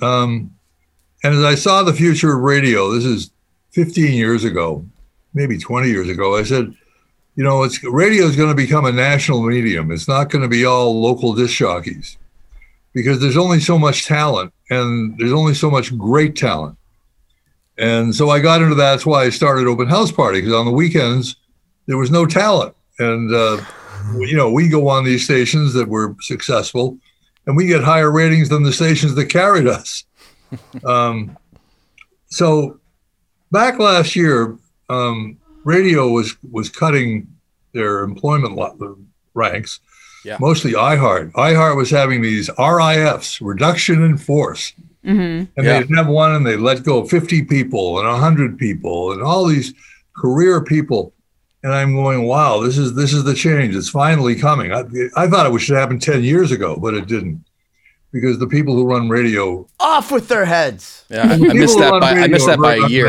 um, 0.00 0.54
and 1.22 1.34
as 1.34 1.44
I 1.44 1.54
saw 1.54 1.82
the 1.82 1.92
future 1.92 2.34
of 2.34 2.40
radio, 2.40 2.92
this 2.92 3.04
is 3.04 3.30
15 3.72 4.14
years 4.14 4.42
ago, 4.42 4.82
maybe 5.34 5.58
20 5.58 5.88
years 5.88 6.08
ago. 6.08 6.34
I 6.34 6.44
said, 6.44 6.74
you 7.34 7.44
know, 7.44 7.62
it's 7.62 7.84
radio 7.84 8.24
is 8.24 8.36
going 8.36 8.48
to 8.48 8.54
become 8.54 8.86
a 8.86 8.92
national 8.92 9.42
medium. 9.42 9.90
It's 9.90 10.08
not 10.08 10.30
going 10.30 10.40
to 10.40 10.48
be 10.48 10.64
all 10.64 10.98
local 10.98 11.34
disc 11.34 11.54
jockeys 11.54 12.16
because 12.96 13.20
there's 13.20 13.36
only 13.36 13.60
so 13.60 13.78
much 13.78 14.06
talent 14.06 14.50
and 14.70 15.18
there's 15.18 15.30
only 15.30 15.52
so 15.52 15.70
much 15.70 15.96
great 15.98 16.34
talent. 16.34 16.78
And 17.76 18.14
so 18.14 18.30
I 18.30 18.40
got 18.40 18.62
into 18.62 18.74
that. 18.74 18.92
That's 18.92 19.04
why 19.04 19.24
I 19.24 19.28
started 19.28 19.66
Open 19.66 19.86
House 19.86 20.10
Party 20.10 20.40
because 20.40 20.54
on 20.54 20.64
the 20.64 20.72
weekends 20.72 21.36
there 21.84 21.98
was 21.98 22.10
no 22.10 22.24
talent. 22.24 22.74
And, 22.98 23.34
uh, 23.34 23.62
you 24.16 24.34
know, 24.34 24.50
we 24.50 24.70
go 24.70 24.88
on 24.88 25.04
these 25.04 25.26
stations 25.26 25.74
that 25.74 25.86
were 25.86 26.16
successful 26.22 26.96
and 27.46 27.54
we 27.54 27.66
get 27.66 27.84
higher 27.84 28.10
ratings 28.10 28.48
than 28.48 28.62
the 28.62 28.72
stations 28.72 29.14
that 29.14 29.26
carried 29.26 29.68
us. 29.68 30.04
Um, 30.84 31.36
so 32.28 32.78
back 33.50 33.80
last 33.80 34.14
year, 34.14 34.56
um, 34.88 35.38
radio 35.64 36.08
was 36.08 36.36
was 36.52 36.70
cutting 36.70 37.26
their 37.72 38.04
employment 38.04 38.54
lo- 38.54 38.96
ranks. 39.34 39.80
Yeah. 40.26 40.38
Mostly 40.40 40.72
iHeart. 40.72 41.30
iHeart 41.32 41.76
was 41.76 41.88
having 41.90 42.20
these 42.20 42.50
RIFs, 42.58 43.40
reduction 43.40 44.02
in 44.02 44.18
force. 44.18 44.72
Mm-hmm. 45.04 45.20
And 45.20 45.48
Yeah. 45.56 45.80
they'd 45.80 45.94
have 45.96 46.08
one 46.08 46.32
and 46.34 46.44
they 46.44 46.56
let 46.56 46.82
go 46.82 47.04
50 47.04 47.44
people 47.44 48.00
and 48.00 48.08
100 48.08 48.58
people 48.58 49.12
and 49.12 49.22
all 49.22 49.46
these 49.46 49.72
career 50.16 50.60
people. 50.64 51.12
And 51.62 51.72
I'm 51.72 51.94
going, 51.94 52.24
wow, 52.24 52.60
this 52.60 52.76
is 52.76 52.94
this 52.94 53.12
is 53.12 53.22
the 53.24 53.34
change. 53.34 53.76
It's 53.76 53.88
finally 53.88 54.34
coming. 54.34 54.72
I, 54.72 54.82
I 55.16 55.28
thought 55.28 55.46
it 55.46 55.52
was- 55.52 55.62
should 55.62 55.76
happen 55.76 55.98
10 56.00 56.24
years 56.24 56.50
ago, 56.50 56.76
but 56.76 56.94
it 56.94 57.06
didn't. 57.06 57.44
Because 58.12 58.38
the 58.38 58.46
people 58.46 58.74
who 58.74 58.84
run 58.84 59.08
radio 59.08 59.66
Off 59.78 60.10
with 60.10 60.26
their 60.28 60.44
heads. 60.44 61.04
Yeah, 61.08 61.28
I, 61.28 61.34
I 61.34 61.52
missed 61.52 61.78
that 61.78 62.00
by 62.00 62.10
I 62.12 62.26
missed 62.28 62.46
that 62.46 62.58
by 62.58 62.74
a 62.76 62.88
year. 62.88 63.06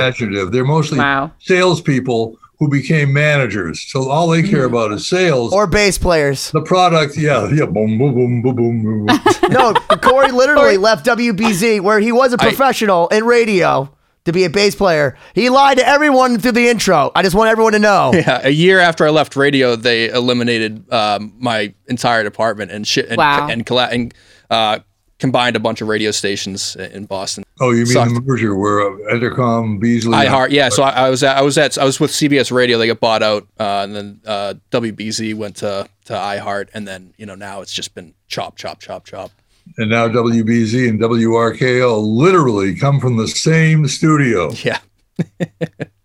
They're 0.52 0.66
mostly 0.66 1.00
Wow. 1.00 1.32
salespeople 1.40 2.38
who 2.60 2.70
became 2.70 3.14
managers. 3.14 3.82
So 3.88 4.10
all 4.10 4.28
they 4.30 4.42
care 4.42 4.66
about 4.66 4.92
is 4.92 5.08
sales. 5.08 5.54
Or 5.54 5.68
bass 5.68 5.98
players. 5.98 6.50
the 6.52 6.62
product, 6.62 7.16
yeah, 7.18 7.48
yeah, 7.52 7.66
boom, 7.66 7.98
boom, 7.98 8.14
boom, 8.16 8.42
boom, 8.42 8.56
boom, 8.56 9.06
boom. 9.06 9.20
No, 9.52 9.74
Corey 9.74 10.32
literally 10.42 10.78
left 10.78 11.06
WBZ 11.06 11.82
where 11.82 12.00
he 12.00 12.12
was 12.12 12.34
a 12.34 12.38
professional 12.38 13.08
in 13.10 13.26
radio 13.26 13.92
to 14.26 14.34
be 14.34 14.44
a 14.44 14.50
bass 14.50 14.76
player. 14.76 15.16
He 15.36 15.50
lied 15.50 15.78
to 15.78 15.88
everyone 15.88 16.38
through 16.40 16.52
the 16.54 16.68
intro. 16.68 17.12
I 17.16 17.22
just 17.22 17.34
want 17.36 17.50
everyone 17.50 17.74
to 17.74 17.80
know. 17.80 18.12
Yeah, 18.16 18.42
a 18.44 18.50
year 18.50 18.80
after 18.80 19.06
I 19.06 19.10
left 19.12 19.36
radio, 19.38 19.76
they 19.78 20.10
eliminated 20.10 20.92
um, 20.92 21.34
my 21.40 21.74
entire 21.88 22.24
department 22.24 22.72
and 22.72 22.86
shit 22.86 23.08
and 23.08 23.18
Wow. 23.18 23.48
and, 23.50 23.66
colla- 23.66 23.88
and 23.92 24.14
uh, 24.50 24.80
combined 25.20 25.56
a 25.56 25.60
bunch 25.60 25.82
of 25.82 25.88
radio 25.88 26.12
stations 26.12 26.76
in 26.76 27.06
Boston. 27.06 27.44
oh, 27.60 27.72
you 27.72 27.78
mean 27.78 27.86
Sucked. 27.88 28.14
the 28.14 28.22
merger 28.22 28.56
where 28.56 28.82
uh, 28.82 29.14
Entercom, 29.14 29.80
Beasley, 29.80 30.14
iHeart, 30.14 30.52
yeah. 30.52 30.70
So 30.70 30.84
I, 30.84 31.08
I 31.08 31.10
was 31.10 31.24
at 31.24 31.38
I 31.38 31.42
was 31.42 31.58
at 31.58 31.78
I 31.78 31.84
was 31.86 32.00
with 32.00 32.12
CBS 32.12 32.52
Radio. 32.52 32.78
They 32.78 32.88
got 32.88 33.00
bought 33.00 33.24
out, 33.24 33.48
uh, 33.60 33.82
and 33.84 33.96
then 33.96 34.22
uh, 34.26 34.54
WBZ 34.72 35.34
went 35.36 35.58
to 35.58 35.88
to 36.06 36.14
iHeart, 36.14 36.70
and 36.74 36.88
then 36.88 37.14
you 37.18 37.26
know 37.26 37.36
now 37.36 37.62
it's 37.62 37.74
just 37.74 37.96
been 37.96 38.14
chop, 38.28 38.58
chop, 38.58 38.80
chop, 38.80 39.06
chop. 39.06 39.32
and 39.78 39.90
now 39.90 40.08
WBZ 40.08 40.90
and 40.90 41.00
WRKO 41.00 42.02
literally 42.04 42.76
come 42.76 43.00
from 43.00 43.18
the 43.18 43.28
same 43.28 43.88
studio. 43.88 44.52
Yeah, 44.64 44.80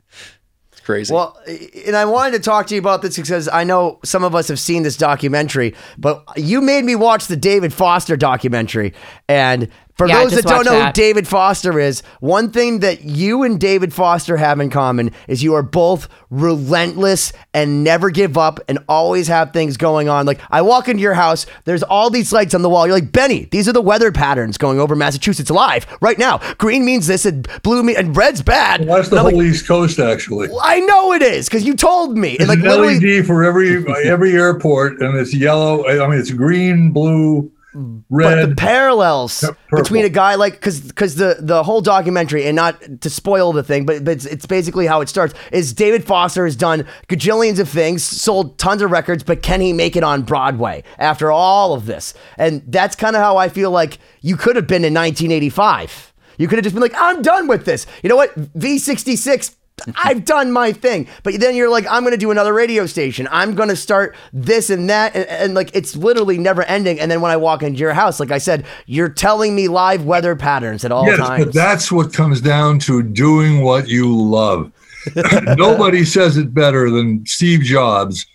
crazy. 0.84 1.12
Well, 1.12 1.38
and 1.86 1.96
I 1.96 2.04
wanted 2.04 2.32
to 2.32 2.38
talk 2.40 2.66
to 2.68 2.74
you 2.74 2.80
about 2.80 3.02
this 3.02 3.16
because 3.16 3.48
I 3.48 3.64
know 3.64 3.98
some 4.04 4.24
of 4.24 4.34
us 4.34 4.48
have 4.48 4.58
seen 4.58 4.82
this 4.82 4.96
documentary, 4.96 5.74
but 5.98 6.24
you 6.36 6.60
made 6.60 6.84
me 6.84 6.94
watch 6.94 7.26
the 7.26 7.36
David 7.36 7.72
Foster 7.72 8.16
documentary. 8.16 8.92
And 9.28 9.68
for 9.95 10.09
Yeah, 10.09 10.22
those 10.22 10.32
that 10.32 10.45
don't 10.45 10.59
watched 10.59 10.70
know 10.70 10.86
who. 10.86 10.93
David 10.93 11.28
Foster 11.28 11.78
is, 11.78 12.03
one 12.20 12.51
thing 12.51 12.80
that 12.80 13.05
you 13.05 13.43
and 13.43 13.61
David 13.61 13.93
Foster 13.93 14.36
have 14.36 14.61
in 14.61 14.70
common 14.70 15.11
is 15.28 15.43
you 15.43 15.55
are 15.55 15.62
both 15.62 16.09
relentless 16.30 17.32
and 17.53 17.84
never 17.84 18.09
give 18.11 18.38
up 18.38 18.59
and 18.68 18.78
always 18.88 19.28
have 19.28 19.53
things 19.53 19.76
going 19.76 20.09
on. 20.09 20.24
Like 20.24 20.40
I 20.51 20.62
walk 20.62 20.88
into 20.88 21.03
your 21.03 21.14
house, 21.14 21.47
there's 21.64 21.82
all 21.82 22.11
these 22.11 22.32
lights 22.32 22.55
on 22.55 22.62
the 22.62 22.70
wall. 22.70 22.86
You're 22.86 22.97
like, 22.97 23.12
Benny, 23.12 23.45
these 23.51 23.68
are 23.68 23.72
the 23.72 23.82
weather 23.82 24.11
patterns 24.11 24.57
going 24.57 24.80
over 24.80 24.97
Massachusetts 24.97 25.51
live 25.51 25.86
right 26.01 26.18
now. 26.18 26.40
Green 26.55 26.84
means 26.84 27.07
this 27.07 27.26
and 27.26 27.47
blue 27.62 27.82
means 27.82 27.99
and 27.99 28.16
red's 28.16 28.40
bad. 28.40 28.88
That's 28.88 29.11
the 29.11 29.16
And 29.16 29.26
I'm 29.26 29.32
whole 29.32 29.43
like, 29.43 29.53
East 29.53 29.66
Coast, 29.66 29.99
actually. 29.99 30.49
I 30.62 30.80
know 30.80 31.12
it 31.12 31.20
is 31.20 31.49
because 31.49 31.64
you 31.64 31.74
told 31.74 32.16
me. 32.16 32.38
And 32.38 32.49
like 32.49 32.61
an 32.61 32.64
literally, 32.64 33.16
LED 33.16 33.26
for 33.26 33.45
every 33.45 33.84
every 34.07 34.32
airport, 34.32 35.03
and 35.03 35.18
it's 35.18 35.34
yellow. 35.34 35.86
I 35.86 36.09
mean, 36.09 36.18
it's 36.18 36.30
green, 36.30 36.93
blue, 36.93 37.51
but 37.74 38.48
the 38.48 38.54
parallels 38.56 39.40
purple. 39.40 39.82
between 39.82 40.04
a 40.04 40.08
guy 40.08 40.34
like 40.34 40.54
because 40.54 40.80
because 40.80 41.14
the 41.14 41.36
the 41.40 41.62
whole 41.62 41.80
documentary 41.80 42.44
and 42.44 42.56
not 42.56 43.00
to 43.00 43.10
spoil 43.10 43.52
the 43.52 43.62
thing, 43.62 43.86
but, 43.86 44.04
but 44.04 44.12
it's, 44.12 44.26
it's 44.26 44.46
basically 44.46 44.86
how 44.86 45.00
it 45.00 45.08
starts. 45.08 45.34
Is 45.52 45.72
David 45.72 46.04
Foster 46.04 46.44
has 46.44 46.56
done 46.56 46.86
gajillions 47.08 47.58
of 47.58 47.68
things, 47.68 48.02
sold 48.02 48.58
tons 48.58 48.82
of 48.82 48.90
records, 48.90 49.22
but 49.22 49.42
can 49.42 49.60
he 49.60 49.72
make 49.72 49.96
it 49.96 50.04
on 50.04 50.22
Broadway 50.22 50.84
after 50.98 51.32
all 51.32 51.72
of 51.72 51.86
this? 51.86 52.14
And 52.36 52.62
that's 52.66 52.94
kind 52.94 53.16
of 53.16 53.22
how 53.22 53.36
I 53.36 53.48
feel 53.48 53.70
like 53.70 53.98
you 54.20 54.36
could 54.36 54.56
have 54.56 54.66
been 54.66 54.84
in 54.84 54.92
1985. 54.94 56.12
You 56.38 56.48
could 56.48 56.56
have 56.56 56.64
just 56.64 56.74
been 56.74 56.82
like, 56.82 56.94
I'm 56.96 57.22
done 57.22 57.46
with 57.46 57.64
this. 57.64 57.86
You 58.02 58.08
know 58.08 58.16
what? 58.16 58.34
V66. 58.58 59.56
I've 60.04 60.24
done 60.24 60.52
my 60.52 60.72
thing. 60.72 61.08
But 61.22 61.40
then 61.40 61.54
you're 61.54 61.70
like, 61.70 61.86
I'm 61.90 62.02
going 62.02 62.12
to 62.12 62.18
do 62.18 62.30
another 62.30 62.52
radio 62.52 62.86
station. 62.86 63.28
I'm 63.30 63.54
going 63.54 63.68
to 63.68 63.76
start 63.76 64.16
this 64.32 64.70
and 64.70 64.88
that. 64.90 65.14
And, 65.14 65.26
and, 65.28 65.54
like, 65.54 65.74
it's 65.74 65.96
literally 65.96 66.38
never 66.38 66.62
ending. 66.64 67.00
And 67.00 67.10
then 67.10 67.20
when 67.20 67.30
I 67.30 67.36
walk 67.36 67.62
into 67.62 67.78
your 67.78 67.94
house, 67.94 68.20
like 68.20 68.30
I 68.30 68.38
said, 68.38 68.64
you're 68.86 69.08
telling 69.08 69.54
me 69.54 69.68
live 69.68 70.04
weather 70.04 70.36
patterns 70.36 70.84
at 70.84 70.92
all 70.92 71.06
yes, 71.06 71.18
times. 71.18 71.44
but 71.44 71.54
that's 71.54 71.90
what 71.90 72.12
comes 72.12 72.40
down 72.40 72.78
to 72.80 73.02
doing 73.02 73.62
what 73.62 73.88
you 73.88 74.14
love. 74.14 74.72
Nobody 75.56 76.04
says 76.04 76.36
it 76.36 76.54
better 76.54 76.90
than 76.90 77.26
Steve 77.26 77.62
Jobs. 77.62 78.26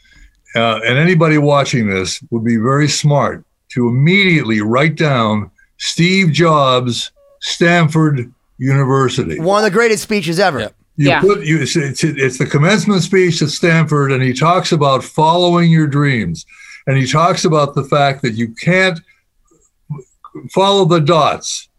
Uh, 0.55 0.79
and 0.85 0.97
anybody 0.97 1.37
watching 1.37 1.87
this 1.87 2.21
would 2.31 2.43
be 2.43 2.57
very 2.57 2.87
smart 2.87 3.45
to 3.69 3.87
immediately 3.87 4.61
write 4.61 4.95
down 4.95 5.51
Steve 5.77 6.31
Jobs, 6.31 7.11
Stanford 7.41 8.31
University. 8.57 9.39
One 9.39 9.63
of 9.63 9.71
the 9.71 9.75
greatest 9.75 10.03
speeches 10.03 10.39
ever. 10.39 10.61
Yep. 10.61 10.75
You 10.97 11.09
Yeah. 11.09 11.21
put 11.21 11.45
you. 11.45 11.61
It's, 11.61 11.75
it's, 11.75 12.03
it's 12.03 12.37
the 12.37 12.45
commencement 12.45 13.03
speech 13.03 13.41
at 13.41 13.49
Stanford, 13.49 14.11
and 14.11 14.21
he 14.21 14.33
talks 14.33 14.71
about 14.71 15.03
following 15.03 15.71
your 15.71 15.87
dreams, 15.87 16.45
and 16.87 16.97
he 16.97 17.07
talks 17.07 17.45
about 17.45 17.75
the 17.75 17.83
fact 17.83 18.21
that 18.23 18.33
you 18.33 18.53
can't 18.55 18.99
follow 20.51 20.85
the 20.85 20.99
dots. 20.99 21.69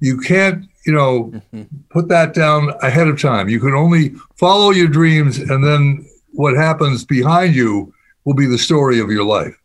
You 0.00 0.18
can't, 0.18 0.64
you 0.86 0.92
know, 0.92 1.24
mm-hmm. 1.24 1.62
put 1.90 2.08
that 2.08 2.34
down 2.34 2.72
ahead 2.82 3.08
of 3.08 3.20
time. 3.20 3.48
You 3.48 3.58
can 3.60 3.74
only 3.74 4.14
follow 4.36 4.70
your 4.70 4.88
dreams, 4.88 5.38
and 5.38 5.64
then 5.64 6.06
what 6.32 6.56
happens 6.56 7.04
behind 7.04 7.54
you 7.54 7.92
will 8.24 8.34
be 8.34 8.46
the 8.46 8.58
story 8.58 9.00
of 9.00 9.10
your 9.10 9.24
life. 9.24 9.56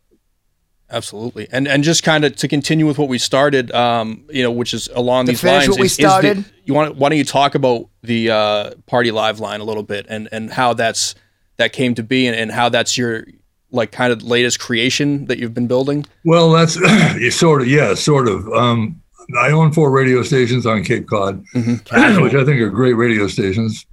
Absolutely, 0.93 1.47
and 1.51 1.67
and 1.67 1.83
just 1.83 2.03
kind 2.03 2.23
of 2.23 2.35
to 2.37 2.47
continue 2.47 2.85
with 2.85 2.97
what 2.99 3.09
we 3.09 3.17
started, 3.17 3.71
um, 3.71 4.23
you 4.29 4.43
know, 4.43 4.51
which 4.51 4.73
is 4.73 4.87
along 4.93 5.25
To 5.25 5.31
these 5.31 5.41
finish 5.41 5.67
lines. 5.67 5.69
what 5.69 5.79
we 5.79 5.85
is- 5.87 5.91
is 5.93 5.97
the- 5.97 6.03
started? 6.03 6.45
you 6.65 6.73
want? 6.73 6.95
Why 6.95 7.09
don't 7.09 7.17
you 7.17 7.25
talk 7.25 7.55
about 7.55 7.89
the 8.03 8.29
uh, 8.29 8.71
party 8.85 9.09
live 9.11 9.39
line 9.39 9.59
a 9.59 9.63
little 9.63 9.83
bit, 9.83 10.05
and 10.07 10.29
and 10.31 10.51
how 10.51 10.73
that's 10.73 11.15
that 11.57 11.73
came 11.73 11.95
to 11.95 12.03
be, 12.03 12.27
and, 12.27 12.35
and 12.35 12.51
how 12.51 12.69
that's 12.69 12.97
your 12.97 13.25
like 13.71 13.91
kind 13.91 14.13
of 14.13 14.21
latest 14.21 14.59
creation 14.59 15.25
that 15.25 15.39
you've 15.39 15.53
been 15.55 15.65
building. 15.67 16.05
Well, 16.23 16.51
that's 16.51 16.73
sort 17.35 17.63
of, 17.63 17.67
yeah, 17.67 17.95
sort 17.95 18.27
of. 18.27 18.47
Um, 18.53 19.01
I 19.41 19.49
own 19.51 19.71
four 19.71 19.89
radio 19.89 20.21
stations 20.21 20.65
on 20.67 20.83
Cape 20.83 21.07
Cod, 21.07 21.43
which 21.53 21.91
I 22.35 22.43
think 22.45 22.61
are 22.61 22.69
great 22.69 22.93
radio 22.93 23.27
stations. 23.27 23.85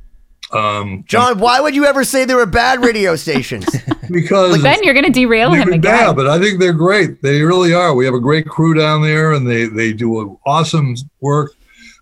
Um, 0.53 1.05
John, 1.07 1.39
why 1.39 1.61
would 1.61 1.75
you 1.75 1.87
ever 1.87 2.03
say 2.03 2.25
they 2.25 2.35
were 2.35 2.47
bad 2.47 2.83
radio 2.83 3.15
stations? 3.17 3.67
because 4.11 4.63
Ben, 4.63 4.83
you're 4.83 4.95
going 4.95 5.07
to 5.07 5.13
derail 5.13 5.53
him 5.53 5.73
again. 5.73 6.07
Yeah, 6.07 6.13
but 6.13 6.27
I 6.27 6.41
think 6.41 6.59
they're 6.59 6.73
great. 6.73 7.23
They 7.23 7.43
really 7.43 7.73
are. 7.73 7.95
We 7.95 8.05
have 8.05 8.15
a 8.15 8.21
great 8.21 8.49
crew 8.49 8.75
down 8.75 9.03
there, 9.03 9.33
and 9.33 9.49
they 9.49 9.67
they 9.67 9.93
do 9.93 10.39
awesome 10.45 10.97
work. 11.21 11.53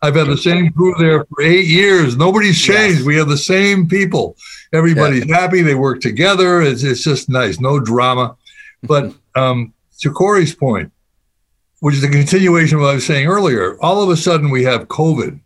I've 0.00 0.14
had 0.14 0.28
the 0.28 0.36
same 0.36 0.72
crew 0.72 0.94
there 0.98 1.24
for 1.24 1.42
eight 1.42 1.66
years. 1.66 2.16
Nobody's 2.16 2.60
changed. 2.60 2.98
Yes. 2.98 3.06
We 3.06 3.16
have 3.16 3.28
the 3.28 3.36
same 3.36 3.88
people. 3.88 4.36
Everybody's 4.72 5.28
happy. 5.28 5.60
They 5.62 5.74
work 5.74 6.00
together. 6.00 6.62
It's 6.62 6.84
it's 6.84 7.02
just 7.02 7.28
nice. 7.28 7.60
No 7.60 7.80
drama. 7.80 8.36
But 8.82 9.12
um, 9.34 9.74
to 10.00 10.10
Corey's 10.12 10.54
point, 10.54 10.92
which 11.80 11.96
is 11.96 12.04
a 12.04 12.08
continuation 12.08 12.76
of 12.76 12.82
what 12.82 12.90
I 12.90 12.94
was 12.94 13.06
saying 13.06 13.26
earlier, 13.26 13.76
all 13.82 14.02
of 14.02 14.08
a 14.08 14.16
sudden 14.16 14.50
we 14.50 14.64
have 14.64 14.88
COVID. 14.88 15.40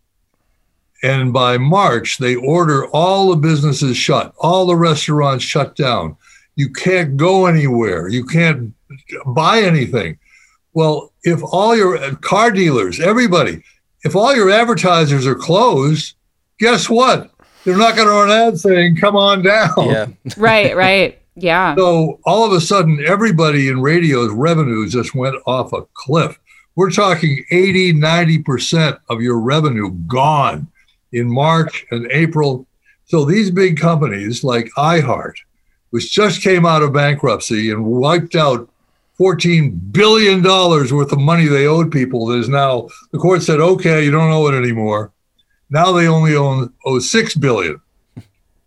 And 1.03 1.33
by 1.33 1.59
March, 1.59 2.19
they 2.19 2.37
order 2.37 2.87
all 2.89 3.31
the 3.31 3.37
businesses 3.37 3.97
shut, 3.97 4.33
all 4.39 4.67
the 4.67 4.77
restaurants 4.77 5.45
shut 5.45 5.75
down. 5.75 6.17
You 6.55 6.71
can't 6.71 7.17
go 7.17 7.47
anywhere. 7.47 8.09
You 8.09 8.25
can't 8.25 8.75
buy 9.27 9.61
anything. 9.63 10.19
Well, 10.75 11.13
if 11.25 11.43
all 11.43 11.77
your 11.77 11.99
uh, 11.99 12.15
car 12.17 12.51
dealers, 12.51 13.01
everybody, 13.01 13.63
if 14.05 14.15
all 14.15 14.35
your 14.35 14.51
advertisers 14.51 15.27
are 15.27 15.35
closed, 15.35 16.15
guess 16.59 16.89
what? 16.89 17.31
They're 17.65 17.77
not 17.77 17.97
going 17.97 18.09
to 18.09 18.15
run 18.15 18.31
ads 18.31 18.63
saying, 18.63 18.97
come 18.97 19.17
on 19.17 19.43
down. 19.43 19.73
Yeah, 19.79 20.07
Right, 20.37 20.77
right. 20.77 21.19
Yeah. 21.35 21.75
So 21.77 22.21
all 22.25 22.45
of 22.45 22.53
a 22.53 22.61
sudden, 22.61 23.05
everybody 23.07 23.69
in 23.69 23.81
radio's 23.81 24.33
revenues 24.33 24.93
just 24.93 25.15
went 25.15 25.37
off 25.47 25.73
a 25.73 25.83
cliff. 25.95 26.39
We're 26.75 26.91
talking 26.91 27.45
80, 27.51 27.95
90% 27.95 28.99
of 29.09 29.23
your 29.23 29.39
revenue 29.39 29.91
gone 29.91 30.69
in 31.13 31.33
March 31.33 31.85
and 31.91 32.11
April. 32.11 32.67
So 33.05 33.25
these 33.25 33.51
big 33.51 33.79
companies 33.79 34.43
like 34.45 34.71
iHeart, 34.77 35.35
which 35.91 36.13
just 36.13 36.43
came 36.43 36.65
out 36.65 36.83
of 36.83 36.93
bankruptcy 36.93 37.71
and 37.71 37.85
wiped 37.85 38.35
out 38.35 38.69
$14 39.19 39.93
billion 39.93 40.43
worth 40.43 41.13
of 41.13 41.19
money 41.19 41.47
they 41.47 41.67
owed 41.67 41.93
people, 41.93 42.27
that 42.27 42.39
is 42.39 42.49
now, 42.49 42.89
the 43.13 43.19
court 43.19 43.43
said, 43.43 43.61
okay, 43.61 44.05
you 44.05 44.11
don't 44.11 44.33
owe 44.33 44.49
it 44.49 44.55
anymore. 44.55 45.13
Now 45.71 45.93
they 45.93 46.09
only 46.09 46.35
own, 46.35 46.73
owe 46.85 46.99
6 46.99 47.35
billion 47.37 47.81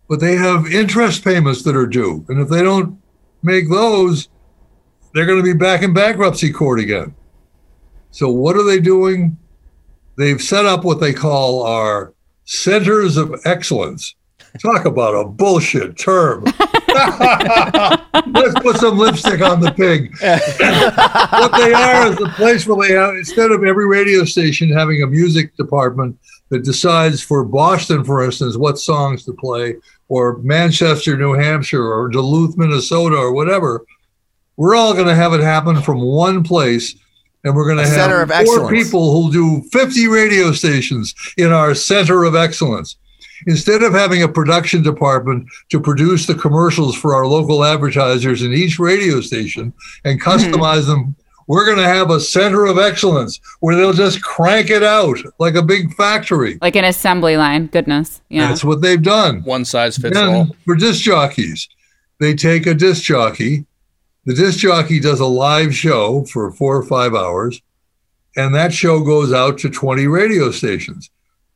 but 0.07 0.19
they 0.19 0.35
have 0.35 0.71
interest 0.71 1.23
payments 1.23 1.63
that 1.63 1.75
are 1.75 1.87
due. 1.87 2.25
And 2.29 2.39
if 2.39 2.49
they 2.49 2.61
don't 2.61 2.99
make 3.41 3.69
those, 3.69 4.29
they're 5.13 5.25
going 5.25 5.39
to 5.39 5.53
be 5.53 5.57
back 5.57 5.81
in 5.81 5.93
bankruptcy 5.93 6.51
court 6.51 6.79
again. 6.79 7.15
So, 8.11 8.29
what 8.29 8.55
are 8.55 8.63
they 8.63 8.79
doing? 8.79 9.37
They've 10.17 10.41
set 10.41 10.65
up 10.65 10.85
what 10.85 10.99
they 10.99 11.13
call 11.13 11.63
our 11.63 12.13
centers 12.45 13.17
of 13.17 13.39
excellence. 13.45 14.15
Talk 14.61 14.85
about 14.85 15.13
a 15.13 15.25
bullshit 15.25 15.97
term. 15.97 16.43
Let's 16.95 18.57
put 18.61 18.77
some 18.77 18.97
lipstick 18.97 19.41
on 19.41 19.59
the 19.59 19.73
pig. 19.75 20.15
what 20.21 21.51
they 21.57 21.73
are 21.73 22.07
is 22.07 22.21
a 22.21 22.29
place 22.29 22.65
where 22.65 22.87
they 22.87 22.93
have, 22.93 23.15
instead 23.15 23.51
of 23.51 23.65
every 23.65 23.85
radio 23.85 24.23
station 24.23 24.71
having 24.71 25.03
a 25.03 25.07
music 25.07 25.55
department 25.57 26.17
that 26.49 26.63
decides 26.63 27.21
for 27.21 27.43
Boston, 27.43 28.03
for 28.05 28.23
instance, 28.23 28.55
what 28.55 28.79
songs 28.79 29.25
to 29.25 29.33
play, 29.33 29.75
or 30.07 30.37
Manchester, 30.37 31.17
New 31.17 31.33
Hampshire, 31.33 31.91
or 31.91 32.07
Duluth, 32.07 32.57
Minnesota, 32.57 33.17
or 33.17 33.33
whatever, 33.33 33.85
we're 34.55 34.75
all 34.75 34.93
going 34.93 35.07
to 35.07 35.15
have 35.15 35.33
it 35.33 35.41
happen 35.41 35.81
from 35.81 35.99
one 35.99 36.43
place. 36.43 36.95
And 37.45 37.55
we're 37.55 37.65
going 37.65 37.77
to 37.77 37.85
have 37.85 37.93
center 37.93 38.21
of 38.21 38.29
four 38.29 38.37
excellence. 38.37 38.71
people 38.71 39.11
who'll 39.11 39.31
do 39.31 39.61
50 39.71 40.07
radio 40.07 40.51
stations 40.51 41.15
in 41.37 41.51
our 41.53 41.73
center 41.73 42.25
of 42.25 42.35
excellence. 42.35 42.97
Instead 43.47 43.83
of 43.83 43.93
having 43.93 44.23
a 44.23 44.27
production 44.27 44.81
department 44.81 45.47
to 45.69 45.79
produce 45.79 46.25
the 46.25 46.35
commercials 46.35 46.95
for 46.95 47.13
our 47.13 47.27
local 47.27 47.63
advertisers 47.63 48.41
in 48.41 48.51
each 48.51 48.79
radio 48.79 49.21
station 49.21 49.71
and 50.03 50.19
mm-hmm. 50.19 50.29
customize 50.29 50.87
them, 50.87 51.15
we're 51.47 51.65
going 51.65 51.77
to 51.77 51.83
have 51.83 52.09
a 52.09 52.19
center 52.19 52.65
of 52.65 52.79
excellence 52.79 53.39
where 53.59 53.75
they'll 53.75 53.93
just 53.93 54.23
crank 54.23 54.69
it 54.69 54.83
out 54.83 55.17
like 55.39 55.55
a 55.55 55.61
big 55.61 55.93
factory. 55.93 56.57
Like 56.61 56.75
an 56.75 56.85
assembly 56.85 57.37
line. 57.37 57.67
Goodness. 57.67 58.21
Yeah. 58.29 58.47
That's 58.47 58.63
what 58.63 58.81
they've 58.81 59.01
done. 59.01 59.43
one 59.43 59.65
size 59.65 59.97
fits 59.97 60.17
Then 60.17 60.33
all. 60.33 60.55
for 60.65 60.75
disc 60.75 61.03
jockeys, 61.03 61.69
they 62.19 62.33
take 62.33 62.65
a 62.65 62.73
disc 62.73 63.03
jockey. 63.03 63.65
The 64.25 64.33
disc 64.33 64.59
jockey 64.59 64.99
does 64.99 65.19
a 65.19 65.25
live 65.25 65.75
show 65.75 66.25
for 66.25 66.51
four 66.51 66.75
or 66.75 66.83
five 66.83 67.13
hours, 67.13 67.61
and 68.35 68.53
that 68.55 68.73
show 68.73 69.01
goes 69.01 69.31
out 69.31 69.57
to 69.59 69.69
20 69.69 70.07
radio 70.07 70.51
stations. 70.51 71.09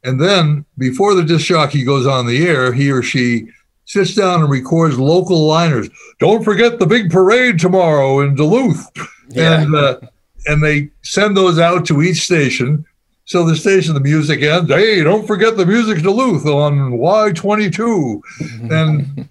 And 0.03 0.21
then 0.21 0.65
before 0.77 1.15
the 1.15 1.23
disc 1.23 1.45
jockey 1.45 1.83
goes 1.83 2.07
on 2.07 2.27
the 2.27 2.47
air, 2.47 2.71
he 2.71 2.91
or 2.91 3.01
she 3.01 3.47
sits 3.85 4.13
down 4.13 4.41
and 4.41 4.49
records 4.49 4.99
local 4.99 5.47
liners. 5.47 5.89
Don't 6.19 6.43
forget 6.43 6.77
the 6.77 6.85
big 6.85 7.09
parade 7.09 7.59
tomorrow 7.59 8.21
in 8.21 8.35
Duluth. 8.35 8.87
Yeah. 9.29 9.61
And 9.61 9.75
uh, 9.75 9.99
and 10.45 10.63
they 10.63 10.89
send 11.01 11.35
those 11.35 11.59
out 11.59 11.85
to 11.87 12.01
each 12.01 12.21
station. 12.21 12.85
So 13.25 13.45
the 13.45 13.55
station, 13.55 13.93
the 13.93 13.99
music 13.99 14.41
ends. 14.41 14.71
Hey, 14.71 15.03
don't 15.03 15.27
forget 15.27 15.57
the 15.57 15.65
music 15.65 16.01
Duluth 16.01 16.45
on 16.45 16.93
Y22. 16.93 18.21
And 18.71 19.29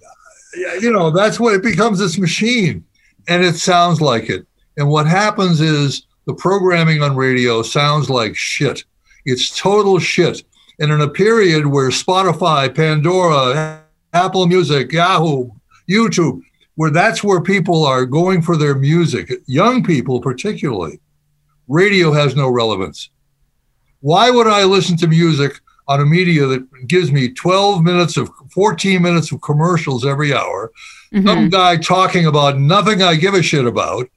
you 0.81 0.91
know 0.91 1.11
that's 1.11 1.39
what 1.39 1.53
it 1.53 1.63
becomes. 1.63 1.99
This 1.99 2.17
machine, 2.17 2.83
and 3.29 3.43
it 3.43 3.55
sounds 3.55 4.01
like 4.01 4.29
it. 4.29 4.45
And 4.77 4.89
what 4.89 5.05
happens 5.05 5.61
is 5.61 6.05
the 6.25 6.33
programming 6.33 7.01
on 7.01 7.15
radio 7.15 7.61
sounds 7.61 8.09
like 8.09 8.35
shit. 8.35 8.83
It's 9.25 9.57
total 9.57 9.99
shit. 9.99 10.43
And 10.79 10.91
in 10.91 11.01
a 11.01 11.09
period 11.09 11.67
where 11.67 11.89
Spotify, 11.89 12.73
Pandora, 12.73 13.83
Apple 14.13 14.47
Music, 14.47 14.91
Yahoo, 14.91 15.49
YouTube, 15.89 16.41
where 16.75 16.89
that's 16.89 17.23
where 17.23 17.41
people 17.41 17.85
are 17.85 18.05
going 18.05 18.41
for 18.41 18.57
their 18.57 18.73
music, 18.73 19.31
young 19.45 19.83
people 19.83 20.21
particularly, 20.21 20.99
radio 21.67 22.11
has 22.11 22.35
no 22.35 22.49
relevance. 22.49 23.09
Why 23.99 24.31
would 24.31 24.47
I 24.47 24.63
listen 24.63 24.97
to 24.97 25.07
music 25.07 25.59
on 25.87 25.99
a 25.99 26.05
media 26.05 26.45
that 26.47 26.87
gives 26.87 27.11
me 27.11 27.33
12 27.33 27.83
minutes 27.83 28.15
of 28.15 28.31
14 28.53 29.01
minutes 29.01 29.31
of 29.31 29.41
commercials 29.41 30.05
every 30.05 30.33
hour? 30.33 30.71
Some 31.11 31.23
mm-hmm. 31.23 31.49
guy 31.49 31.77
talking 31.77 32.27
about 32.27 32.59
nothing 32.59 33.01
I 33.01 33.15
give 33.15 33.33
a 33.33 33.41
shit 33.41 33.65
about. 33.65 34.07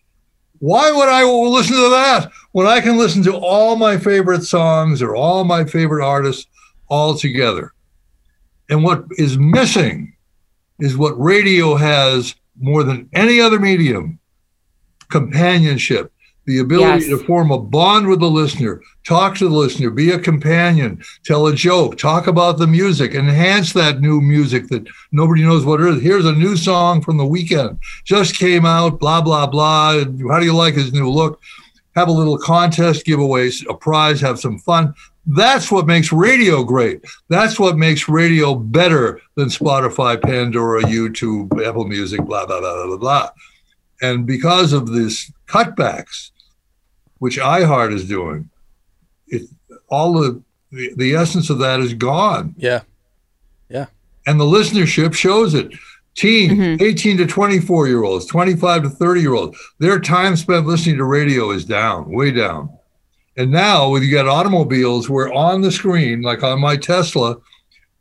Why 0.58 0.92
would 0.92 1.08
I 1.08 1.24
listen 1.24 1.74
to 1.74 1.90
that 1.90 2.30
when 2.52 2.66
I 2.66 2.80
can 2.80 2.98
listen 2.98 3.22
to 3.24 3.34
all 3.34 3.76
my 3.76 3.96
favorite 3.96 4.42
songs 4.42 5.00
or 5.00 5.16
all 5.16 5.44
my 5.44 5.64
favorite 5.64 6.04
artists 6.04 6.46
all 6.88 7.16
together? 7.16 7.72
And 8.68 8.84
what 8.84 9.04
is 9.16 9.38
missing 9.38 10.14
is 10.78 10.96
what 10.96 11.20
radio 11.20 11.76
has 11.76 12.34
more 12.60 12.84
than 12.84 13.08
any 13.12 13.40
other 13.40 13.58
medium 13.58 14.18
companionship. 15.08 16.12
The 16.44 16.58
ability 16.58 17.06
Yes. 17.06 17.08
to 17.20 17.24
form 17.24 17.52
a 17.52 17.58
bond 17.58 18.08
with 18.08 18.18
the 18.18 18.28
listener, 18.28 18.80
talk 19.06 19.36
to 19.36 19.48
the 19.48 19.54
listener, 19.54 19.90
be 19.90 20.10
a 20.10 20.18
companion, 20.18 21.00
tell 21.24 21.46
a 21.46 21.54
joke, 21.54 21.96
talk 21.96 22.26
about 22.26 22.58
the 22.58 22.66
music, 22.66 23.14
enhance 23.14 23.72
that 23.74 24.00
new 24.00 24.20
music 24.20 24.66
that 24.68 24.84
nobody 25.12 25.42
knows 25.44 25.64
what 25.64 25.80
it 25.80 25.86
is. 25.86 26.02
Here's 26.02 26.26
a 26.26 26.32
new 26.32 26.56
song 26.56 27.00
from 27.00 27.16
the 27.16 27.24
Weeknd, 27.24 27.78
just 28.04 28.36
came 28.36 28.66
out, 28.66 28.98
blah, 28.98 29.20
blah, 29.20 29.46
blah. 29.46 30.04
How 30.28 30.40
do 30.40 30.44
you 30.44 30.54
like 30.54 30.74
his 30.74 30.92
new 30.92 31.08
look? 31.08 31.40
Have 31.94 32.08
a 32.08 32.12
little 32.12 32.38
contest, 32.38 33.04
give 33.04 33.20
away 33.20 33.52
a 33.68 33.74
prize, 33.74 34.20
have 34.20 34.40
some 34.40 34.58
fun. 34.58 34.94
That's 35.26 35.70
what 35.70 35.86
makes 35.86 36.10
radio 36.10 36.64
great. 36.64 37.02
That's 37.28 37.60
what 37.60 37.76
makes 37.78 38.08
radio 38.08 38.56
better 38.56 39.20
than 39.36 39.48
Spotify, 39.48 40.20
Pandora, 40.20 40.82
YouTube, 40.82 41.64
Apple 41.64 41.86
Music, 41.86 42.18
blah, 42.24 42.46
blah, 42.46 42.58
blah, 42.58 42.74
blah, 42.74 42.86
blah, 42.86 42.96
blah. 42.96 43.30
And 44.00 44.26
because 44.26 44.72
of 44.72 44.88
this 44.88 45.30
cutbacks, 45.46 46.31
which 47.22 47.38
iHeart 47.38 47.94
is 47.94 48.08
doing, 48.08 48.50
it, 49.28 49.48
all 49.88 50.14
the, 50.14 50.42
the 50.72 50.92
the 50.96 51.14
essence 51.14 51.50
of 51.50 51.60
that 51.60 51.78
is 51.78 51.94
gone, 51.94 52.52
Yeah. 52.58 52.80
Yeah. 53.68 53.86
And 54.26 54.40
the 54.40 54.44
listenership 54.44 55.14
shows 55.14 55.54
it. 55.54 55.70
Teen, 56.16 56.50
mm-hmm. 56.50 56.82
18 56.82 57.18
to 57.18 57.26
24 57.26 57.86
year 57.86 58.02
olds, 58.02 58.26
25 58.26 58.82
to 58.82 58.90
30 58.90 59.20
year 59.20 59.34
olds, 59.34 59.56
their 59.78 60.00
time 60.00 60.34
spent 60.34 60.66
listening 60.66 60.96
to 60.96 61.04
radio 61.04 61.52
is 61.52 61.64
down, 61.64 62.10
way 62.10 62.32
down. 62.32 62.76
And 63.36 63.52
now, 63.52 63.90
with 63.90 64.02
you 64.02 64.10
got 64.10 64.26
automobiles, 64.26 65.08
where 65.08 65.32
on 65.32 65.60
the 65.60 65.70
screen, 65.70 66.22
like 66.22 66.42
on 66.42 66.60
my 66.60 66.76
Tesla, 66.76 67.36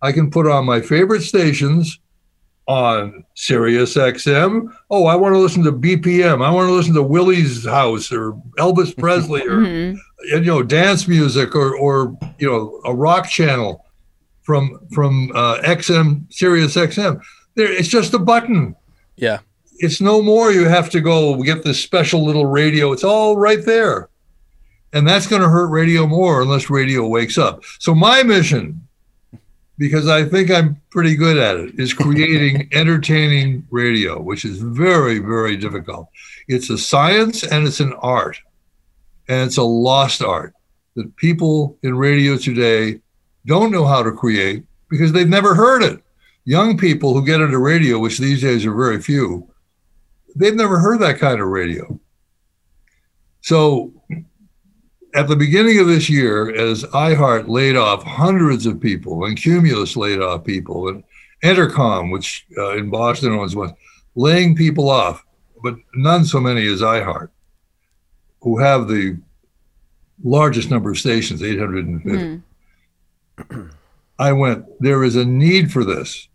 I 0.01 0.13
can 0.13 0.31
put 0.31 0.47
on 0.47 0.65
my 0.65 0.81
favorite 0.81 1.21
stations 1.21 1.99
on 2.71 3.25
Sirius 3.35 3.95
XM. 3.95 4.71
Oh, 4.89 5.05
I 5.05 5.15
want 5.15 5.33
to 5.35 5.39
listen 5.39 5.63
to 5.63 5.71
BPM. 5.73 6.41
I 6.45 6.49
want 6.51 6.69
to 6.69 6.73
listen 6.73 6.93
to 6.93 7.03
Willie's 7.03 7.65
House 7.65 8.11
or 8.11 8.33
Elvis 8.57 8.95
Presley 9.03 9.41
or 9.41 9.57
Mhm. 9.59 9.97
you 10.29 10.39
know 10.41 10.63
dance 10.63 11.07
music 11.07 11.53
or 11.55 11.75
or 11.75 12.17
you 12.39 12.47
know 12.49 12.79
a 12.85 12.93
rock 12.95 13.27
channel 13.27 13.85
from 14.43 14.79
from 14.93 15.31
uh, 15.35 15.57
XM 15.63 16.31
Sirius 16.31 16.75
XM. 16.75 17.19
There, 17.55 17.69
it's 17.71 17.89
just 17.89 18.13
a 18.13 18.19
button. 18.19 18.75
Yeah. 19.17 19.39
It's 19.79 19.99
no 19.99 20.21
more. 20.21 20.51
You 20.51 20.65
have 20.69 20.89
to 20.91 21.01
go 21.01 21.41
get 21.43 21.63
this 21.63 21.79
special 21.81 22.23
little 22.23 22.45
radio. 22.45 22.91
It's 22.93 23.03
all 23.03 23.35
right 23.37 23.65
there, 23.65 24.09
and 24.93 25.07
that's 25.07 25.27
going 25.27 25.41
to 25.41 25.49
hurt 25.49 25.67
radio 25.69 26.05
more 26.07 26.41
unless 26.41 26.69
radio 26.69 27.05
wakes 27.07 27.37
up. 27.37 27.63
So 27.79 27.93
my 27.95 28.21
mission, 28.23 28.87
because 29.81 30.07
I 30.07 30.23
think 30.23 30.51
I'm 30.51 30.79
pretty 30.91 31.15
good 31.15 31.39
at 31.39 31.57
it, 31.57 31.79
is 31.79 31.91
creating 31.91 32.69
entertaining 32.71 33.65
radio, 33.71 34.21
which 34.21 34.45
is 34.45 34.59
very 34.59 35.17
very 35.17 35.57
difficult. 35.57 36.07
It's 36.47 36.69
a 36.69 36.77
science 36.77 37.43
and 37.43 37.65
it's 37.65 37.79
an 37.79 37.93
art 37.93 38.37
and 39.27 39.47
it's 39.47 39.57
a 39.57 39.63
lost 39.63 40.21
art 40.21 40.53
that 40.95 41.15
people 41.15 41.79
in 41.81 41.97
radio 41.97 42.37
today 42.37 43.01
don't 43.47 43.71
know 43.71 43.85
how 43.85 44.03
to 44.03 44.11
create 44.11 44.63
because 44.87 45.13
they've 45.13 45.27
never 45.27 45.55
heard 45.55 45.81
it. 45.81 46.03
Young 46.45 46.77
people 46.77 47.15
who 47.15 47.25
get 47.25 47.41
into 47.41 47.57
radio, 47.57 47.97
which 47.97 48.19
these 48.19 48.41
days 48.41 48.67
are 48.67 48.75
very 48.75 49.01
few, 49.01 49.49
they've 50.35 50.53
never 50.53 50.77
heard 50.77 50.99
that 50.99 51.17
kind 51.17 51.41
of 51.41 51.47
radio. 51.47 51.99
So 53.41 53.91
at 55.13 55.27
the 55.27 55.35
beginning 55.35 55.79
of 55.79 55.87
this 55.87 56.09
year, 56.09 56.53
as 56.53 56.83
iHeart 56.85 57.47
laid 57.47 57.75
off 57.75 58.03
hundreds 58.03 58.65
of 58.65 58.79
people 58.79 59.25
and 59.25 59.37
Cumulus 59.37 59.95
laid 59.95 60.21
off 60.21 60.43
people 60.43 60.87
and 60.87 61.03
Entercom, 61.43 62.11
which 62.11 62.45
uh, 62.57 62.77
in 62.77 62.89
Boston 62.89 63.37
was 63.37 63.55
one, 63.55 63.73
laying 64.15 64.55
people 64.55 64.89
off, 64.89 65.25
but 65.63 65.75
none 65.95 66.23
so 66.23 66.39
many 66.39 66.65
as 66.67 66.81
iHeart 66.81 67.29
who 68.41 68.59
have 68.59 68.87
the 68.87 69.17
largest 70.23 70.69
number 70.69 70.91
of 70.91 70.97
stations, 70.97 71.41
850. 71.41 72.41
I 74.19 74.31
went, 74.33 74.65
there 74.79 75.03
is 75.03 75.15
a 75.15 75.25
need 75.25 75.71
for 75.71 75.83
this. 75.83 76.27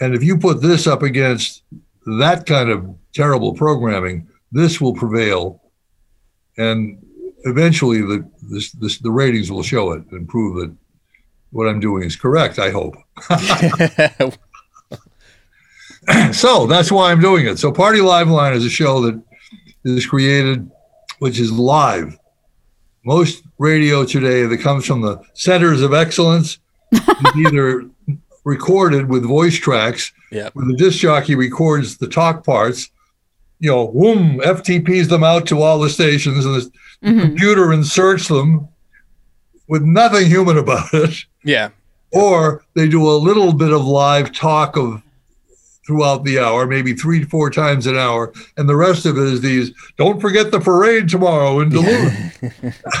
And 0.00 0.14
if 0.14 0.22
you 0.22 0.38
put 0.38 0.62
this 0.62 0.86
up 0.86 1.02
against 1.02 1.62
that 2.18 2.46
kind 2.46 2.70
of 2.70 2.94
terrible 3.14 3.54
programming, 3.54 4.28
this 4.52 4.80
will 4.80 4.94
prevail. 4.94 5.62
And 6.56 7.02
eventually 7.44 8.00
the, 8.00 8.28
this, 8.42 8.72
this, 8.72 8.98
the 8.98 9.10
ratings 9.10 9.50
will 9.50 9.62
show 9.62 9.92
it 9.92 10.02
and 10.12 10.28
prove 10.28 10.56
that 10.56 10.74
what 11.50 11.68
I'm 11.68 11.80
doing 11.80 12.04
is 12.04 12.16
correct, 12.16 12.58
I 12.58 12.70
hope. 12.70 12.96
so 16.32 16.66
that's 16.66 16.90
why 16.90 17.10
I'm 17.12 17.20
doing 17.20 17.46
it. 17.46 17.58
So 17.58 17.72
Party 17.72 18.00
Live 18.00 18.28
Line 18.28 18.54
is 18.54 18.64
a 18.64 18.70
show 18.70 19.00
that 19.02 19.20
is 19.84 20.06
created, 20.06 20.70
which 21.18 21.38
is 21.38 21.52
live. 21.52 22.16
Most 23.04 23.42
radio 23.58 24.04
today 24.04 24.44
that 24.46 24.58
comes 24.58 24.86
from 24.86 25.02
the 25.02 25.20
centers 25.34 25.82
of 25.82 25.94
excellence 25.94 26.58
is 26.92 27.00
either 27.36 27.88
recorded 28.44 29.08
with 29.08 29.24
voice 29.24 29.56
tracks, 29.56 30.12
Yeah. 30.30 30.50
where 30.54 30.66
the 30.66 30.76
disc 30.76 30.98
jockey 30.98 31.34
records 31.34 31.98
the 31.98 32.08
talk 32.08 32.44
parts, 32.44 32.90
you 33.58 33.70
know, 33.70 33.90
whoom, 33.90 34.40
FTPs 34.40 35.08
them 35.08 35.22
out 35.24 35.46
to 35.48 35.60
all 35.62 35.78
the 35.78 35.90
stations, 35.90 36.44
and 36.46 36.54
the 36.54 36.70
Mhm. 37.04 37.20
computer 37.22 37.82
search 37.84 38.28
them 38.28 38.68
with 39.68 39.82
nothing 39.82 40.26
human 40.26 40.58
about 40.58 40.92
it 40.92 41.24
Yeah. 41.44 41.68
or 42.12 42.62
they 42.74 42.88
do 42.88 43.08
a 43.08 43.16
little 43.16 43.52
bit 43.52 43.70
of 43.72 43.84
live 43.84 44.32
talk 44.32 44.76
of 44.76 45.02
throughout 45.86 46.24
the 46.24 46.38
hour, 46.38 46.66
maybe 46.66 46.92
three, 46.92 47.24
four 47.24 47.50
times 47.50 47.84
an 47.86 47.96
hour, 47.96 48.32
and 48.56 48.68
the 48.68 48.76
rest 48.76 49.06
of 49.06 49.16
it 49.18 49.24
is 49.24 49.40
these. 49.40 49.72
Don't 49.98 50.20
forget 50.20 50.52
the 50.52 50.60
parade 50.60 51.08
tomorrow 51.08 51.58
in 51.60 51.68
Duluth. 51.70 52.12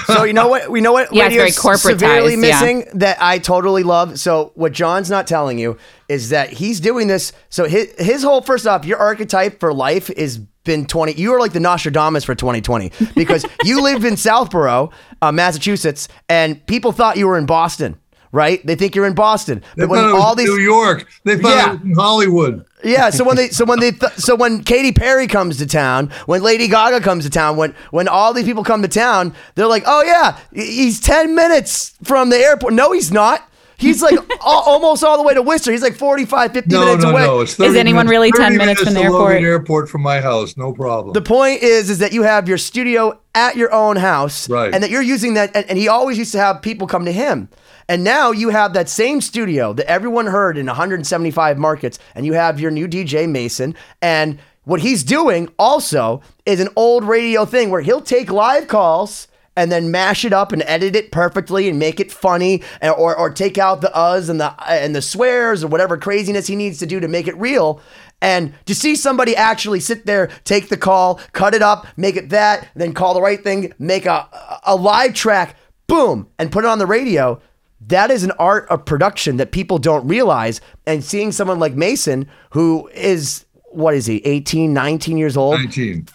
So 0.06 0.24
you 0.24 0.32
know 0.32 0.48
what? 0.48 0.70
We 0.70 0.80
know 0.80 0.92
what 0.92 1.08
Yeah, 1.14 1.26
it's 1.26 1.34
very 1.36 1.50
severely 1.76 2.32
corporatized, 2.34 2.42
yeah. 2.42 2.60
missing 2.60 2.86
that 2.94 3.18
I 3.20 3.38
totally 3.38 3.82
love. 3.84 4.18
So 4.18 4.50
what 4.54 4.72
John's 4.72 5.08
not 5.10 5.28
telling 5.28 5.58
you 5.58 5.76
is 6.08 6.30
that 6.30 6.54
he's 6.54 6.80
doing 6.80 7.06
this. 7.06 7.32
So 7.48 7.66
his 7.68 7.92
his 7.98 8.22
whole 8.24 8.40
first 8.40 8.66
off, 8.66 8.84
your 8.84 8.98
archetype 8.98 9.60
for 9.60 9.72
life 9.72 10.10
is 10.10 10.40
been 10.64 10.86
20 10.86 11.14
you 11.14 11.32
are 11.32 11.40
like 11.40 11.52
the 11.52 11.60
Nostradamus 11.60 12.24
for 12.24 12.34
2020 12.34 12.92
because 13.14 13.44
you 13.64 13.82
live 13.82 14.04
in 14.04 14.16
Southborough, 14.16 14.90
uh, 15.22 15.32
Massachusetts, 15.32 16.08
and 16.28 16.64
people 16.66 16.92
thought 16.92 17.16
you 17.16 17.26
were 17.26 17.38
in 17.38 17.46
Boston, 17.46 17.98
right? 18.32 18.64
They 18.66 18.74
think 18.74 18.94
you're 18.94 19.06
in 19.06 19.14
Boston. 19.14 19.62
They 19.76 19.82
But 19.82 19.88
when 19.90 20.00
thought 20.00 20.10
it 20.10 20.12
was 20.14 20.22
all 20.22 20.34
these 20.34 20.48
New 20.50 20.58
York. 20.58 21.08
They 21.24 21.36
thought 21.38 21.48
Yeah. 21.56 21.68
it 21.72 21.80
was 21.80 21.82
in 21.82 21.94
Hollywood. 21.94 22.64
yeah, 22.84 23.10
so 23.10 23.24
when 23.24 23.36
they 23.36 23.48
so 23.48 23.64
when 23.64 23.80
they 23.84 23.92
th- 23.92 24.12
so 24.16 24.34
when 24.36 24.62
Katy 24.62 24.92
Perry 24.92 25.26
comes 25.26 25.56
to 25.58 25.66
town, 25.66 26.10
when 26.26 26.42
Lady 26.42 26.68
Gaga 26.68 27.00
comes 27.00 27.24
to 27.24 27.30
town, 27.30 27.56
when 27.56 27.74
when 27.90 28.06
all 28.08 28.32
these 28.34 28.44
people 28.44 28.62
come 28.64 28.82
to 28.82 28.88
town, 28.88 29.34
they're 29.54 29.66
like, 29.66 29.84
"Oh 29.86 30.02
yeah, 30.02 30.38
he's 30.52 31.00
10 31.00 31.34
minutes 31.34 31.94
from 32.04 32.28
the 32.30 32.36
airport." 32.36 32.74
No, 32.74 32.92
he's 32.92 33.10
not. 33.10 33.46
He's 33.80 34.02
like 34.02 34.14
al- 34.44 34.62
almost 34.66 35.02
all 35.02 35.16
the 35.16 35.22
way 35.22 35.34
to 35.34 35.42
Worcester. 35.42 35.72
He's 35.72 35.82
like 35.82 35.94
45 35.96 36.52
50 36.52 36.70
No, 36.70 36.84
minutes 36.84 37.04
no, 37.04 37.10
away. 37.10 37.22
no. 37.22 37.40
It's 37.40 37.54
30 37.54 37.78
anyone 37.78 38.06
minutes- 38.06 38.10
really 38.10 38.30
10 38.32 38.52
30 38.52 38.56
minutes 38.58 38.82
from 38.82 38.94
the 38.94 39.02
to 39.02 39.10
Logan 39.10 39.36
airport? 39.36 39.42
Airport 39.42 39.88
from 39.88 40.02
my 40.02 40.20
house, 40.20 40.56
no 40.56 40.72
problem. 40.72 41.12
The 41.14 41.22
point 41.22 41.62
is, 41.62 41.90
is 41.90 41.98
that 41.98 42.12
you 42.12 42.22
have 42.22 42.48
your 42.48 42.58
studio 42.58 43.18
at 43.34 43.56
your 43.56 43.72
own 43.72 43.96
house, 43.96 44.48
Right. 44.48 44.72
And 44.74 44.82
that 44.82 44.90
you're 44.90 45.02
using 45.02 45.34
that. 45.34 45.54
And, 45.56 45.68
and 45.70 45.78
he 45.78 45.88
always 45.88 46.18
used 46.18 46.32
to 46.32 46.38
have 46.38 46.62
people 46.62 46.86
come 46.86 47.04
to 47.04 47.12
him, 47.12 47.48
and 47.88 48.04
now 48.04 48.30
you 48.32 48.50
have 48.50 48.72
that 48.74 48.88
same 48.88 49.20
studio 49.20 49.72
that 49.72 49.88
everyone 49.90 50.26
heard 50.26 50.58
in 50.58 50.66
175 50.66 51.58
markets, 51.58 51.98
and 52.14 52.26
you 52.26 52.32
have 52.34 52.60
your 52.60 52.70
new 52.70 52.86
DJ 52.88 53.28
Mason, 53.28 53.74
and 54.02 54.38
what 54.64 54.80
he's 54.80 55.02
doing 55.02 55.48
also 55.58 56.20
is 56.44 56.60
an 56.60 56.68
old 56.76 57.02
radio 57.04 57.44
thing 57.44 57.70
where 57.70 57.80
he'll 57.80 58.02
take 58.02 58.30
live 58.30 58.68
calls. 58.68 59.26
And 59.56 59.70
then 59.70 59.90
mash 59.90 60.24
it 60.24 60.32
up 60.32 60.52
and 60.52 60.62
edit 60.66 60.94
it 60.96 61.10
perfectly 61.10 61.68
and 61.68 61.78
make 61.78 62.00
it 62.00 62.12
funny, 62.12 62.62
and, 62.80 62.94
or 62.94 63.14
or 63.16 63.30
take 63.30 63.58
out 63.58 63.80
the 63.80 63.88
uhs 63.88 64.30
and 64.30 64.40
the 64.40 64.54
and 64.70 64.94
the 64.94 65.02
swears 65.02 65.64
or 65.64 65.68
whatever 65.68 65.98
craziness 65.98 66.46
he 66.46 66.56
needs 66.56 66.78
to 66.78 66.86
do 66.86 67.00
to 67.00 67.08
make 67.08 67.26
it 67.26 67.36
real. 67.36 67.80
And 68.22 68.54
to 68.66 68.74
see 68.74 68.96
somebody 68.96 69.34
actually 69.34 69.80
sit 69.80 70.06
there, 70.06 70.30
take 70.44 70.68
the 70.68 70.76
call, 70.76 71.20
cut 71.32 71.54
it 71.54 71.62
up, 71.62 71.86
make 71.96 72.16
it 72.16 72.28
that, 72.30 72.68
then 72.74 72.92
call 72.92 73.14
the 73.14 73.22
right 73.22 73.42
thing, 73.42 73.72
make 73.78 74.06
a, 74.06 74.28
a 74.64 74.76
live 74.76 75.14
track, 75.14 75.56
boom, 75.86 76.28
and 76.38 76.52
put 76.52 76.64
it 76.64 76.68
on 76.68 76.78
the 76.78 76.86
radio, 76.86 77.40
that 77.86 78.10
is 78.10 78.22
an 78.22 78.32
art 78.32 78.68
of 78.68 78.84
production 78.84 79.38
that 79.38 79.52
people 79.52 79.78
don't 79.78 80.06
realize. 80.06 80.60
And 80.86 81.02
seeing 81.02 81.32
someone 81.32 81.58
like 81.58 81.74
Mason, 81.74 82.28
who 82.50 82.88
is, 82.94 83.46
what 83.70 83.94
is 83.94 84.06
he, 84.06 84.18
18, 84.26 84.74
19 84.74 85.16
years 85.16 85.36
old, 85.36 85.58
19. 85.58 86.06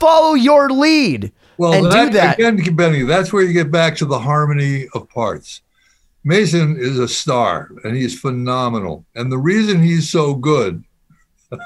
follow 0.00 0.34
your 0.34 0.68
lead 0.68 1.32
Well, 1.58 1.72
and 1.72 1.92
that, 1.92 2.06
do 2.06 2.12
that. 2.12 2.38
again, 2.38 2.74
Benny, 2.74 3.02
that's 3.02 3.32
where 3.32 3.42
you 3.42 3.52
get 3.52 3.70
back 3.70 3.96
to 3.96 4.04
the 4.04 4.18
harmony 4.18 4.88
of 4.94 5.08
parts. 5.08 5.62
Mason 6.24 6.76
is 6.78 6.98
a 6.98 7.08
star 7.08 7.70
and 7.84 7.96
he's 7.96 8.18
phenomenal. 8.18 9.04
And 9.14 9.30
the 9.30 9.38
reason 9.38 9.82
he's 9.82 10.08
so 10.08 10.34
good 10.34 10.84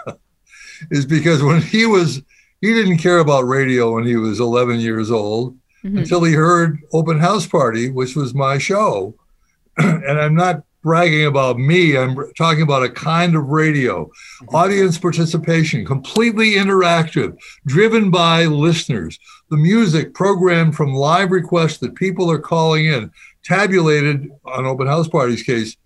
is 0.90 1.04
because 1.04 1.42
when 1.42 1.60
he 1.60 1.86
was, 1.86 2.22
he 2.60 2.72
didn't 2.72 2.98
care 2.98 3.18
about 3.18 3.46
radio 3.46 3.94
when 3.94 4.04
he 4.04 4.16
was 4.16 4.40
11 4.40 4.80
years 4.80 5.10
old 5.10 5.56
mm-hmm. 5.84 5.98
until 5.98 6.24
he 6.24 6.32
heard 6.32 6.78
Open 6.92 7.18
House 7.18 7.46
Party, 7.46 7.90
which 7.90 8.16
was 8.16 8.34
my 8.34 8.58
show. 8.58 9.14
and 9.76 10.18
I'm 10.18 10.34
not 10.34 10.62
bragging 10.86 11.26
about 11.26 11.58
me. 11.58 11.96
I'm 11.96 12.16
talking 12.34 12.62
about 12.62 12.84
a 12.84 12.88
kind 12.88 13.34
of 13.34 13.48
radio, 13.48 14.04
mm-hmm. 14.04 14.54
audience 14.54 14.96
participation, 14.96 15.84
completely 15.84 16.52
interactive, 16.52 17.36
driven 17.66 18.08
by 18.08 18.44
listeners. 18.44 19.18
The 19.50 19.56
music 19.56 20.14
programmed 20.14 20.76
from 20.76 20.94
live 20.94 21.32
requests 21.32 21.78
that 21.78 21.96
people 21.96 22.30
are 22.30 22.38
calling 22.38 22.86
in, 22.86 23.10
tabulated 23.42 24.30
on 24.44 24.64
open 24.64 24.86
house 24.86 25.08
parties 25.08 25.42
case 25.42 25.76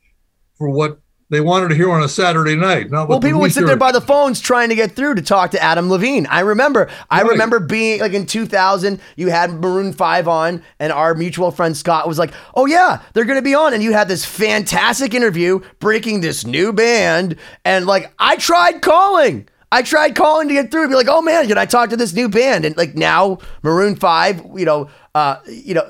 for 0.59 0.69
what 0.69 1.01
they 1.31 1.41
wanted 1.41 1.69
to 1.71 1.75
hear 1.77 1.91
on 1.91 2.03
a 2.03 2.09
Saturday 2.09 2.57
night. 2.57 2.91
Not 2.91 3.09
Well, 3.09 3.21
people 3.21 3.41
would 3.41 3.53
sit 3.53 3.65
there 3.67 3.77
by 3.77 3.93
the 3.93 4.01
phones 4.01 4.41
trying 4.41 4.69
to 4.69 4.75
get 4.75 4.93
through 4.93 5.15
to 5.15 5.23
talk 5.23 5.53
to 5.53 5.63
Adam 5.63 5.89
Levine. 5.89 6.27
I 6.27 6.41
remember. 6.41 6.91
I 7.09 7.23
remember 7.23 7.61
being 7.61 8.01
like 8.01 8.13
in 8.13 8.27
2000, 8.27 9.01
you 9.17 9.29
had 9.29 9.51
Maroon 9.53 9.93
5 9.93 10.29
on, 10.29 10.63
and 10.79 10.93
our 10.93 11.15
mutual 11.15 11.51
friend 11.51 11.77
Scott 11.77 12.07
was 12.09 12.19
like, 12.19 12.33
Oh, 12.55 12.67
yeah, 12.67 13.01
they're 13.15 13.25
going 13.25 13.39
to 13.39 13.43
be 13.43 13.55
on. 13.55 13.73
And 13.73 13.83
you 13.83 13.93
had 13.93 14.09
this 14.09 14.25
fantastic 14.25 15.15
interview 15.15 15.61
breaking 15.79 16.21
this 16.21 16.45
new 16.45 16.73
band. 16.73 17.37
And 17.65 17.87
like, 17.87 18.13
I 18.19 18.37
tried 18.37 18.83
calling. 18.83 19.49
I 19.73 19.83
tried 19.83 20.17
calling 20.17 20.49
to 20.49 20.55
get 20.55 20.73
through 20.73 20.83
and 20.83 20.91
be 20.91 20.97
like, 20.97 21.07
Oh, 21.09 21.23
man, 21.23 21.47
can 21.47 21.57
I 21.59 21.65
talk 21.67 21.91
to 21.91 21.97
this 21.97 22.13
new 22.13 22.29
band? 22.29 22.65
And 22.65 22.77
like 22.77 22.97
now, 22.97 23.39
Maroon 23.63 23.95
5, 23.95 24.47
you 24.57 24.65
know, 24.65 24.91
uh, 25.15 25.37
you 25.47 25.75
know, 25.75 25.89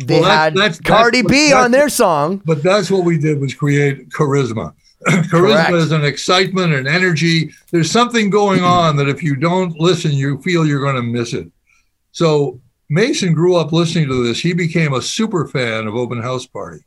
they 0.00 0.20
Well, 0.20 0.28
that- 0.28 0.38
had 0.44 0.54
that's- 0.54 0.76
that's 0.78 0.88
Cardi 0.88 1.22
B 1.22 1.48
that's- 1.48 1.64
on 1.64 1.70
their 1.72 1.88
song. 1.88 2.40
But 2.44 2.62
that's 2.62 2.90
what 2.90 3.04
we 3.04 3.18
did 3.18 3.40
was 3.40 3.52
create 3.52 4.08
charisma. 4.10 4.72
charisma 5.06 5.30
Correct. 5.30 5.72
is 5.72 5.92
an 5.92 6.04
excitement 6.04 6.74
and 6.74 6.88
energy. 6.88 7.52
There's 7.70 7.90
something 7.90 8.30
going 8.30 8.62
on 8.62 8.96
that 8.96 9.08
if 9.08 9.22
you 9.22 9.36
don't 9.36 9.78
listen, 9.78 10.12
you 10.12 10.40
feel 10.42 10.66
you're 10.66 10.80
going 10.80 10.96
to 10.96 11.02
miss 11.02 11.32
it. 11.34 11.48
So 12.12 12.60
Mason 12.88 13.32
grew 13.34 13.54
up 13.56 13.72
listening 13.72 14.08
to 14.08 14.24
this. 14.26 14.40
He 14.40 14.52
became 14.54 14.94
a 14.94 15.02
super 15.02 15.46
fan 15.46 15.86
of 15.86 15.94
Open 15.94 16.20
House 16.22 16.46
Party. 16.46 16.80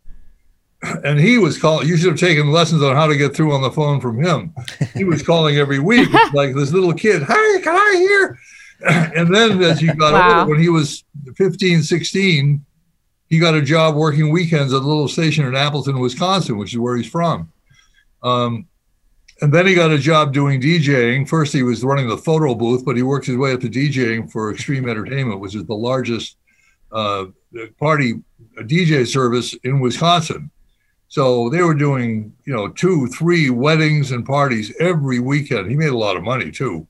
And 1.04 1.20
he 1.20 1.38
was 1.38 1.60
calling, 1.60 1.88
you 1.88 1.96
should 1.96 2.10
have 2.10 2.20
taken 2.20 2.52
lessons 2.52 2.82
on 2.82 2.96
how 2.96 3.06
to 3.06 3.16
get 3.16 3.36
through 3.36 3.54
on 3.54 3.62
the 3.62 3.70
phone 3.70 4.02
from 4.02 4.20
him. 4.24 4.52
He 4.96 5.04
was 5.04 5.22
calling 5.22 5.58
every 5.58 5.78
week, 5.78 6.10
like 6.34 6.56
this 6.56 6.72
little 6.72 6.94
kid, 6.94 7.22
hey, 7.22 7.62
can 7.62 7.76
I 7.76 7.96
hear? 7.98 8.40
And 9.16 9.34
then 9.34 9.62
as 9.62 9.80
he 9.80 9.86
got 9.94 10.14
Wow. 10.14 10.40
older, 10.40 10.50
when 10.50 10.60
he 10.60 10.70
was 10.70 11.04
15, 11.36 11.84
16, 11.84 12.66
he 13.30 13.38
got 13.38 13.54
a 13.54 13.62
job 13.62 13.94
working 13.96 14.32
weekends 14.32 14.74
at 14.74 14.78
a 14.82 14.88
little 14.88 15.08
station 15.08 15.46
in 15.46 15.56
Appleton, 15.56 16.00
Wisconsin, 16.00 16.58
which 16.58 16.74
is 16.74 16.80
where 16.80 16.98
he's 16.98 17.06
from. 17.06 17.52
Um, 18.24 18.68
and 19.42 19.52
then 19.52 19.66
he 19.66 19.74
got 19.74 19.92
a 19.92 19.98
job 19.98 20.34
doing 20.34 20.62
DJing. 20.62 21.28
First, 21.28 21.52
he 21.52 21.64
was 21.64 21.84
running 21.84 22.08
the 22.08 22.18
photo 22.18 22.54
booth, 22.54 22.86
but 22.86 22.96
he 22.96 23.02
worked 23.02 23.26
his 23.26 23.38
way 23.38 23.54
up 23.54 23.62
to 23.62 23.70
DJing 23.70 24.32
for 24.32 24.52
Extreme 24.52 24.88
Entertainment, 24.88 25.40
which 25.40 25.56
is 25.56 25.66
the 25.66 25.74
largest 25.76 26.38
uh, 26.92 27.26
party 27.80 28.22
DJ 28.60 29.08
service 29.08 29.56
in 29.64 29.80
Wisconsin. 29.80 30.52
So 31.08 31.50
they 31.50 31.62
were 31.62 31.74
doing, 31.74 32.34
you 32.46 32.54
know, 32.54 32.70
two, 32.70 33.08
three 33.08 33.50
weddings 33.50 34.12
and 34.12 34.26
parties 34.26 34.74
every 34.80 35.20
weekend. 35.20 35.70
He 35.70 35.76
made 35.76 35.90
a 35.90 35.98
lot 35.98 36.16
of 36.16 36.24
money 36.24 36.52
too, 36.52 36.88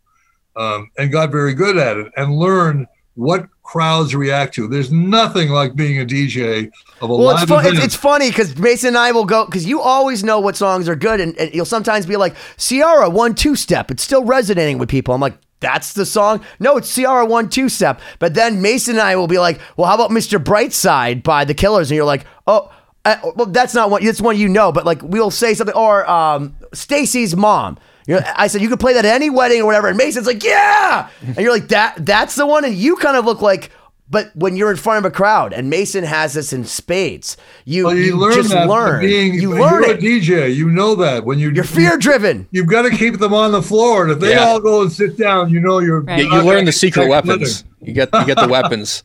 um, 0.56 0.92
and 0.98 1.12
got 1.12 1.32
very 1.32 1.54
good 1.54 1.78
at 1.78 1.98
it 1.98 2.12
and 2.18 2.36
learned 2.36 2.86
what 3.16 3.48
crowds 3.72 4.14
react 4.14 4.54
to. 4.54 4.68
There's 4.68 4.92
nothing 4.92 5.50
like 5.50 5.76
being 5.76 6.02
a 6.02 6.06
DJ 6.06 6.70
of 7.00 7.10
a 7.10 7.16
Well, 7.16 7.28
live 7.28 7.44
it's, 7.44 7.50
fun, 7.50 7.66
it's, 7.66 7.86
it's 7.86 7.96
funny 7.96 8.30
because 8.30 8.58
Mason 8.58 8.90
and 8.90 8.98
I 8.98 9.14
will 9.14 9.24
go 9.24 9.46
because 9.46 9.66
you 9.66 9.80
always 9.80 10.26
know 10.26 10.42
what 10.42 10.58
songs 10.58 10.90
are 10.90 10.96
good, 10.96 11.22
and, 11.22 11.38
and 11.38 11.54
you'll 11.54 11.64
sometimes 11.64 12.06
be 12.06 12.18
like, 12.18 12.36
Ciara 12.58 13.10
one 13.10 13.34
two 13.34 13.56
step. 13.56 13.90
It's 13.90 14.04
still 14.04 14.26
resonating 14.26 14.78
with 14.78 14.90
people. 14.90 15.14
I'm 15.14 15.22
like, 15.22 15.38
that's 15.62 15.94
the 15.94 16.06
song. 16.06 16.44
No, 16.60 16.76
it's 16.76 16.94
Ciara 16.94 17.26
one 17.26 17.48
two 17.48 17.70
step. 17.70 18.02
But 18.20 18.34
then 18.34 18.62
Mason 18.62 18.96
and 18.96 19.02
I 19.02 19.16
will 19.16 19.28
be 19.28 19.40
like, 19.40 19.62
well, 19.78 19.88
how 19.88 19.96
about 19.96 20.12
Mr. 20.12 20.38
Brightside 20.38 21.24
by 21.24 21.46
the 21.46 21.54
Killers? 21.54 21.90
And 21.90 21.96
you're 21.96 22.06
like, 22.06 22.26
oh. 22.48 22.74
Uh, 23.04 23.16
well, 23.36 23.48
that's 23.48 23.74
not 23.74 23.90
one. 23.90 24.06
That's 24.06 24.22
one 24.22 24.38
you 24.38 24.48
know, 24.48 24.72
but 24.72 24.86
like 24.86 25.02
we'll 25.02 25.32
say 25.32 25.56
something 25.56 25.76
or 25.76 26.08
um, 26.08 26.56
Stacy's 26.72 27.36
mom. 27.36 27.80
You 28.08 28.16
know, 28.16 28.22
I 28.36 28.48
said 28.48 28.62
you 28.62 28.70
could 28.70 28.80
play 28.80 28.94
that 28.94 29.06
at 29.06 29.14
any 29.14 29.30
wedding 29.30 29.62
or 29.62 29.66
whatever, 29.66 29.88
and 29.88 29.98
Mason's 29.98 30.28
like, 30.28 30.44
yeah, 30.44 31.10
and 31.22 31.38
you're 31.38 31.52
like 31.54 31.68
that. 31.70 32.06
That's 32.06 32.36
the 32.36 32.46
one, 32.46 32.66
and 32.66 32.74
you 32.76 32.96
kind 32.98 33.16
of 33.18 33.26
look 33.26 33.42
like. 33.42 33.70
But 34.10 34.30
when 34.36 34.58
you're 34.58 34.72
in 34.72 34.76
front 34.76 35.06
of 35.06 35.10
a 35.10 35.16
crowd, 35.16 35.54
and 35.54 35.70
Mason 35.70 36.04
has 36.04 36.34
this 36.34 36.52
in 36.52 36.66
spades, 36.66 37.38
you, 37.64 37.86
Well, 37.86 37.96
you, 37.96 38.04
you 38.04 38.18
learn 38.18 38.34
just 38.34 38.50
learn. 38.54 39.00
being 39.00 39.34
you 39.36 39.52
you're 39.56 39.60
learn 39.62 39.86
a. 39.86 39.94
DJ. 39.94 40.54
You 40.54 40.70
know 40.70 40.96
that 40.96 41.24
when 41.24 41.40
you 41.40 41.50
You're 41.50 41.64
fear 41.64 41.96
driven. 41.98 42.46
You've 42.52 42.68
got 42.68 42.82
to 42.82 42.90
keep 42.90 43.20
them 43.20 43.34
on 43.34 43.54
the 43.54 43.62
floor, 43.62 44.04
and 44.04 44.12
if 44.12 44.20
they 44.20 44.32
Yeah. 44.32 44.44
all 44.44 44.60
go 44.60 44.82
and 44.82 44.92
sit 44.92 45.16
down, 45.18 45.50
you 45.50 45.62
know 45.62 45.80
you're. 45.80 46.02
Right. 46.02 46.18
You, 46.20 46.26
you're 46.26 46.34
you 46.34 46.38
not 46.40 46.46
learn 46.46 46.66
the 46.66 46.74
secret 46.74 47.08
weapons. 47.08 47.62
glitter. 47.64 47.76
You 47.88 47.94
get 47.94 48.10
you 48.14 48.26
get 48.26 48.38
the 48.38 48.48
weapons. 48.52 49.04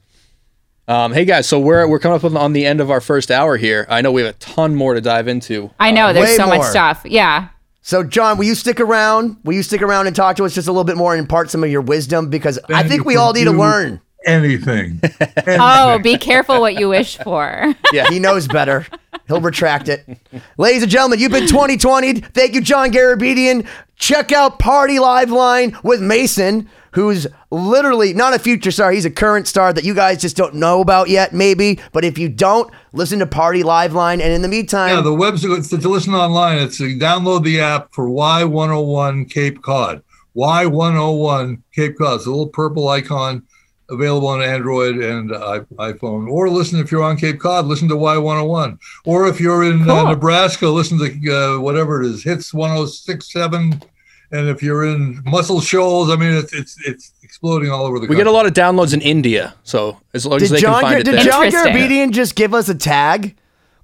Um, 0.88 1.12
hey 1.12 1.24
guys, 1.24 1.48
so 1.48 1.60
we're 1.60 1.86
we're 1.86 1.98
coming 2.00 2.16
up 2.16 2.24
on- 2.24 2.36
on 2.36 2.52
the 2.52 2.66
end 2.66 2.80
of 2.80 2.90
our 2.90 3.00
first 3.00 3.30
hour 3.30 3.56
here. 3.56 3.86
I 3.88 4.02
know 4.02 4.10
we 4.10 4.22
have 4.22 4.34
a 4.34 4.38
ton 4.38 4.74
more 4.74 4.94
to 4.94 5.00
dive 5.00 5.28
into. 5.28 5.70
I 5.78 5.92
know 5.92 6.12
there's 6.12 6.34
so 6.34 6.46
more. 6.46 6.58
much 6.58 6.66
stuff. 6.66 7.02
Yeah. 7.04 7.48
So, 7.86 8.02
John, 8.02 8.36
will 8.36 8.46
you 8.46 8.56
stick 8.56 8.80
around? 8.80 9.36
Will 9.44 9.52
you 9.54 9.62
stick 9.62 9.80
around 9.80 10.08
and 10.08 10.16
talk 10.16 10.34
to 10.38 10.44
us 10.44 10.52
just 10.52 10.66
a 10.66 10.72
little 10.72 10.82
bit 10.82 10.96
more 10.96 11.12
and 11.14 11.20
impart 11.20 11.52
some 11.52 11.62
of 11.62 11.70
your 11.70 11.82
wisdom? 11.82 12.30
Because 12.30 12.58
I 12.68 12.82
think 12.82 13.04
we 13.04 13.14
all 13.14 13.32
need 13.32 13.44
to 13.44 13.52
do 13.52 13.58
learn. 13.58 14.00
Anything. 14.26 15.00
Oh, 15.46 16.00
be 16.00 16.18
careful 16.18 16.60
what 16.60 16.74
you 16.74 16.88
wish 16.88 17.16
for. 17.18 17.72
Yeah. 17.92 18.08
He 18.08 18.18
knows 18.18 18.48
better. 18.48 18.84
He'll 19.28 19.40
retract 19.40 19.88
it. 19.88 20.04
Ladies 20.58 20.82
and 20.82 20.90
gentlemen, 20.90 21.20
you've 21.20 21.30
been 21.30 21.46
2020. 21.46 22.14
Thank 22.14 22.54
you, 22.54 22.60
John 22.60 22.90
Garabedian. 22.90 23.68
Check 23.94 24.32
out 24.32 24.58
Party 24.58 24.98
Live 24.98 25.30
Line 25.30 25.78
with 25.84 26.02
Mason, 26.02 26.68
who's 26.96 27.26
literally 27.50 28.14
not 28.14 28.32
a 28.32 28.38
future 28.38 28.70
star. 28.70 28.90
He's 28.90 29.04
a 29.04 29.10
current 29.10 29.46
star 29.46 29.70
that 29.74 29.84
you 29.84 29.94
guys 29.94 30.18
just 30.18 30.34
don't 30.34 30.54
know 30.54 30.80
about 30.80 31.10
yet, 31.10 31.34
maybe. 31.34 31.78
But 31.92 32.06
if 32.06 32.16
you 32.16 32.30
don't, 32.30 32.72
listen 32.94 33.18
to 33.18 33.26
Party 33.26 33.62
Live 33.62 33.92
Line. 33.92 34.22
And 34.22 34.32
in 34.32 34.40
the 34.40 34.48
meantime, 34.48 34.96
Yeah, 34.96 35.02
the 35.02 35.10
website 35.10 35.68
to, 35.68 35.78
to 35.78 35.88
listen 35.90 36.14
online. 36.14 36.56
It's 36.56 36.80
uh, 36.80 36.84
download 36.84 37.44
the 37.44 37.60
app 37.60 37.92
for 37.92 38.08
Y101 38.08 39.30
Cape 39.30 39.60
Cod. 39.60 40.02
Y101 40.34 41.60
Cape 41.74 41.98
Cod. 41.98 42.16
It's 42.16 42.26
a 42.26 42.30
little 42.30 42.48
purple 42.48 42.88
icon 42.88 43.42
available 43.90 44.28
on 44.28 44.40
Android 44.40 44.96
and 44.96 45.32
uh, 45.32 45.60
iPhone. 45.74 46.30
Or 46.30 46.48
listen 46.48 46.80
if 46.80 46.90
you're 46.90 47.04
on 47.04 47.18
Cape 47.18 47.38
Cod, 47.38 47.66
listen 47.66 47.88
to 47.88 47.94
Y101. 47.94 48.78
Or 49.04 49.28
if 49.28 49.38
you're 49.38 49.64
in 49.64 49.88
uh, 49.88 50.04
Nebraska, 50.10 50.66
listen 50.66 50.98
to 50.98 51.30
uh, 51.30 51.60
whatever 51.60 52.02
it 52.02 52.06
is, 52.06 52.24
Hits 52.24 52.54
1067. 52.54 53.82
And 54.32 54.48
if 54.48 54.62
you're 54.62 54.84
in 54.86 55.22
Muscle 55.24 55.60
Shoals, 55.60 56.10
I 56.10 56.16
mean, 56.16 56.34
it's 56.34 56.52
it's 56.52 56.76
it's 56.86 57.12
exploding 57.22 57.70
all 57.70 57.84
over 57.84 57.98
the 57.98 58.02
We 58.02 58.06
country. 58.08 58.16
get 58.24 58.26
a 58.26 58.32
lot 58.32 58.46
of 58.46 58.54
downloads 58.54 58.92
in 58.92 59.00
India, 59.00 59.54
so 59.62 60.00
as 60.14 60.26
long 60.26 60.42
as 60.42 60.50
they 60.50 60.60
John, 60.60 60.80
can 60.80 60.82
find 60.82 61.00
it 61.00 61.04
did 61.04 61.14
there. 61.14 61.24
John 61.24 61.44
Interesting. 61.44 61.72
Garabedian 61.74 62.12
just 62.12 62.34
give 62.34 62.52
us 62.54 62.68
a 62.68 62.74
tag? 62.74 63.36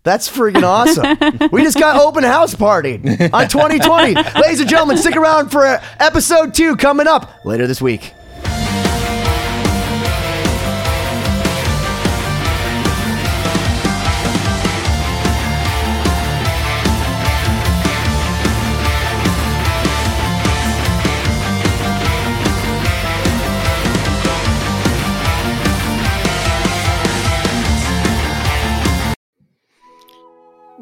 That's 0.05 0.29
freaking 0.29 0.65
awesome. 0.65 1.49
we 1.53 1.63
just 1.63 1.79
got 1.79 1.95
open 2.01 2.25
house 2.25 2.57
party 2.57 2.95
on 3.33 3.49
2020. 3.49 4.15
Ladies 4.15 4.59
and 4.59 4.69
gentlemen, 4.69 4.97
stick 4.97 5.15
around 5.15 5.51
for 5.51 5.65
uh, 5.65 5.81
episode 6.01 6.55
two 6.55 6.75
coming 6.75 7.07
up 7.07 7.45
later 7.45 7.69
this 7.69 7.81
week. 7.81 8.13